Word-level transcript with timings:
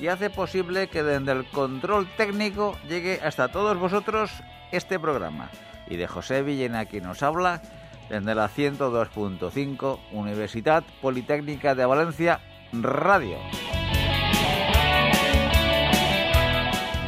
y 0.00 0.08
hace 0.08 0.30
posible 0.30 0.88
que 0.88 1.02
desde 1.02 1.32
el 1.32 1.44
control 1.46 2.08
técnico 2.16 2.76
llegue 2.88 3.20
hasta 3.22 3.48
todos 3.48 3.78
vosotros 3.78 4.30
este 4.72 4.98
programa. 4.98 5.50
Y 5.88 5.96
de 5.96 6.06
José 6.06 6.42
Villena, 6.42 6.86
quien 6.86 7.04
nos 7.04 7.22
habla, 7.22 7.62
desde 8.08 8.34
la 8.34 8.48
102.5 8.48 9.98
Universidad 10.12 10.84
Politécnica 11.00 11.74
de 11.74 11.86
Valencia 11.86 12.40
Radio. 12.72 13.38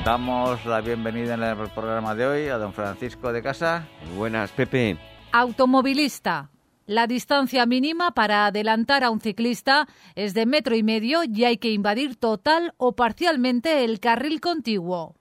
Damos 0.05 0.65
la 0.65 0.81
bienvenida 0.81 1.35
en 1.35 1.43
el 1.43 1.57
programa 1.71 2.15
de 2.15 2.27
hoy 2.27 2.49
a 2.49 2.57
don 2.57 2.73
Francisco 2.73 3.33
de 3.33 3.43
Casa. 3.43 3.87
buenas, 4.17 4.51
Pepe. 4.53 4.97
Automovilista. 5.33 6.51
La 6.89 7.07
distancia 7.07 7.65
mínima 7.67 8.11
para 8.13 8.47
adelantar 8.47 9.05
a 9.05 9.11
un 9.11 9.21
ciclista 9.21 9.87
es 10.15 10.33
de 10.33 10.47
metro 10.47 10.75
y 10.75 10.83
medio 10.83 11.21
y 11.23 11.45
hay 11.45 11.59
que 11.59 11.71
invadir 11.71 12.17
total 12.17 12.73
o 12.79 12.97
parcialmente 12.97 13.85
el 13.85 14.01
carril 14.01 14.41
contiguo. 14.41 15.15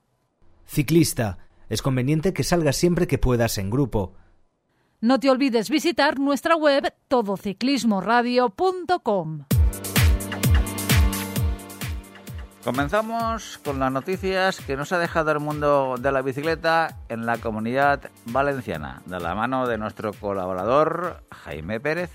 Ciclista. 0.65 1.39
Es 1.67 1.81
conveniente 1.81 2.31
que 2.31 2.45
salgas 2.45 2.77
siempre 2.77 3.05
que 3.05 3.17
puedas 3.17 3.57
en 3.57 3.69
grupo. 3.69 4.13
No 5.01 5.19
te 5.19 5.29
olvides 5.29 5.69
visitar 5.69 6.19
nuestra 6.19 6.55
web 6.55 6.93
todociclismoradio.com. 7.09 9.43
Comenzamos 12.67 13.59
con 13.63 13.79
las 13.79 13.93
noticias 13.93 14.59
que 14.59 14.75
nos 14.75 14.91
ha 14.91 14.99
dejado 14.99 15.31
el 15.31 15.39
mundo 15.39 15.95
de 15.97 16.11
la 16.11 16.21
bicicleta 16.21 16.97
en 17.07 17.25
la 17.25 17.37
comunidad 17.37 18.09
valenciana, 18.25 19.01
de 19.05 19.21
la 19.21 19.35
mano 19.35 19.69
de 19.69 19.77
nuestro 19.77 20.11
colaborador 20.11 21.23
Jaime 21.31 21.79
Pérez. 21.79 22.09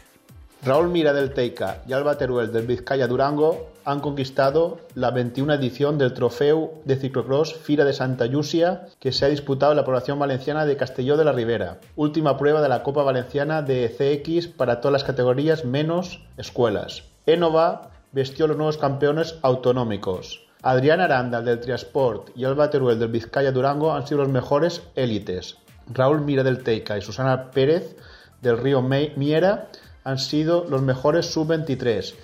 Raúl 0.62 0.90
Mira 0.90 1.14
del 1.14 1.32
Teica 1.32 1.78
y 1.88 1.94
Alba 1.94 2.18
Teruel 2.18 2.52
del 2.52 2.66
Vizcaya 2.66 3.06
Durango 3.06 3.70
han 3.86 4.00
conquistado 4.00 4.80
la 4.94 5.10
21 5.10 5.54
edición 5.54 5.96
del 5.96 6.12
Trofeo 6.12 6.74
de 6.84 6.96
Ciclocross 6.96 7.54
Fira 7.54 7.86
de 7.86 7.94
Santa 7.94 8.26
Llucia 8.26 8.88
que 9.00 9.10
se 9.12 9.24
ha 9.24 9.28
disputado 9.28 9.72
en 9.72 9.78
la 9.78 9.86
población 9.86 10.18
valenciana 10.18 10.66
de 10.66 10.76
Castelló 10.76 11.16
de 11.16 11.24
la 11.24 11.32
Ribera, 11.32 11.80
última 11.96 12.36
prueba 12.36 12.60
de 12.60 12.68
la 12.68 12.82
Copa 12.82 13.02
Valenciana 13.02 13.62
de 13.62 13.88
CX 13.88 14.48
para 14.48 14.82
todas 14.82 14.92
las 14.92 15.04
categorías 15.04 15.64
menos 15.64 16.20
escuelas. 16.36 17.04
Enova 17.24 17.88
vestió 18.12 18.46
los 18.46 18.58
nuevos 18.58 18.76
campeones 18.76 19.38
autonómicos. 19.40 20.41
Adrián 20.64 21.00
Aranda 21.00 21.42
del 21.42 21.58
Triasport 21.58 22.30
y 22.36 22.44
Alba 22.44 22.70
Teruel 22.70 22.96
del 22.96 23.10
Vizcaya 23.10 23.50
Durango 23.50 23.92
han 23.92 24.06
sido 24.06 24.20
los 24.20 24.28
mejores 24.28 24.80
élites. 24.94 25.56
Raúl 25.92 26.20
Mira 26.20 26.44
del 26.44 26.62
Teica 26.62 26.96
y 26.96 27.02
Susana 27.02 27.50
Pérez 27.50 27.96
del 28.42 28.58
Río 28.58 28.80
Miera 28.80 29.66
han 30.04 30.18
sido 30.18 30.64
los 30.70 30.80
mejores 30.80 31.26
sub-23 31.32 32.14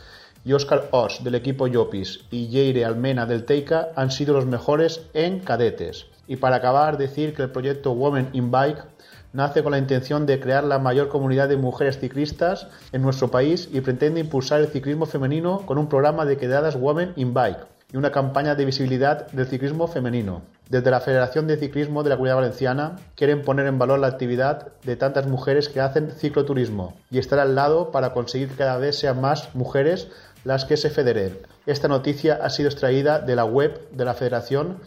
y 0.44 0.52
Óscar 0.52 0.86
Os 0.92 1.24
del 1.24 1.34
equipo 1.34 1.66
Yopis 1.66 2.20
y 2.30 2.48
Jaire 2.52 2.84
Almena 2.84 3.26
del 3.26 3.44
Teica 3.44 3.88
han 3.96 4.12
sido 4.12 4.34
los 4.34 4.46
mejores 4.46 5.00
en 5.14 5.40
cadetes. 5.40 6.06
Y 6.28 6.36
para 6.36 6.56
acabar, 6.56 6.96
decir 6.96 7.34
que 7.34 7.42
el 7.42 7.50
proyecto 7.50 7.90
Women 7.90 8.30
in 8.34 8.52
Bike 8.52 8.84
nace 9.32 9.64
con 9.64 9.72
la 9.72 9.78
intención 9.78 10.26
de 10.26 10.38
crear 10.38 10.62
la 10.62 10.78
mayor 10.78 11.08
comunidad 11.08 11.48
de 11.48 11.56
mujeres 11.56 11.98
ciclistas 11.98 12.68
en 12.92 13.02
nuestro 13.02 13.32
país 13.32 13.68
y 13.72 13.80
pretende 13.80 14.20
impulsar 14.20 14.60
el 14.60 14.68
ciclismo 14.68 15.06
femenino 15.06 15.66
con 15.66 15.76
un 15.76 15.88
programa 15.88 16.24
de 16.24 16.36
quedadas 16.36 16.76
Women 16.76 17.14
in 17.16 17.34
Bike 17.34 17.77
y 17.90 17.96
una 17.96 18.12
campaña 18.12 18.54
de 18.54 18.66
visibilidad 18.66 19.28
del 19.28 19.46
ciclismo 19.46 19.86
femenino. 19.88 20.42
Desde 20.68 20.90
la 20.90 21.00
Federación 21.00 21.46
de 21.46 21.56
Ciclismo 21.56 22.02
de 22.02 22.10
la 22.10 22.16
Comunidad 22.16 22.36
Valenciana 22.36 22.96
quieren 23.14 23.42
poner 23.42 23.66
en 23.66 23.78
valor 23.78 23.98
la 23.98 24.08
actividad 24.08 24.72
de 24.82 24.96
tantas 24.96 25.26
mujeres 25.26 25.70
que 25.70 25.80
hacen 25.80 26.10
cicloturismo 26.10 26.94
y 27.10 27.18
estar 27.18 27.38
al 27.38 27.54
lado 27.54 27.90
para 27.90 28.12
conseguir 28.12 28.50
que 28.50 28.56
cada 28.56 28.76
vez 28.76 28.98
sean 28.98 29.20
más 29.22 29.54
mujeres 29.54 30.08
las 30.44 30.66
que 30.66 30.76
se 30.76 30.90
federen. 30.90 31.38
Esta 31.64 31.88
noticia 31.88 32.38
ha 32.42 32.50
sido 32.50 32.68
extraída 32.68 33.20
de 33.20 33.36
la 33.36 33.46
web 33.46 33.90
de 33.90 34.04
la 34.04 34.12
Federación 34.14 34.80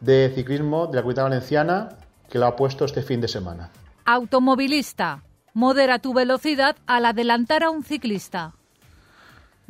de 0.00 0.32
Ciclismo 0.34 0.88
de 0.88 0.96
la 0.96 1.02
Comunidad 1.02 1.24
Valenciana 1.24 1.88
que 2.28 2.38
lo 2.38 2.46
ha 2.46 2.56
puesto 2.56 2.84
este 2.84 3.02
fin 3.02 3.20
de 3.20 3.28
semana. 3.28 3.70
Automovilista. 4.04 5.22
Modera 5.54 6.00
tu 6.00 6.14
velocidad 6.14 6.76
al 6.86 7.06
adelantar 7.06 7.62
a 7.62 7.70
un 7.70 7.84
ciclista. 7.84 8.54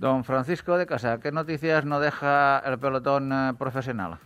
Don 0.01 0.25
Francisco 0.25 0.79
de 0.79 0.87
Casa, 0.87 1.21
¿qué 1.21 1.31
noticias 1.31 1.85
no 1.85 2.01
deja 2.01 2.61
el 2.61 2.79
pelotón 2.79 3.31
eh, 3.35 3.53
profesional? 3.59 4.17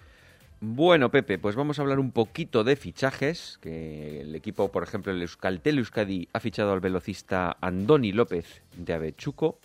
Bueno, 0.60 1.10
Pepe, 1.10 1.36
pues 1.36 1.56
vamos 1.56 1.80
a 1.80 1.82
hablar 1.82 1.98
un 1.98 2.12
poquito 2.12 2.62
de 2.62 2.76
fichajes, 2.76 3.58
que 3.60 4.20
el 4.20 4.36
equipo, 4.36 4.70
por 4.70 4.84
ejemplo, 4.84 5.10
el 5.10 5.20
Euskaltel 5.20 5.78
Euskadi 5.78 6.28
ha 6.32 6.38
fichado 6.38 6.72
al 6.72 6.78
velocista 6.78 7.56
Andoni 7.60 8.12
López 8.12 8.62
de 8.76 8.92
Avechuco, 8.92 9.58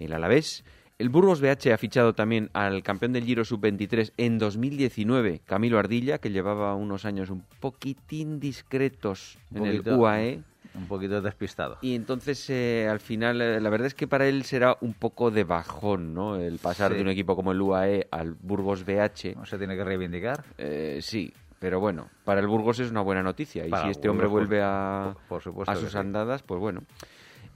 el 0.00 0.12
Alavés. 0.12 0.64
El 0.98 1.10
Burgos 1.10 1.40
BH 1.40 1.72
ha 1.72 1.78
fichado 1.78 2.12
también 2.12 2.50
al 2.52 2.82
campeón 2.82 3.12
del 3.12 3.24
Giro 3.24 3.44
Sub-23 3.44 4.12
en 4.16 4.36
2019, 4.36 5.42
Camilo 5.46 5.78
Ardilla, 5.78 6.18
que 6.18 6.30
llevaba 6.30 6.74
unos 6.74 7.04
años 7.04 7.30
un 7.30 7.44
poquitín 7.60 8.40
discretos 8.40 9.38
en 9.54 9.64
el 9.64 9.88
UAE 9.88 10.42
un 10.74 10.86
poquito 10.86 11.20
despistado. 11.20 11.78
Y 11.80 11.94
entonces, 11.94 12.48
eh, 12.50 12.88
al 12.88 13.00
final, 13.00 13.40
eh, 13.40 13.60
la 13.60 13.70
verdad 13.70 13.86
es 13.86 13.94
que 13.94 14.06
para 14.06 14.26
él 14.26 14.44
será 14.44 14.76
un 14.80 14.94
poco 14.94 15.30
de 15.30 15.44
bajón, 15.44 16.14
¿no? 16.14 16.36
El 16.36 16.58
pasar 16.58 16.94
de 16.94 17.00
un 17.02 17.08
equipo 17.08 17.36
como 17.36 17.52
el 17.52 17.60
UAE 17.60 18.08
al 18.10 18.34
Burgos 18.34 18.84
BH. 18.84 19.36
¿No 19.36 19.46
se 19.46 19.58
tiene 19.58 19.76
que 19.76 19.84
reivindicar? 19.84 20.44
Eh, 20.58 20.98
sí, 21.02 21.32
pero 21.58 21.80
bueno, 21.80 22.08
para 22.24 22.40
el 22.40 22.46
Burgos 22.46 22.80
es 22.80 22.90
una 22.90 23.00
buena 23.02 23.22
noticia. 23.22 23.66
Y 23.66 23.70
si 23.70 23.90
este 23.90 24.08
hombre 24.08 24.26
vuelve 24.26 24.62
a, 24.62 25.14
a 25.66 25.76
sus 25.76 25.94
andadas, 25.94 26.42
pues 26.42 26.60
bueno. 26.60 26.82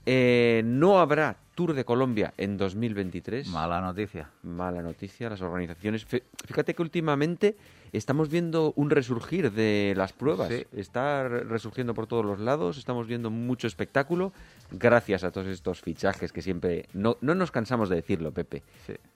no 0.05 0.99
habrá 0.99 1.37
Tour 1.55 1.73
de 1.73 1.85
Colombia 1.85 2.33
en 2.37 2.57
2023. 2.57 3.47
Mala 3.47 3.79
noticia. 3.79 4.29
Mala 4.43 4.81
noticia. 4.81 5.29
Las 5.29 5.41
organizaciones. 5.41 6.05
Fíjate 6.05 6.75
que 6.75 6.81
últimamente 6.81 7.55
estamos 7.97 8.29
viendo 8.29 8.73
un 8.75 8.89
resurgir 8.89 9.51
de 9.51 9.93
las 9.95 10.13
pruebas. 10.13 10.51
Está 10.71 11.27
resurgiendo 11.27 11.93
por 11.93 12.07
todos 12.07 12.25
los 12.25 12.39
lados, 12.39 12.77
estamos 12.77 13.07
viendo 13.07 13.29
mucho 13.29 13.67
espectáculo 13.67 14.33
gracias 14.71 15.23
a 15.23 15.31
todos 15.31 15.47
estos 15.47 15.81
fichajes 15.81 16.31
que 16.31 16.41
siempre... 16.41 16.87
No, 16.93 17.17
no 17.21 17.35
nos 17.35 17.51
cansamos 17.51 17.89
de 17.89 17.97
decirlo, 17.97 18.31
Pepe. 18.31 18.63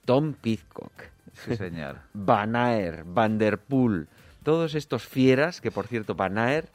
Tom 0.05 0.33
Pizcock. 0.33 0.91
Sí, 1.33 1.55
señor. 1.55 1.97
Van 2.13 2.55
Aer, 2.55 3.03
Van 3.05 3.37
Der 3.37 3.57
Poel, 3.57 4.07
todos 4.43 4.75
estos 4.75 5.05
fieras, 5.05 5.61
que 5.61 5.71
por 5.71 5.87
cierto 5.87 6.15
Van 6.15 6.37
Aer 6.37 6.69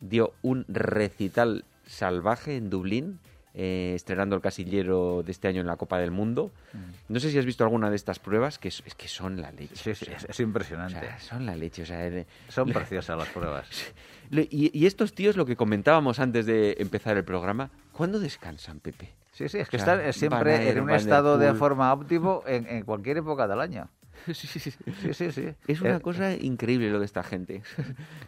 dio 0.00 0.32
un 0.42 0.64
recital 0.68 1.64
salvaje 1.86 2.56
en 2.56 2.70
Dublín 2.70 3.18
eh, 3.60 3.94
estrenando 3.96 4.36
el 4.36 4.40
casillero 4.40 5.24
de 5.24 5.32
este 5.32 5.48
año 5.48 5.60
en 5.60 5.66
la 5.66 5.74
Copa 5.74 5.98
del 5.98 6.12
Mundo. 6.12 6.52
Mm. 6.72 7.12
No 7.12 7.18
sé 7.18 7.32
si 7.32 7.38
has 7.38 7.44
visto 7.44 7.64
alguna 7.64 7.90
de 7.90 7.96
estas 7.96 8.20
pruebas, 8.20 8.56
que 8.56 8.68
es, 8.68 8.82
que 8.96 9.08
son 9.08 9.40
la 9.40 9.50
leche. 9.50 9.90
es, 9.90 10.38
impresionante. 10.38 11.08
son 11.18 11.44
la 11.44 11.56
leche. 11.56 11.82
O 11.82 11.86
sea, 11.86 12.08
son 12.48 12.70
preciosas 12.70 13.18
las 13.18 13.28
pruebas. 13.28 13.68
Y, 14.30 14.84
estos 14.84 15.14
tíos, 15.14 15.38
lo 15.38 15.46
que 15.46 15.56
comentábamos 15.56 16.20
antes 16.20 16.44
de 16.44 16.76
empezar 16.80 17.16
el 17.16 17.24
programa, 17.24 17.70
¿cuándo 17.92 18.20
descansan, 18.20 18.78
Pepe? 18.78 19.08
Sí, 19.32 19.48
sí, 19.48 19.56
es 19.56 19.70
que 19.70 19.78
están 19.78 20.12
siempre 20.12 20.68
en 20.68 20.80
un 20.80 20.90
estado 20.90 21.38
de 21.38 21.54
forma 21.54 21.90
óptimo 21.90 22.42
en, 22.46 22.82
cualquier 22.82 23.16
época 23.16 23.48
del 23.48 23.60
año. 23.60 23.88
Sí, 24.26 24.46
sí, 24.46 24.58
sí. 24.58 25.32
sí, 25.32 25.48
Es 25.66 25.80
una 25.80 25.96
eh, 25.96 26.00
cosa 26.00 26.34
increíble 26.34 26.90
lo 26.90 26.98
de 26.98 27.06
esta 27.06 27.22
gente. 27.22 27.62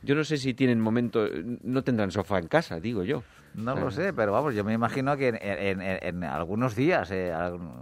Yo 0.02 0.14
no 0.14 0.24
sé 0.24 0.38
si 0.38 0.54
tienen 0.54 0.80
momento, 0.80 1.28
no 1.62 1.82
tendrán 1.82 2.12
sofá 2.12 2.38
en 2.38 2.46
casa, 2.46 2.80
digo 2.80 3.04
yo. 3.04 3.22
No 3.54 3.74
lo 3.74 3.90
sé, 3.90 4.12
pero 4.12 4.32
vamos, 4.32 4.54
yo 4.54 4.64
me 4.64 4.72
imagino 4.72 5.16
que 5.16 5.28
en, 5.28 6.24
algunos 6.24 6.76
días, 6.76 7.10
eh, 7.10 7.34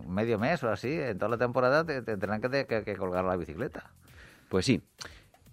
medio 0.06 0.38
mes 0.38 0.62
o 0.62 0.70
así, 0.70 0.92
en 0.92 1.18
toda 1.18 1.30
la 1.30 1.38
temporada, 1.38 1.84
te, 1.84 2.02
tendrán 2.02 2.40
que, 2.40 2.96
colgar 2.98 3.24
la 3.24 3.36
bicicleta. 3.36 3.90
Pues 4.48 4.64
sí. 4.64 4.80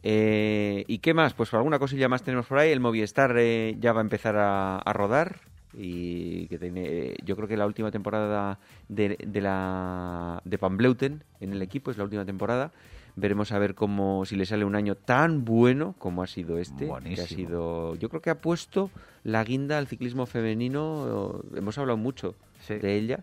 Eh, 0.03 0.83
¿Y 0.87 0.99
qué 0.99 1.13
más? 1.13 1.33
Pues 1.33 1.53
alguna 1.53 1.79
cosilla 1.79 2.07
más 2.07 2.23
tenemos 2.23 2.45
por 2.45 2.59
ahí. 2.59 2.71
El 2.71 2.79
Movistar 2.79 3.35
eh, 3.37 3.75
ya 3.79 3.91
va 3.91 4.01
a 4.01 4.03
empezar 4.03 4.35
a, 4.37 4.93
rodar 4.93 5.39
y 5.73 6.47
que 6.47 6.57
tiene, 6.57 7.15
yo 7.23 7.35
creo 7.35 7.47
que 7.47 7.57
la 7.57 7.65
última 7.65 7.91
temporada 7.91 8.59
de, 8.87 9.17
de 9.25 9.41
la 9.41 10.41
de 10.45 10.57
Pambleuten 10.57 11.23
en 11.41 11.51
el 11.51 11.61
equipo 11.61 11.91
es 11.91 11.97
la 11.97 12.05
última 12.05 12.23
temporada 12.23 12.71
Veremos 13.17 13.51
a 13.53 13.59
ver 13.59 13.75
cómo 13.75 14.25
si 14.25 14.35
le 14.35 14.45
sale 14.45 14.65
un 14.65 14.75
año 14.75 14.95
tan 14.95 15.45
bueno 15.45 15.95
como 15.99 16.21
ha 16.21 16.27
sido 16.27 16.57
este. 16.57 16.87
Que 17.15 17.21
ha 17.21 17.27
sido, 17.27 17.95
yo 17.95 18.09
creo 18.09 18.21
que 18.21 18.29
ha 18.29 18.41
puesto 18.41 18.89
la 19.23 19.43
guinda 19.43 19.77
al 19.77 19.87
ciclismo 19.87 20.25
femenino. 20.25 21.41
Hemos 21.55 21.77
hablado 21.77 21.97
mucho 21.97 22.35
de 22.79 22.95
ella 22.97 23.19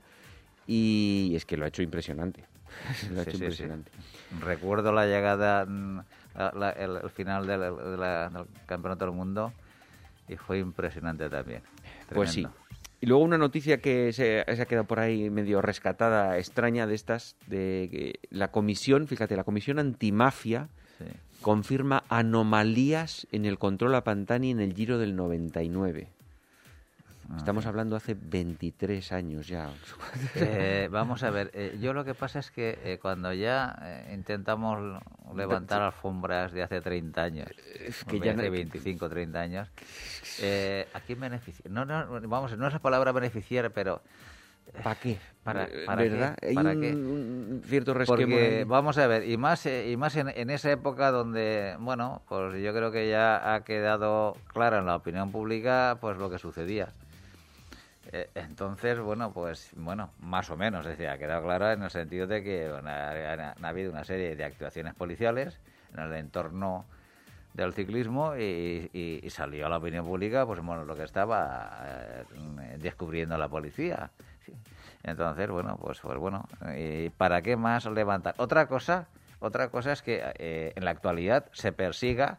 y 0.66 1.32
es 1.36 1.44
que 1.44 1.56
lo 1.56 1.64
ha 1.64 1.68
hecho 1.68 1.82
impresionante. 1.82 2.44
Lo 3.12 3.20
ha 3.20 3.22
hecho 3.22 3.32
Sí, 3.32 3.36
sí, 3.36 3.36
sí. 3.38 3.44
impresionante. 3.44 3.90
Recuerdo 4.40 4.92
la 4.92 5.04
llegada, 5.06 5.66
mm, 5.66 6.00
la- 6.54 6.70
el 6.70 7.10
final 7.10 7.46
del, 7.46 7.60
de 7.60 7.96
la- 7.98 8.30
del 8.30 8.46
Campeonato 8.66 9.04
del 9.04 9.14
Mundo 9.14 9.52
y 10.26 10.36
fue 10.36 10.58
impresionante 10.58 11.28
también. 11.28 11.60
Pues 12.14 12.30
sí. 12.30 12.46
Y 13.02 13.06
luego 13.06 13.24
una 13.24 13.36
noticia 13.36 13.80
que 13.80 14.12
se, 14.12 14.44
se 14.46 14.62
ha 14.62 14.66
quedado 14.66 14.86
por 14.86 15.00
ahí 15.00 15.28
medio 15.28 15.60
rescatada, 15.60 16.38
extraña 16.38 16.86
de 16.86 16.94
estas, 16.94 17.36
de 17.48 17.88
que 17.90 18.20
la 18.30 18.52
comisión, 18.52 19.08
fíjate, 19.08 19.36
la 19.36 19.44
comisión 19.44 19.78
antimafia 19.80 20.68
Sí. 20.98 21.04
confirma 21.40 22.04
anomalías 22.08 23.26
en 23.32 23.44
el 23.44 23.58
control 23.58 23.96
a 23.96 24.04
Pantani 24.04 24.52
en 24.52 24.60
el 24.60 24.72
Giro 24.74 24.98
del 24.98 25.16
99. 25.16 26.08
Ah, 27.30 27.36
Estamos 27.38 27.66
hablando 27.66 27.96
hace 27.96 28.14
23 28.14 29.12
años 29.12 29.46
ya. 29.48 29.70
Eh, 30.34 30.88
vamos 30.90 31.22
a 31.22 31.30
ver, 31.30 31.50
eh, 31.54 31.76
yo 31.80 31.92
lo 31.92 32.04
que 32.04 32.14
pasa 32.14 32.38
es 32.40 32.50
que 32.50 32.78
eh, 32.84 32.98
cuando 33.00 33.32
ya 33.32 33.76
eh, 33.82 34.12
intentamos 34.14 35.00
levantar 35.34 35.82
alfombras 35.82 36.52
de 36.52 36.62
hace 36.62 36.80
30 36.80 37.22
años, 37.22 37.48
que 38.08 38.16
o 38.16 38.18
ya 38.18 38.24
de 38.24 38.30
hace 38.30 38.44
no- 38.46 38.50
25, 38.52 39.08
30 39.08 39.40
años, 39.40 39.68
eh, 40.42 40.86
¿a 40.92 41.00
quién 41.00 41.20
beneficia? 41.20 41.64
No, 41.70 41.84
no, 41.84 42.06
vamos, 42.28 42.56
no 42.56 42.66
es 42.66 42.72
la 42.72 42.78
palabra 42.80 43.12
beneficiar, 43.12 43.70
pero 43.72 44.02
¿Para 44.82 44.98
qué? 44.98 45.18
¿Para- 45.42 45.64
Eh, 45.64 45.82
para 45.86 46.02
qué? 46.02 46.08
¿Verdad? 46.10 46.36
Hay 46.40 46.54
¿Para 46.54 46.70
un, 46.72 46.80
qué? 46.80 46.92
un 46.92 47.62
cierto 47.66 47.94
resquemor 47.94 48.38
Porque 48.40 48.64
vamos 48.66 48.96
a 48.98 49.06
ver, 49.06 49.28
y 49.28 49.36
más, 49.36 49.66
eh, 49.66 49.90
y 49.90 49.96
más 49.96 50.16
en, 50.16 50.28
en 50.28 50.50
esa 50.50 50.70
época 50.70 51.10
donde, 51.10 51.76
bueno, 51.80 52.22
pues 52.28 52.62
yo 52.62 52.72
creo 52.72 52.90
que 52.92 53.08
ya 53.10 53.54
ha 53.54 53.64
quedado 53.64 54.36
clara 54.52 54.78
en 54.78 54.86
la 54.86 54.96
opinión 54.96 55.30
pública 55.32 55.98
pues 56.00 56.16
lo 56.16 56.30
que 56.30 56.38
sucedía. 56.38 56.88
Eh, 58.12 58.28
entonces, 58.34 59.00
bueno, 59.00 59.32
pues, 59.32 59.70
bueno, 59.74 60.10
más 60.20 60.50
o 60.50 60.56
menos, 60.56 60.84
decir, 60.84 61.08
ha 61.08 61.16
quedado 61.16 61.42
claro 61.44 61.70
en 61.70 61.82
el 61.82 61.90
sentido 61.90 62.26
de 62.26 62.42
que 62.42 62.70
bueno, 62.70 62.90
ha, 62.90 63.10
ha- 63.10 63.54
ha 63.60 63.68
habido 63.68 63.90
una 63.90 64.04
serie 64.04 64.36
de 64.36 64.44
actuaciones 64.44 64.94
policiales 64.94 65.58
en 65.94 66.00
el 66.00 66.12
entorno 66.12 66.84
del 67.54 67.72
ciclismo 67.72 68.36
y, 68.36 69.22
salió 69.30 69.66
a 69.66 69.68
la 69.70 69.78
opinión 69.78 70.04
pública, 70.04 70.44
pues 70.44 70.60
bueno, 70.60 70.84
lo 70.84 70.94
que 70.94 71.04
estaba 71.04 71.70
eh, 71.84 72.76
descubriendo 72.78 73.36
la 73.38 73.48
policía. 73.48 74.10
Entonces, 75.04 75.48
bueno, 75.48 75.78
pues, 75.80 75.98
pues 76.00 76.18
bueno, 76.18 76.46
¿y 76.76 77.08
¿para 77.10 77.40
qué 77.40 77.56
más 77.56 77.86
levantar? 77.86 78.34
Otra 78.36 78.66
cosa, 78.66 79.06
otra 79.40 79.68
cosa 79.70 79.92
es 79.92 80.02
que 80.02 80.22
eh, 80.38 80.72
en 80.76 80.84
la 80.84 80.90
actualidad 80.90 81.46
se 81.52 81.72
persiga 81.72 82.38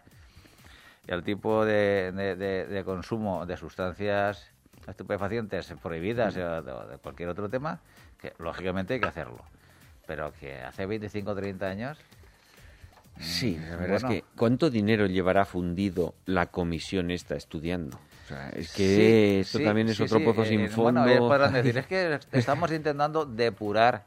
el 1.08 1.24
tipo 1.24 1.66
de- 1.66 2.12
de 2.12 2.84
consumo 2.86 3.46
de 3.48 3.58
sustancias 3.58 4.53
estupefacientes 4.88 5.74
prohibidas 5.82 6.36
o 6.38 6.62
de, 6.62 6.72
o 6.72 6.88
de 6.88 6.98
cualquier 6.98 7.30
otro 7.30 7.50
tema, 7.50 7.80
que 8.20 8.34
lógicamente 8.40 8.94
hay 8.96 9.00
que 9.00 9.08
hacerlo. 9.08 9.44
Pero 10.06 10.34
que 10.40 10.62
hace 10.62 10.86
25 10.86 11.32
o 11.32 11.36
30 11.36 11.66
años... 11.66 11.98
Sí, 13.20 13.58
la 13.60 13.76
verdad 13.78 13.88
Bueno. 13.88 13.96
es 13.96 14.04
que 14.06 14.24
¿cuánto 14.36 14.70
dinero 14.72 15.06
llevará 15.06 15.46
fundido 15.46 16.16
la 16.26 16.48
comisión 16.48 17.12
esta 17.12 17.36
estudiando? 17.36 18.00
O 18.26 18.28
sea, 18.28 18.50
es 18.50 18.74
que 18.74 18.96
Sí, 18.96 19.40
esto 19.42 19.58
sí, 19.60 19.64
también 19.64 19.90
es 19.90 19.98
sí, 19.98 20.04
otro 20.04 20.24
pozo 20.24 20.44
sin 20.46 20.62
eh, 20.62 20.70
fondo. 20.70 21.02
Bueno, 21.04 21.28
podrán 21.28 21.54
decir, 21.54 21.78
es 21.78 21.86
que 21.86 22.20
estamos 22.32 22.72
intentando 22.72 23.26
depurar. 23.26 24.04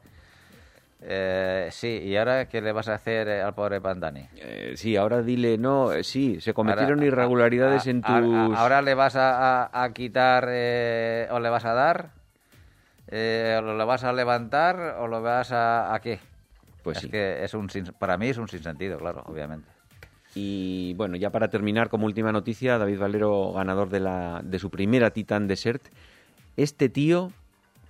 Eh, 1.01 1.67
sí, 1.71 1.87
¿y 2.05 2.15
ahora 2.17 2.47
qué 2.49 2.59
le 2.59 2.71
vas 2.71 2.87
a 2.87 2.95
hacer 2.95 3.27
eh, 3.27 3.41
al 3.41 3.53
pobre 3.53 3.79
Pantani? 3.79 4.27
Eh, 4.35 4.73
sí, 4.75 4.95
ahora 4.95 5.21
dile, 5.21 5.57
no, 5.57 5.93
eh, 5.93 6.03
sí, 6.03 6.41
se 6.41 6.53
cometieron 6.53 6.99
Ahora- 6.99 7.05
irregularidades 7.05 7.85
a- 7.85 7.89
en 7.91 8.01
tus... 8.01 8.09
a- 8.11 8.59
Ahora 8.61 8.81
le 8.81 8.95
vas 8.95 9.13
a, 9.15 9.89
quitar 9.93 10.47
eh, 10.49 11.27
o 11.31 11.39
le 11.39 11.49
vas 11.49 11.65
a 11.65 11.73
dar, 11.73 12.09
eh, 13.09 13.57
o 13.59 13.61
lo 13.61 13.85
vas 13.85 14.03
a 14.03 14.11
levantar 14.13 14.95
o 14.99 15.07
lo 15.07 15.21
vas 15.21 15.51
a... 15.51 15.93
¿A 15.93 15.99
qué? 16.01 16.19
Pues 16.83 16.97
es 16.97 17.03
sí. 17.03 17.09
que 17.09 17.43
es 17.43 17.53
un 17.53 17.69
sin- 17.69 17.93
para 17.99 18.17
mí 18.17 18.29
es 18.29 18.37
un 18.37 18.47
sinsentido, 18.47 18.97
claro, 18.97 19.23
obviamente. 19.27 19.69
Y 20.33 20.93
bueno, 20.95 21.15
ya 21.15 21.29
para 21.31 21.49
terminar, 21.49 21.89
como 21.89 22.05
última 22.05 22.31
noticia, 22.31 22.77
David 22.77 22.99
Valero, 22.99 23.53
ganador 23.53 23.89
de, 23.89 23.99
la, 23.99 24.41
de 24.43 24.57
su 24.59 24.69
primera 24.69 25.11
Titan 25.11 25.47
Desert. 25.47 25.83
Este 26.57 26.89
tío, 26.89 27.31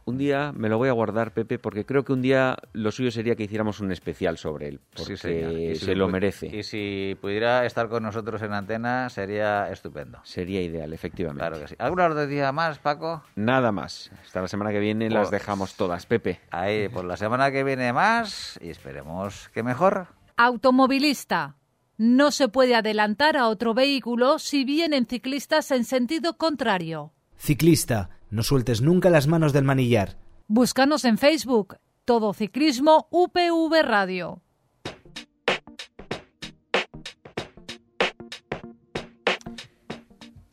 un 0.08 0.18
día 0.18 0.52
me 0.56 0.70
lo 0.70 0.78
voy 0.78 0.90
a 0.90 0.94
guardar, 0.94 1.34
Pepe, 1.34 1.60
porque 1.60 1.86
creo 1.86 2.04
que 2.04 2.14
un 2.14 2.22
día 2.22 2.58
lo 2.74 2.92
suyo 2.92 3.12
sería 3.12 3.36
que 3.36 3.44
hiciéramos 3.44 3.80
un 3.82 3.92
especial 3.92 4.38
sobre 4.38 4.70
él, 4.70 4.80
porque 4.96 5.18
Sí, 5.18 5.76
si 5.80 5.86
se 5.86 5.96
lo 5.96 6.08
merece. 6.08 6.48
Y 6.48 6.64
si 6.64 7.18
pudiera 7.22 7.66
estar 7.66 7.90
con 7.90 8.04
nosotros 8.04 8.42
en 8.42 8.54
antena 8.54 9.10
sería 9.10 9.70
estupendo. 9.72 10.20
Sería 10.24 10.62
ideal, 10.62 10.94
efectivamente. 10.94 11.42
Claro 11.42 11.60
que 11.60 11.68
sí. 11.68 11.76
¿Alguna 11.78 12.10
noticia 12.10 12.52
más, 12.52 12.80
Paco? 12.80 13.22
Nada 13.36 13.72
más. 13.72 14.10
Hasta 14.26 14.42
la 14.42 14.48
semana 14.48 14.72
que 14.72 14.80
viene 14.80 15.10
las 15.10 15.28
Pues- 15.30 15.32
dejamos 15.42 15.76
todas, 15.76 16.06
Pepe. 16.06 16.40
Ahí, 16.52 16.88
pues 16.90 17.06
la 17.06 17.18
semana 17.18 17.52
que 17.52 17.64
viene 17.66 17.92
más 17.92 18.58
y 18.62 18.70
esperemos 18.70 19.50
que 19.54 19.62
mejor. 19.62 20.08
Automovilista. 20.38 21.56
No 21.98 22.32
se 22.32 22.48
puede 22.48 22.76
adelantar 22.76 23.38
a 23.38 23.48
otro 23.48 23.74
vehículo 23.74 24.38
si 24.40 24.64
vienen 24.66 25.06
ciclistas 25.08 25.72
en 25.72 25.84
sentido 25.84 26.38
contrario. 26.38 27.12
Ciclista, 27.38 28.10
no 28.30 28.44
sueltes 28.44 28.82
nunca 28.82 29.10
las 29.10 29.28
manos 29.28 29.54
del 29.54 29.64
manillar. 29.64 30.18
Búscanos 30.48 31.06
en 31.06 31.18
Facebook. 31.18 31.78
Todo 32.06 32.34
Ciclismo 32.34 33.08
UPV 33.12 33.82
Radio. 33.84 34.42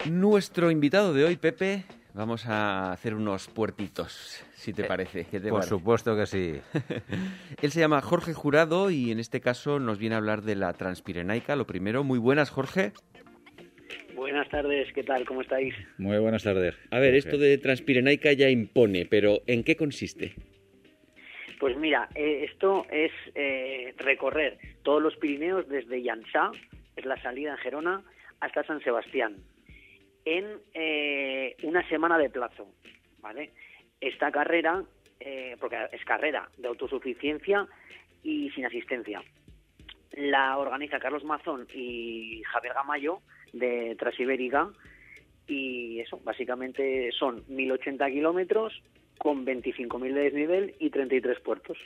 Nuestro 0.09 0.71
invitado 0.71 1.15
de 1.15 1.25
hoy, 1.25 1.37
Pepe, 1.37 1.85
vamos 2.13 2.47
a 2.47 2.93
hacer 2.93 3.15
unos 3.15 3.49
puertitos, 3.49 4.43
si 4.55 4.73
te 4.75 4.85
parece. 4.85 5.25
¿Qué 5.25 5.41
te 5.41 5.49
Por 5.49 5.61
parece? 5.61 5.71
supuesto 5.71 6.15
que 6.15 6.27
sí. 6.27 6.61
Él 7.63 7.73
se 7.73 7.81
llama 7.81 8.03
Jorge 8.03 8.35
Jurado 8.35 8.91
y 8.91 9.11
en 9.11 9.19
este 9.19 9.41
caso 9.41 9.79
nos 9.79 9.99
viene 9.99 10.15
a 10.15 10.19
hablar 10.19 10.43
de 10.43 10.57
la 10.57 10.75
Transpirenaica. 10.75 11.57
Lo 11.57 11.67
primero, 11.67 12.05
muy 12.05 12.19
buenas, 12.19 12.51
Jorge. 12.51 12.93
Buenas 14.55 14.69
tardes, 14.69 14.93
¿qué 14.93 15.03
tal? 15.03 15.25
¿Cómo 15.25 15.41
estáis? 15.41 15.75
Muy 15.99 16.17
buenas 16.19 16.45
tardes. 16.45 16.77
A 16.93 17.01
ver, 17.01 17.17
esto 17.17 17.39
de 17.39 17.59
Transpirenaica 17.59 18.33
ya 18.35 18.49
impone, 18.49 19.05
pero 19.05 19.41
¿en 19.49 19.65
qué 19.65 19.75
consiste? 19.75 20.37
Pues 21.59 21.77
mira, 21.77 22.09
eh, 22.15 22.47
esto 22.49 22.87
es 22.89 23.11
eh, 23.35 23.95
recorrer 23.99 24.57
todos 24.85 25.03
los 25.03 25.17
Pirineos 25.17 25.69
desde 25.69 26.01
Llançà, 26.01 26.53
es 26.95 27.05
la 27.05 27.21
salida 27.21 27.51
en 27.51 27.57
Gerona, 27.57 28.05
hasta 28.39 28.63
San 28.63 28.81
Sebastián, 28.85 29.39
en 30.25 30.45
eh, 30.73 31.57
una 31.65 31.87
semana 31.89 32.17
de 32.17 32.31
plazo, 32.31 32.69
¿vale? 33.19 33.51
Esta 34.01 34.31
carrera, 34.31 34.85
eh, 35.19 35.57
porque 35.59 35.79
es 35.91 36.05
carrera 36.05 36.49
de 36.59 36.69
autosuficiencia 36.69 37.67
y 38.23 38.51
sin 38.51 38.67
asistencia, 38.67 39.21
la 40.13 40.57
organiza 40.59 41.01
Carlos 41.01 41.25
Mazón 41.25 41.67
y 41.75 42.41
Javier 42.45 42.75
Gamayo 42.75 43.21
de 43.55 43.97
Transibérica 43.99 44.71
y 45.47 46.01
eso, 46.01 46.21
básicamente 46.25 47.11
son 47.19 47.43
1080 47.49 48.11
kilómetros 48.11 48.83
con 49.19 49.45
25.000 49.47 50.13
de 50.13 50.21
desnivel 50.21 50.75
y 50.79 50.91
33 50.91 51.41
puertos. 51.41 51.79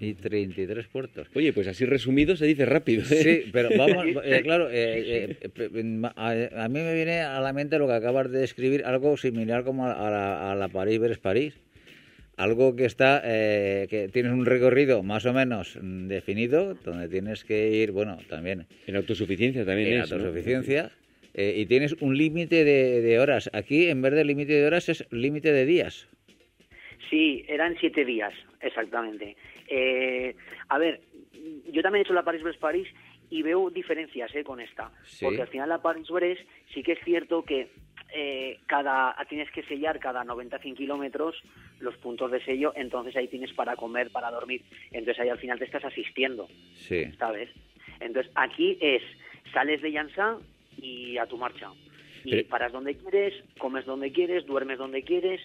Y 0.00 0.14
33 0.14 0.86
puertos. 0.86 1.28
Oye, 1.34 1.52
pues 1.52 1.66
así 1.66 1.84
resumido 1.84 2.36
se 2.36 2.46
dice 2.46 2.64
rápido. 2.64 3.02
¿eh? 3.02 3.42
Sí, 3.44 3.50
pero 3.52 3.70
vamos, 3.76 4.06
eh, 4.24 4.40
claro, 4.42 4.68
eh, 4.70 5.36
eh, 5.40 6.02
a, 6.14 6.64
a 6.64 6.68
mí 6.68 6.80
me 6.80 6.94
viene 6.94 7.20
a 7.20 7.40
la 7.40 7.52
mente 7.52 7.78
lo 7.78 7.86
que 7.86 7.94
acabas 7.94 8.30
de 8.30 8.40
describir, 8.40 8.84
algo 8.84 9.16
similar 9.16 9.64
como 9.64 9.86
a, 9.86 9.92
a 9.92 10.10
la, 10.10 10.52
a 10.52 10.54
la 10.54 10.68
París-Brest-París. 10.68 11.58
Algo 12.38 12.76
que 12.76 12.84
está, 12.84 13.20
eh, 13.24 13.88
que 13.90 14.08
tienes 14.08 14.32
un 14.32 14.46
recorrido 14.46 15.02
más 15.02 15.26
o 15.26 15.32
menos 15.32 15.76
definido, 15.82 16.74
donde 16.84 17.08
tienes 17.08 17.44
que 17.44 17.70
ir, 17.70 17.90
bueno, 17.90 18.16
también 18.28 18.66
En 18.86 18.94
autosuficiencia 18.94 19.64
también 19.66 19.88
en 19.88 20.00
es. 20.00 20.10
¿no? 20.10 20.16
autosuficiencia, 20.16 20.92
eh, 21.34 21.54
y 21.56 21.66
tienes 21.66 21.94
un 22.00 22.16
límite 22.16 22.64
de, 22.64 23.02
de 23.02 23.18
horas. 23.18 23.50
Aquí, 23.52 23.88
en 23.88 24.00
vez 24.02 24.12
de 24.12 24.24
límite 24.24 24.52
de 24.52 24.66
horas, 24.66 24.88
es 24.88 25.04
límite 25.10 25.52
de 25.52 25.66
días. 25.66 26.08
Sí, 27.10 27.44
eran 27.48 27.76
siete 27.80 28.04
días, 28.04 28.32
exactamente. 28.60 29.36
Eh, 29.68 30.34
a 30.68 30.78
ver, 30.78 31.00
yo 31.72 31.82
también 31.82 32.02
he 32.02 32.06
hecho 32.06 32.14
la 32.14 32.22
París-Brest-París 32.22 32.88
y 33.30 33.42
veo 33.42 33.70
diferencias 33.70 34.34
eh, 34.34 34.44
con 34.44 34.60
esta. 34.60 34.90
Sí. 35.04 35.24
Porque 35.24 35.42
al 35.42 35.48
final 35.48 35.68
la 35.68 35.82
París-Brest 35.82 36.40
sí 36.72 36.82
que 36.82 36.92
es 36.92 36.98
cierto 37.04 37.42
que 37.42 37.68
eh, 38.14 38.58
cada 38.66 39.14
tienes 39.28 39.50
que 39.50 39.62
sellar 39.64 39.98
cada 39.98 40.24
95 40.24 40.76
kilómetros 40.76 41.36
los 41.80 41.96
puntos 41.98 42.30
de 42.30 42.42
sello, 42.44 42.72
entonces 42.76 43.14
ahí 43.16 43.28
tienes 43.28 43.52
para 43.52 43.76
comer, 43.76 44.10
para 44.10 44.30
dormir. 44.30 44.62
Entonces 44.92 45.20
ahí 45.20 45.28
al 45.28 45.38
final 45.38 45.58
te 45.58 45.64
estás 45.66 45.84
asistiendo, 45.84 46.48
Sí. 46.74 47.04
¿sabes? 47.18 47.48
Entonces 48.00 48.30
aquí 48.34 48.78
es, 48.80 49.02
sales 49.52 49.80
de 49.82 49.90
Llançà 49.92 50.38
y 50.80 51.18
a 51.18 51.26
tu 51.26 51.36
marcha. 51.36 51.70
Y 52.24 52.30
Pero- 52.30 52.48
paras 52.48 52.72
donde 52.72 52.96
quieres, 52.96 53.34
comes 53.58 53.84
donde 53.86 54.10
quieres, 54.12 54.44
duermes 54.46 54.78
donde 54.78 55.02
quieres. 55.02 55.40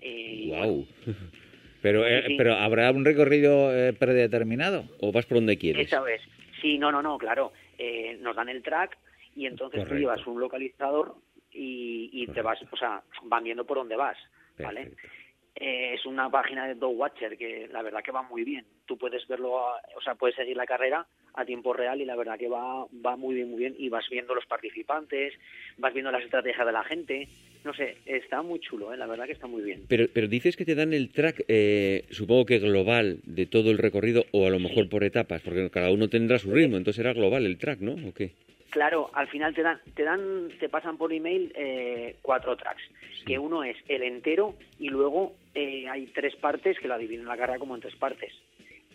eh, 0.00 0.44
Guau. 0.48 0.86
Pero, 1.82 2.06
eh, 2.06 2.22
Sí, 2.22 2.28
sí. 2.32 2.36
pero 2.36 2.54
¿habrá 2.54 2.90
un 2.90 3.04
recorrido 3.04 3.72
eh, 3.72 3.92
predeterminado? 3.92 4.84
O 5.00 5.12
vas 5.12 5.24
por 5.26 5.36
donde 5.36 5.56
quieres. 5.56 5.86
Esa 5.86 6.00
vez. 6.00 6.20
Sí, 6.60 6.78
no, 6.78 6.90
no, 6.90 7.00
no, 7.02 7.16
claro. 7.18 7.52
Eh, 7.78 8.16
nos 8.22 8.34
dan 8.34 8.48
el 8.48 8.62
track 8.62 8.96
y 9.36 9.46
entonces 9.46 9.78
Correcto. 9.80 9.94
tú 9.94 10.00
llevas 10.00 10.26
un 10.26 10.40
localizador 10.40 11.14
y, 11.56 12.10
y 12.12 12.26
te 12.28 12.42
vas, 12.42 12.58
o 12.70 12.76
sea, 12.76 13.02
van 13.24 13.44
viendo 13.44 13.64
por 13.64 13.78
dónde 13.78 13.96
vas, 13.96 14.18
¿vale? 14.58 14.92
Eh, 15.58 15.94
es 15.94 16.04
una 16.04 16.28
página 16.30 16.66
de 16.66 16.74
Dog 16.74 16.98
Watcher 16.98 17.38
que 17.38 17.66
la 17.72 17.80
verdad 17.80 18.02
que 18.04 18.12
va 18.12 18.22
muy 18.22 18.44
bien. 18.44 18.66
Tú 18.84 18.98
puedes 18.98 19.26
verlo, 19.26 19.54
o 19.54 20.00
sea, 20.04 20.14
puedes 20.14 20.36
seguir 20.36 20.56
la 20.56 20.66
carrera 20.66 21.06
a 21.32 21.44
tiempo 21.46 21.72
real 21.72 22.00
y 22.00 22.04
la 22.04 22.14
verdad 22.14 22.38
que 22.38 22.48
va, 22.48 22.86
va 23.04 23.16
muy 23.16 23.34
bien, 23.34 23.50
muy 23.50 23.60
bien. 23.60 23.74
Y 23.78 23.88
vas 23.88 24.04
viendo 24.10 24.34
los 24.34 24.44
participantes, 24.44 25.32
vas 25.78 25.94
viendo 25.94 26.12
las 26.12 26.22
estrategias 26.22 26.66
de 26.66 26.72
la 26.72 26.84
gente. 26.84 27.28
No 27.64 27.72
sé, 27.72 27.96
está 28.04 28.42
muy 28.42 28.60
chulo, 28.60 28.92
¿eh? 28.92 28.98
la 28.98 29.06
verdad 29.06 29.24
que 29.24 29.32
está 29.32 29.46
muy 29.46 29.62
bien. 29.62 29.86
Pero, 29.88 30.06
pero 30.12 30.28
dices 30.28 30.56
que 30.56 30.66
te 30.66 30.74
dan 30.74 30.92
el 30.92 31.10
track, 31.10 31.44
eh, 31.48 32.04
supongo 32.10 32.44
que 32.44 32.58
global, 32.58 33.20
de 33.24 33.46
todo 33.46 33.70
el 33.70 33.78
recorrido, 33.78 34.26
o 34.32 34.46
a 34.46 34.50
lo 34.50 34.58
mejor 34.58 34.88
por 34.90 35.04
etapas, 35.04 35.40
porque 35.40 35.70
cada 35.70 35.90
uno 35.90 36.08
tendrá 36.08 36.38
su 36.38 36.52
ritmo, 36.52 36.76
entonces 36.76 37.00
era 37.00 37.14
global 37.14 37.44
el 37.46 37.58
track, 37.58 37.80
¿no? 37.80 37.92
¿O 38.08 38.12
qué? 38.12 38.34
Claro, 38.76 39.08
al 39.14 39.26
final 39.28 39.54
te 39.54 39.62
dan, 39.62 39.80
te 39.94 40.02
dan, 40.02 40.50
te 40.60 40.68
pasan 40.68 40.98
por 40.98 41.10
email 41.10 41.50
eh, 41.56 42.16
cuatro 42.20 42.58
tracks, 42.58 42.82
que 43.24 43.38
uno 43.38 43.64
es 43.64 43.74
el 43.88 44.02
entero 44.02 44.54
y 44.78 44.90
luego 44.90 45.32
eh, 45.54 45.88
hay 45.88 46.08
tres 46.08 46.36
partes 46.36 46.78
que 46.78 46.86
lo 46.86 46.92
adivinen 46.92 47.24
la 47.24 47.38
carrera 47.38 47.58
como 47.58 47.74
en 47.74 47.80
tres 47.80 47.96
partes. 47.96 48.34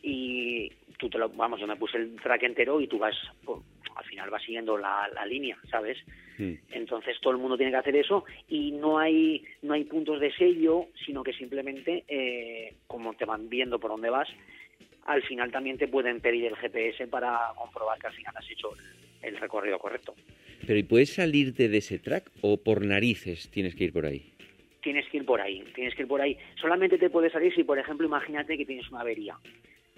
Y 0.04 0.72
tú 1.00 1.10
te 1.10 1.18
lo, 1.18 1.30
vamos, 1.30 1.60
yo 1.60 1.66
me 1.66 1.78
puse 1.78 1.98
el 1.98 2.16
track 2.22 2.44
entero 2.44 2.80
y 2.80 2.86
tú 2.86 3.00
vas, 3.00 3.16
pues, 3.44 3.58
al 3.96 4.06
final 4.06 4.30
vas 4.30 4.44
siguiendo 4.44 4.78
la, 4.78 5.10
la 5.16 5.26
línea, 5.26 5.58
¿sabes? 5.72 5.98
Mm. 6.38 6.54
Entonces 6.74 7.20
todo 7.20 7.34
el 7.34 7.40
mundo 7.40 7.58
tiene 7.58 7.72
que 7.72 7.80
hacer 7.80 7.96
eso 7.96 8.24
y 8.48 8.74
no 8.74 9.00
hay, 9.00 9.44
no 9.64 9.74
hay 9.74 9.86
puntos 9.86 10.20
de 10.20 10.32
sello, 10.34 10.90
sino 11.08 11.24
que 11.24 11.34
simplemente, 11.34 12.04
eh, 12.08 12.76
como 12.86 13.16
te 13.16 13.26
van 13.26 13.50
viendo 13.50 13.80
por 13.80 13.90
dónde 13.90 14.12
vas, 14.12 14.30
al 15.08 15.24
final 15.24 15.52
también 15.52 15.80
te 15.80 15.88
pueden 15.88 16.22
pedir 16.22 16.46
el 16.46 16.56
GPS 16.56 17.08
para 17.08 17.52
comprobar 17.56 17.98
que 17.98 18.06
al 18.06 18.14
final 18.14 18.38
has 18.38 18.48
hecho 18.48 18.70
el, 18.76 19.11
el 19.22 19.38
recorrido 19.38 19.80
correcto. 19.80 20.16
Pero 20.66 20.78
¿y 20.78 20.84
puedes 20.84 21.14
salirte 21.14 21.70
de 21.70 21.78
ese 21.78 22.00
track 22.00 22.30
o 22.42 22.58
por 22.58 22.86
narices 22.86 23.50
tienes 23.50 23.76
que 23.76 23.86
ir 23.86 23.94
por 23.94 24.06
ahí? 24.06 24.32
tienes 24.82 25.08
que 25.10 25.18
ir 25.18 25.26
por 25.26 25.40
ahí, 25.40 25.64
tienes 25.74 25.96
que 25.96 26.04
ir 26.04 26.08
por 26.08 26.22
ahí. 26.22 26.38
Solamente 26.60 26.98
te 26.98 27.10
puedes 27.10 27.32
salir 27.32 27.54
si, 27.54 27.64
por 27.64 27.80
ejemplo, 27.80 28.08
imagínate 28.08 28.58
que 28.58 28.66
tienes 28.66 28.90
una 28.90 29.02
avería. 29.02 29.38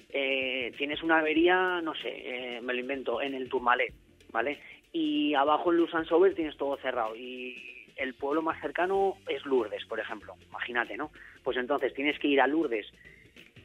Eh, 0.10 0.72
tienes 0.78 1.02
una 1.02 1.20
avería, 1.20 1.82
no 1.82 1.96
sé, 1.96 2.10
eh, 2.10 2.62
me 2.62 2.74
lo 2.74 2.80
invento, 2.80 3.22
en 3.22 3.34
el 3.34 3.50
Tourmalet, 3.50 3.94
¿vale? 4.32 4.60
Y 4.92 5.34
abajo 5.34 5.72
en 5.72 5.78
Lusan 5.78 6.06
Sober 6.06 6.36
tienes 6.36 6.56
todo 6.56 6.78
cerrado 6.78 7.16
y 7.16 7.88
el 7.96 8.14
pueblo 8.14 8.44
más 8.44 8.62
cercano 8.62 9.16
es 9.28 9.44
Lourdes, 9.46 9.86
por 9.86 10.00
ejemplo, 10.00 10.36
imagínate, 10.50 10.98
¿no? 10.98 11.12
Pues 11.44 11.58
entonces 11.58 11.94
tienes 11.96 12.20
que 12.20 12.28
ir 12.28 12.42
a 12.42 12.48
Lourdes 12.48 12.86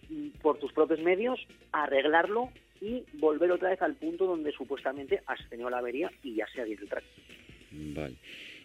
mm, 0.08 0.40
por 0.40 0.58
tus 0.58 0.72
propios 0.72 1.00
medios, 1.00 1.38
arreglarlo 1.72 2.48
y 2.80 3.04
volver 3.14 3.50
otra 3.52 3.70
vez 3.70 3.82
al 3.82 3.94
punto 3.94 4.26
donde 4.26 4.52
supuestamente 4.52 5.22
has 5.26 5.48
tenido 5.48 5.70
la 5.70 5.78
avería 5.78 6.10
y 6.22 6.34
ya 6.34 6.46
se 6.48 6.60
ha 6.60 6.64
el 6.64 6.88
track. 6.88 7.04
Vale. 7.70 8.14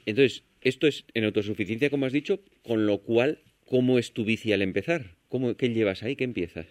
Entonces, 0.05 0.43
esto 0.61 0.87
es 0.87 1.05
en 1.13 1.25
autosuficiencia, 1.25 1.89
como 1.89 2.05
has 2.05 2.13
dicho, 2.13 2.39
con 2.63 2.85
lo 2.85 2.99
cual, 2.99 3.39
¿cómo 3.69 3.97
es 3.97 4.13
tu 4.13 4.25
bici 4.25 4.53
al 4.53 4.61
empezar? 4.61 5.01
¿Cómo, 5.29 5.55
¿Qué 5.55 5.69
llevas 5.69 6.03
ahí? 6.03 6.15
¿Qué 6.15 6.23
empiezas? 6.23 6.67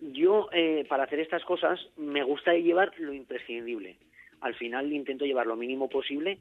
Yo, 0.00 0.48
eh, 0.52 0.84
para 0.88 1.04
hacer 1.04 1.20
estas 1.20 1.44
cosas, 1.44 1.80
me 1.96 2.22
gusta 2.22 2.54
llevar 2.54 2.92
lo 2.98 3.12
imprescindible. 3.12 3.96
Al 4.40 4.54
final 4.54 4.92
intento 4.92 5.24
llevar 5.24 5.46
lo 5.46 5.56
mínimo 5.56 5.88
posible, 5.88 6.38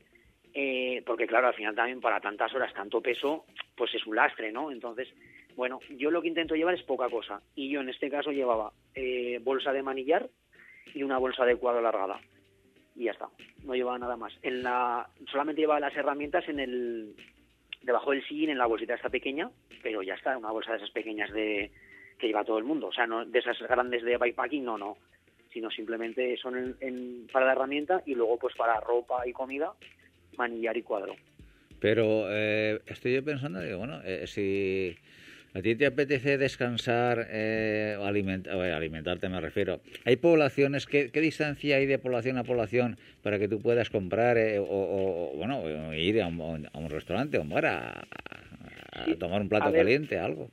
eh, 0.54 1.02
porque 1.06 1.28
claro, 1.28 1.48
al 1.48 1.56
final 1.56 1.76
también 1.76 2.00
para 2.00 2.20
tantas 2.20 2.54
horas, 2.54 2.74
tanto 2.74 3.02
peso, 3.02 3.46
pues 3.76 3.94
es 3.96 4.06
un 4.06 4.16
lastre, 4.16 4.52
¿no? 4.52 4.72
Entonces, 4.72 5.08
bueno, 5.58 5.80
yo 5.98 6.12
lo 6.12 6.22
que 6.22 6.28
intento 6.28 6.56
llevar 6.56 6.76
es 6.76 6.84
poca 6.84 7.10
cosa. 7.10 7.42
Y 7.56 7.70
yo 7.70 7.82
en 7.82 7.90
este 7.90 8.12
caso 8.12 8.32
llevaba 8.32 8.72
eh, 8.94 9.40
bolsa 9.44 9.74
de 9.74 9.82
manillar 9.82 10.30
y 10.94 11.02
una 11.02 11.18
bolsa 11.18 11.46
de 11.46 11.56
cuadro 11.56 11.80
alargada. 11.80 12.22
Y 12.96 13.06
ya 13.06 13.12
está, 13.12 13.28
no 13.64 13.74
llevaba 13.74 13.98
nada 13.98 14.16
más. 14.16 14.34
En 14.44 14.62
la, 14.62 15.10
solamente 15.32 15.62
llevaba 15.62 15.80
las 15.80 15.98
herramientas 15.98 16.48
en 16.48 16.60
el, 16.60 17.16
debajo 17.82 18.12
del 18.12 18.24
sillín, 18.28 18.52
en 18.52 18.60
la 18.60 18.68
bolsita 18.68 18.94
esta 18.94 19.10
pequeña, 19.10 19.50
pero 19.82 20.04
ya 20.04 20.14
está, 20.14 20.38
una 20.38 20.52
bolsa 20.52 20.72
de 20.72 20.78
esas 20.78 20.92
pequeñas 20.92 21.32
de 21.32 21.72
que 22.20 22.28
lleva 22.28 22.46
todo 22.46 22.60
el 22.60 22.64
mundo. 22.64 22.88
O 22.88 22.94
sea, 22.94 23.08
no 23.08 23.26
de 23.26 23.40
esas 23.40 23.58
grandes 23.60 24.04
de 24.04 24.16
bikepacking, 24.16 24.64
no, 24.64 24.78
no. 24.78 24.98
Sino 25.52 25.72
simplemente 25.72 26.38
son 26.38 26.78
en, 26.80 27.28
para 27.32 27.48
la 27.48 27.54
herramienta 27.54 28.04
y 28.06 28.14
luego 28.14 28.38
pues 28.38 28.54
para 28.56 28.80
ropa 28.80 29.28
y 29.28 29.34
comida, 29.34 29.74
manillar 30.38 30.78
y 30.78 30.84
cuadro. 30.84 31.16
Pero 31.80 32.26
eh, 32.30 32.80
estoy 32.86 33.16
yo 33.16 33.26
pensando 33.26 33.60
que, 33.62 33.74
bueno, 33.74 34.02
eh, 34.04 34.28
si 34.28 34.96
a 35.58 35.62
ti 35.64 35.76
te 35.76 35.88
apetece 35.88 36.38
descansar 36.38 37.26
eh, 37.32 37.96
o 38.00 38.04
aliment- 38.06 38.48
o, 38.48 38.64
eh, 38.64 38.72
alimentarte, 38.72 39.28
me 39.28 39.42
refiero, 39.42 39.82
¿hay 40.06 40.16
poblaciones? 40.18 40.86
¿qué, 40.86 41.10
qué 41.12 41.20
distancia 41.20 41.78
hay 41.78 41.88
de 41.88 41.98
población 41.98 42.38
a 42.38 42.44
población 42.44 42.98
para 43.24 43.40
que 43.40 43.48
tú 43.48 43.60
puedas 43.60 43.90
comprar 43.90 44.38
eh, 44.38 44.60
o, 44.60 45.34
bueno, 45.36 45.64
ir 45.96 46.22
a 46.22 46.28
un, 46.28 46.70
a 46.72 46.78
un 46.78 46.90
restaurante 46.92 47.40
o 47.40 47.42
un 47.42 47.50
bar 47.50 47.66
a, 47.66 47.90
a- 47.90 49.02
a 49.02 49.06
Sí, 49.06 49.16
tomar 49.16 49.42
un 49.42 49.50
plato 49.50 49.72
caliente, 49.74 50.20
algo? 50.20 50.50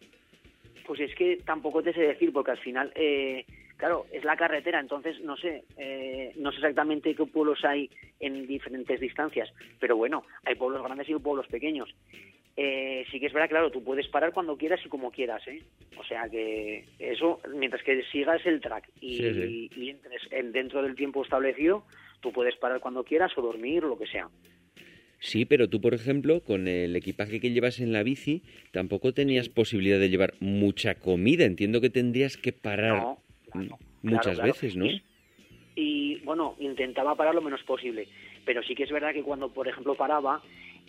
Pues 0.87 1.00
es 1.00 1.14
que 1.14 1.40
tampoco 1.46 1.82
te 1.82 1.92
sé 1.92 2.00
decir, 2.00 2.32
porque 2.32 2.52
al 2.52 2.58
final, 2.58 2.90
eh, 2.94 3.44
claro, 3.76 4.06
es 4.12 4.25
la 4.25 4.37
carretera, 4.37 4.80
entonces 4.80 5.20
no 5.23 5.37
sé, 5.37 5.64
eh, 5.76 6.32
no 6.37 6.50
sé 6.50 6.58
exactamente 6.58 7.14
qué 7.14 7.26
pueblos 7.26 7.62
hay 7.64 7.90
en 8.20 8.46
diferentes 8.46 9.00
distancias, 9.00 9.50
pero 9.80 9.96
bueno, 9.96 10.25
hay 10.44 10.54
pueblos 10.54 10.82
grandes 10.82 11.08
y 11.11 11.14
pueblos 11.14 11.46
pequeños. 11.49 11.94
Eh, 12.56 13.04
sí 13.11 13.18
que 13.18 13.26
es 13.26 13.32
verdad, 13.32 13.49
claro, 13.49 13.70
tú 13.73 13.82
puedes 13.82 14.06
parar 14.08 14.32
cuando 14.32 14.56
quieras 14.56 14.80
y 14.84 14.88
como 14.88 15.11
quieras, 15.11 15.42
¿eh? 15.49 15.61
O 15.99 16.04
sea 16.04 16.28
que 16.28 16.84
eso, 17.00 17.40
mientras 17.52 17.82
que 17.82 18.00
sigas 18.12 18.44
el 18.46 18.61
track 18.61 18.88
y, 19.00 19.16
Sí, 19.16 19.34
sí. 19.34 19.70
y 19.76 19.90
entres 19.90 20.23
en- 20.30 20.52
dentro 20.52 20.82
del 20.82 20.94
tiempo 20.94 21.23
establecido, 21.25 21.84
tú 22.20 22.32
puedes 22.32 22.54
parar 22.56 22.78
cuando 22.80 23.02
quieras 23.02 23.32
o 23.37 23.42
dormir, 23.42 23.82
lo 23.82 23.99
que 23.99 24.06
sea. 24.06 24.28
Sí, 25.18 25.46
pero 25.46 25.68
tú, 25.68 25.80
por 25.80 25.94
ejemplo, 25.94 26.40
con 26.40 26.68
el 26.68 26.94
equipaje 26.94 27.40
que 27.40 27.50
llevas 27.50 27.80
en 27.80 27.92
la 27.92 28.02
bici, 28.02 28.42
tampoco 28.73 29.12
tenías 29.14 29.49
posibilidad 29.49 29.99
de 29.99 30.11
llevar 30.11 30.34
mucha 30.38 30.96
comida. 30.96 31.44
Entiendo 31.46 31.80
que 31.80 31.90
tendrías 31.90 32.37
que 32.37 32.52
parar 32.52 32.99
No, 32.99 33.18
claro, 33.50 33.66
claro, 33.68 33.78
muchas 34.02 34.34
claro. 34.37 34.52
veces, 34.52 34.76
¿no? 34.76 34.87
Y, 34.87 35.02
y, 35.76 36.16
bueno, 36.25 36.54
intentaba 36.61 37.16
parar 37.16 37.34
lo 37.34 37.40
menos 37.42 37.62
posible, 37.64 38.06
pero 38.44 38.62
sí 38.62 38.75
que 38.75 38.84
es 38.84 38.90
verdad 38.92 39.12
que 39.14 39.23
cuando, 39.23 39.52
por 39.52 39.66
ejemplo, 39.66 39.94
paraba, 39.96 40.42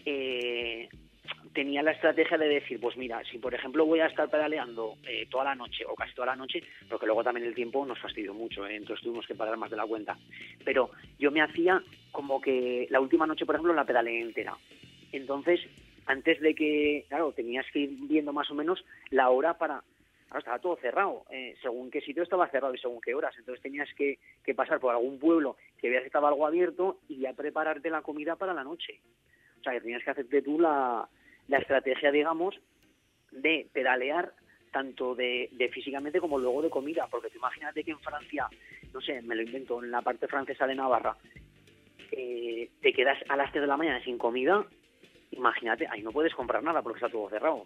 eh, 0.05 0.89
tenía 1.53 1.81
la 1.81 1.91
estrategia 1.91 2.37
de 2.37 2.47
decir, 2.47 2.79
pues 2.79 2.97
mira, 2.97 3.23
si 3.31 3.37
por 3.37 3.53
ejemplo 3.53 3.85
voy 3.85 4.01
a 4.01 4.07
estar 4.07 4.29
pedaleando 4.29 4.97
eh, 5.07 5.27
toda 5.29 5.45
la 5.45 5.55
noche 5.55 5.85
o 5.85 5.95
casi 5.95 6.13
toda 6.13 6.27
la 6.27 6.35
noche, 6.35 6.61
porque 6.89 7.05
luego 7.05 7.23
también 7.23 7.47
el 7.47 7.55
tiempo 7.55 7.85
nos 7.85 7.99
fastidió 7.99 8.33
mucho, 8.33 8.67
¿eh? 8.67 8.75
entonces 8.75 9.03
tuvimos 9.03 9.25
que 9.25 9.35
parar 9.35 9.57
más 9.57 9.71
de 9.71 9.77
la 9.77 9.85
cuenta, 9.85 10.17
pero 10.63 10.91
yo 11.17 11.31
me 11.31 11.41
hacía 11.41 11.81
como 12.11 12.41
que 12.41 12.87
la 12.89 12.99
última 12.99 13.25
noche, 13.25 13.45
por 13.45 13.55
ejemplo, 13.55 13.73
la 13.73 13.85
pedaleé 13.85 14.21
entera. 14.21 14.55
Entonces, 15.11 15.61
antes 16.05 16.39
de 16.39 16.53
que, 16.53 17.05
claro, 17.07 17.31
tenías 17.31 17.65
que 17.71 17.79
ir 17.79 17.89
viendo 18.01 18.33
más 18.33 18.49
o 18.51 18.55
menos 18.55 18.83
la 19.09 19.29
hora 19.29 19.57
para... 19.57 19.83
Claro, 20.27 20.39
estaba 20.39 20.59
todo 20.59 20.75
cerrado. 20.77 21.23
eh, 21.29 21.55
según 21.61 21.91
qué 21.91 22.01
sitio 22.01 22.23
estaba 22.23 22.47
cerrado 22.49 22.73
y 22.73 22.77
según 22.77 22.99
qué 22.99 23.13
horas. 23.13 23.35
Entonces 23.37 23.61
tenías 23.61 23.87
que, 23.95 24.19
que 24.43 24.55
pasar 24.55 24.79
por 24.79 24.93
algún 24.93 25.19
pueblo 25.19 25.55
que 25.79 25.89
veas 25.89 26.01
que 26.01 26.07
estaba 26.07 26.29
algo 26.29 26.45
abierto 26.47 26.99
y 27.07 27.19
ya 27.19 27.33
prepararte 27.33 27.89
la 27.89 28.01
comida 28.01 28.35
para 28.35 28.53
la 28.53 28.63
noche. 28.63 28.99
Sea, 29.65 29.73
que 29.73 29.81
tenías 29.81 30.03
que 30.03 30.11
hacerte 30.11 30.41
tú 30.43 30.59
la, 30.59 31.09
la 31.47 31.57
estrategia, 31.57 32.11
digamos, 32.11 32.55
de 33.31 33.67
pedalear 33.73 34.31
tanto 34.71 35.15
de, 35.15 35.49
de 35.53 35.69
físicamente 35.69 36.19
como 36.19 36.37
luego 36.37 36.61
de 36.61 36.69
comida. 36.69 37.07
Porque 37.09 37.29
tú 37.29 37.37
imagínate 37.37 37.83
que 37.83 37.91
en 37.91 37.99
Francia, 37.99 38.47
no 38.93 39.01
sé, 39.01 39.21
me 39.23 39.35
lo 39.35 39.41
invento, 39.41 39.83
en 39.83 39.89
la 39.89 40.01
parte 40.01 40.27
francesa 40.27 40.67
de 40.67 40.75
Navarra, 40.75 41.17
eh, 42.11 42.69
te 42.81 42.93
quedas 42.93 43.17
a 43.27 43.35
las 43.35 43.51
3 43.51 43.61
de 43.61 43.67
la 43.67 43.77
mañana 43.77 44.03
sin 44.03 44.17
comida, 44.17 44.65
imagínate, 45.31 45.87
ahí 45.89 46.01
no 46.03 46.11
puedes 46.11 46.33
comprar 46.35 46.61
nada 46.61 46.81
porque 46.81 46.97
está 46.97 47.09
todo 47.09 47.29
cerrado. 47.29 47.65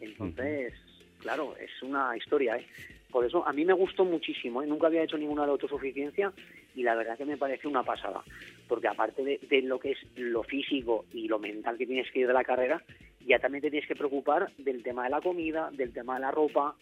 Entonces, 0.00 0.74
claro, 1.20 1.56
es 1.56 1.70
una 1.82 2.16
historia, 2.16 2.56
¿eh? 2.56 2.66
Por 3.10 3.24
eso 3.24 3.46
a 3.46 3.52
mí 3.52 3.64
me 3.64 3.72
gustó 3.72 4.04
muchísimo, 4.04 4.62
¿eh? 4.62 4.66
nunca 4.66 4.86
había 4.86 5.02
hecho 5.02 5.18
ninguna 5.18 5.44
de 5.44 5.50
autosuficiencia 5.50 6.32
y 6.74 6.82
la 6.82 6.94
verdad 6.94 7.16
que 7.16 7.24
me 7.24 7.36
parece 7.36 7.68
una 7.68 7.82
pasada, 7.82 8.22
porque 8.68 8.88
aparte 8.88 9.22
de, 9.22 9.62
lo 9.62 9.78
que 9.78 9.92
es 9.92 9.98
lo 10.16 10.42
físico 10.42 11.04
y 11.12 11.28
lo 11.28 11.38
mental 11.38 11.76
que 11.76 11.86
tienes 11.86 12.10
que 12.10 12.20
ir 12.20 12.26
de 12.26 12.32
la 12.32 12.44
carrera, 12.44 12.82
ya 13.26 13.38
también 13.38 13.62
te 13.62 13.70
tienes 13.70 13.88
que 13.88 13.96
preocupar 13.96 14.50
del 14.58 14.82
tema 14.82 15.04
de 15.04 15.10
la 15.10 15.20
comida, 15.20 15.70
del 15.72 15.92
tema 15.92 16.14
de 16.14 16.20
la 16.20 16.30
ropa, 16.30 16.76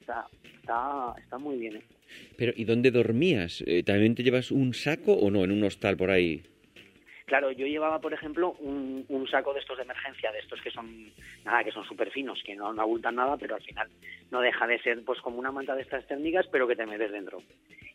está, 0.00 0.26
está, 0.60 1.14
está 1.18 1.38
muy 1.38 1.56
bien. 1.56 1.76
¿eh? 1.76 1.82
Pero, 2.36 2.52
¿y 2.56 2.64
dónde 2.64 2.90
dormías? 2.90 3.62
Eh, 3.66 3.82
¿También 3.82 4.14
te 4.14 4.22
llevas 4.22 4.50
un 4.50 4.74
saco 4.74 5.12
o 5.12 5.30
no? 5.30 5.44
En 5.44 5.50
un 5.50 5.64
hostal 5.64 5.96
por 5.96 6.10
ahí. 6.10 6.42
Claro, 7.30 7.52
yo 7.52 7.64
llevaba, 7.64 8.00
por 8.00 8.12
ejemplo, 8.12 8.56
un, 8.58 9.04
un 9.08 9.28
saco 9.28 9.54
de 9.54 9.60
estos 9.60 9.76
de 9.76 9.84
emergencia, 9.84 10.32
de 10.32 10.40
estos 10.40 10.60
que 10.62 10.70
son, 10.72 11.12
nada, 11.44 11.62
que 11.62 11.70
son 11.70 11.84
súper 11.84 12.10
finos, 12.10 12.42
que 12.44 12.56
no, 12.56 12.72
no 12.72 12.82
abultan 12.82 13.14
nada, 13.14 13.36
pero 13.36 13.54
al 13.54 13.62
final 13.62 13.88
no 14.32 14.40
deja 14.40 14.66
de 14.66 14.80
ser 14.80 15.04
pues 15.04 15.20
como 15.20 15.38
una 15.38 15.52
manta 15.52 15.76
de 15.76 15.82
estas 15.82 16.04
térmicas, 16.08 16.48
pero 16.50 16.66
que 16.66 16.74
te 16.74 16.86
metes 16.86 17.12
dentro. 17.12 17.38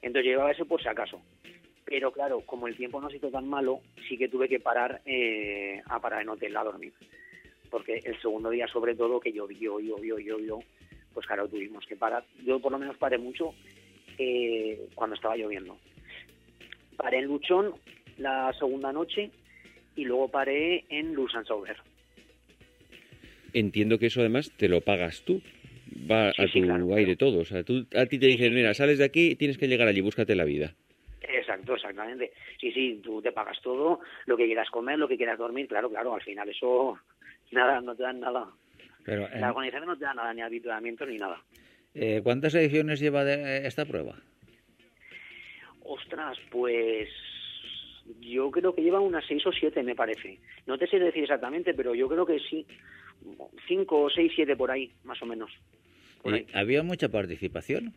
Entonces 0.01 0.24
yo 0.24 0.32
llevaba 0.32 0.51
eso 0.51 0.65
por 0.65 0.82
si 0.82 0.88
acaso. 0.88 1.22
Pero 1.84 2.13
claro, 2.13 2.44
como 2.46 2.70
el 2.70 2.77
tiempo 2.77 3.01
no 3.01 3.10
se 3.10 3.18
hizo 3.18 3.30
tan 3.30 3.46
malo, 3.50 3.82
sí 4.08 4.18
que 4.18 4.30
tuve 4.30 4.48
que 4.48 4.62
parar 4.62 5.01
eh, 5.06 5.82
a 5.86 6.00
parar 6.00 6.22
en 6.22 6.30
hotel 6.30 6.56
a 6.56 6.63
dormir. 6.63 6.94
Porque 7.70 8.00
el 8.06 8.18
segundo 8.22 8.50
día, 8.51 8.68
sobre 8.68 8.96
todo, 8.96 9.20
que 9.20 9.34
llovió, 9.34 9.82
llovió, 9.82 10.18
llovió, 10.18 10.60
pues 11.13 11.27
claro, 11.27 11.50
tuvimos 11.50 11.86
que 11.86 11.98
parar. 11.98 12.24
Yo 12.46 12.62
por 12.62 12.72
lo 12.72 12.80
menos 12.80 12.96
paré 12.96 13.18
mucho 13.18 13.54
eh, 14.18 14.88
cuando 14.96 15.18
estaba 15.18 15.36
lloviendo. 15.36 15.77
Paré 16.96 17.20
en 17.20 17.25
Luchón 17.25 17.75
la 18.17 18.53
segunda 18.60 18.91
noche 18.91 19.31
y 19.95 20.03
luego 20.05 20.29
paré 20.29 20.86
en 20.89 21.13
Lusan 21.13 21.45
Sauber. 21.45 21.77
entiendo 23.53 23.98
que 24.00 24.07
eso 24.07 24.19
además 24.19 24.51
te 24.57 24.67
lo 24.67 24.81
pagas 24.81 25.22
tú. 25.24 25.41
Va 26.12 26.31
Sí, 26.34 26.41
a 26.43 26.48
sí, 26.48 26.60
tu 26.62 26.65
claro, 26.65 26.95
aire 26.95 27.15
claro. 27.15 27.31
todo. 27.31 27.39
O 27.41 27.45
sea, 27.45 27.63
tú, 27.63 27.86
a 27.95 28.05
ti 28.05 28.19
te 28.19 28.27
dicen, 28.27 28.53
mira, 28.53 28.74
sales 28.74 28.98
de 28.98 29.05
aquí, 29.05 29.36
tienes 29.36 29.57
que 29.57 29.67
llegar 29.67 29.88
allí, 29.88 30.01
búscate 30.01 30.36
la 30.36 30.43
vida. 30.43 30.74
Exacto, 31.22 31.75
exactamente. 31.75 32.34
Sí, 32.60 32.72
sí, 32.74 33.00
tú 33.03 33.22
te 33.22 33.31
pagas 33.31 33.62
todo, 33.62 34.00
lo 34.25 34.36
que 34.36 34.45
quieras 34.45 34.69
comer, 34.69 35.00
lo 35.00 35.07
que 35.07 35.15
quieras 35.17 35.38
dormir, 35.38 35.67
claro, 35.67 35.89
claro, 35.89 36.13
al 36.15 36.22
final 36.22 36.50
eso, 36.50 37.00
nada, 37.51 37.79
no 37.81 37.95
te 37.95 38.03
dan 38.03 38.19
nada. 38.19 38.48
Pero, 39.05 39.27
La 39.39 39.51
organización 39.51 39.88
no 39.88 39.98
te 39.98 40.03
da 40.05 40.13
nada, 40.15 40.34
ni 40.34 40.41
habituamiento 40.41 41.05
ni 41.05 41.17
nada. 41.17 41.41
eh, 41.93 42.19
¿cuántas 42.24 42.55
ediciones 42.55 43.00
lleva 43.00 43.24
de 43.24 43.65
esta 43.67 43.86
prueba? 43.86 44.15
Ostras, 45.84 46.38
pues 46.50 47.07
yo 48.20 48.52
creo 48.52 48.74
que 48.74 48.82
lleva 48.84 49.00
unas 49.00 49.26
seis 49.26 49.46
o 49.46 49.52
siete, 49.52 49.84
me 49.84 49.96
parece. 49.96 50.40
No 50.66 50.78
te 50.78 50.88
sé 50.88 51.00
decir 51.00 51.24
exactamente, 51.24 51.74
pero 51.74 51.96
yo 51.96 52.08
creo 52.08 52.26
que 52.26 52.40
sí. 52.40 52.66
Cinco 53.68 54.04
o 54.04 54.10
seis, 54.10 54.32
siete 54.36 54.56
por 54.56 54.72
ahí, 54.72 54.92
más 55.04 55.22
o 55.22 55.26
menos. 55.26 55.52
Por 56.22 56.34
¿Y 56.34 56.38
ahí. 56.38 56.48
¿Había 56.54 56.84
mucha 56.84 57.10
participación? 57.10 57.94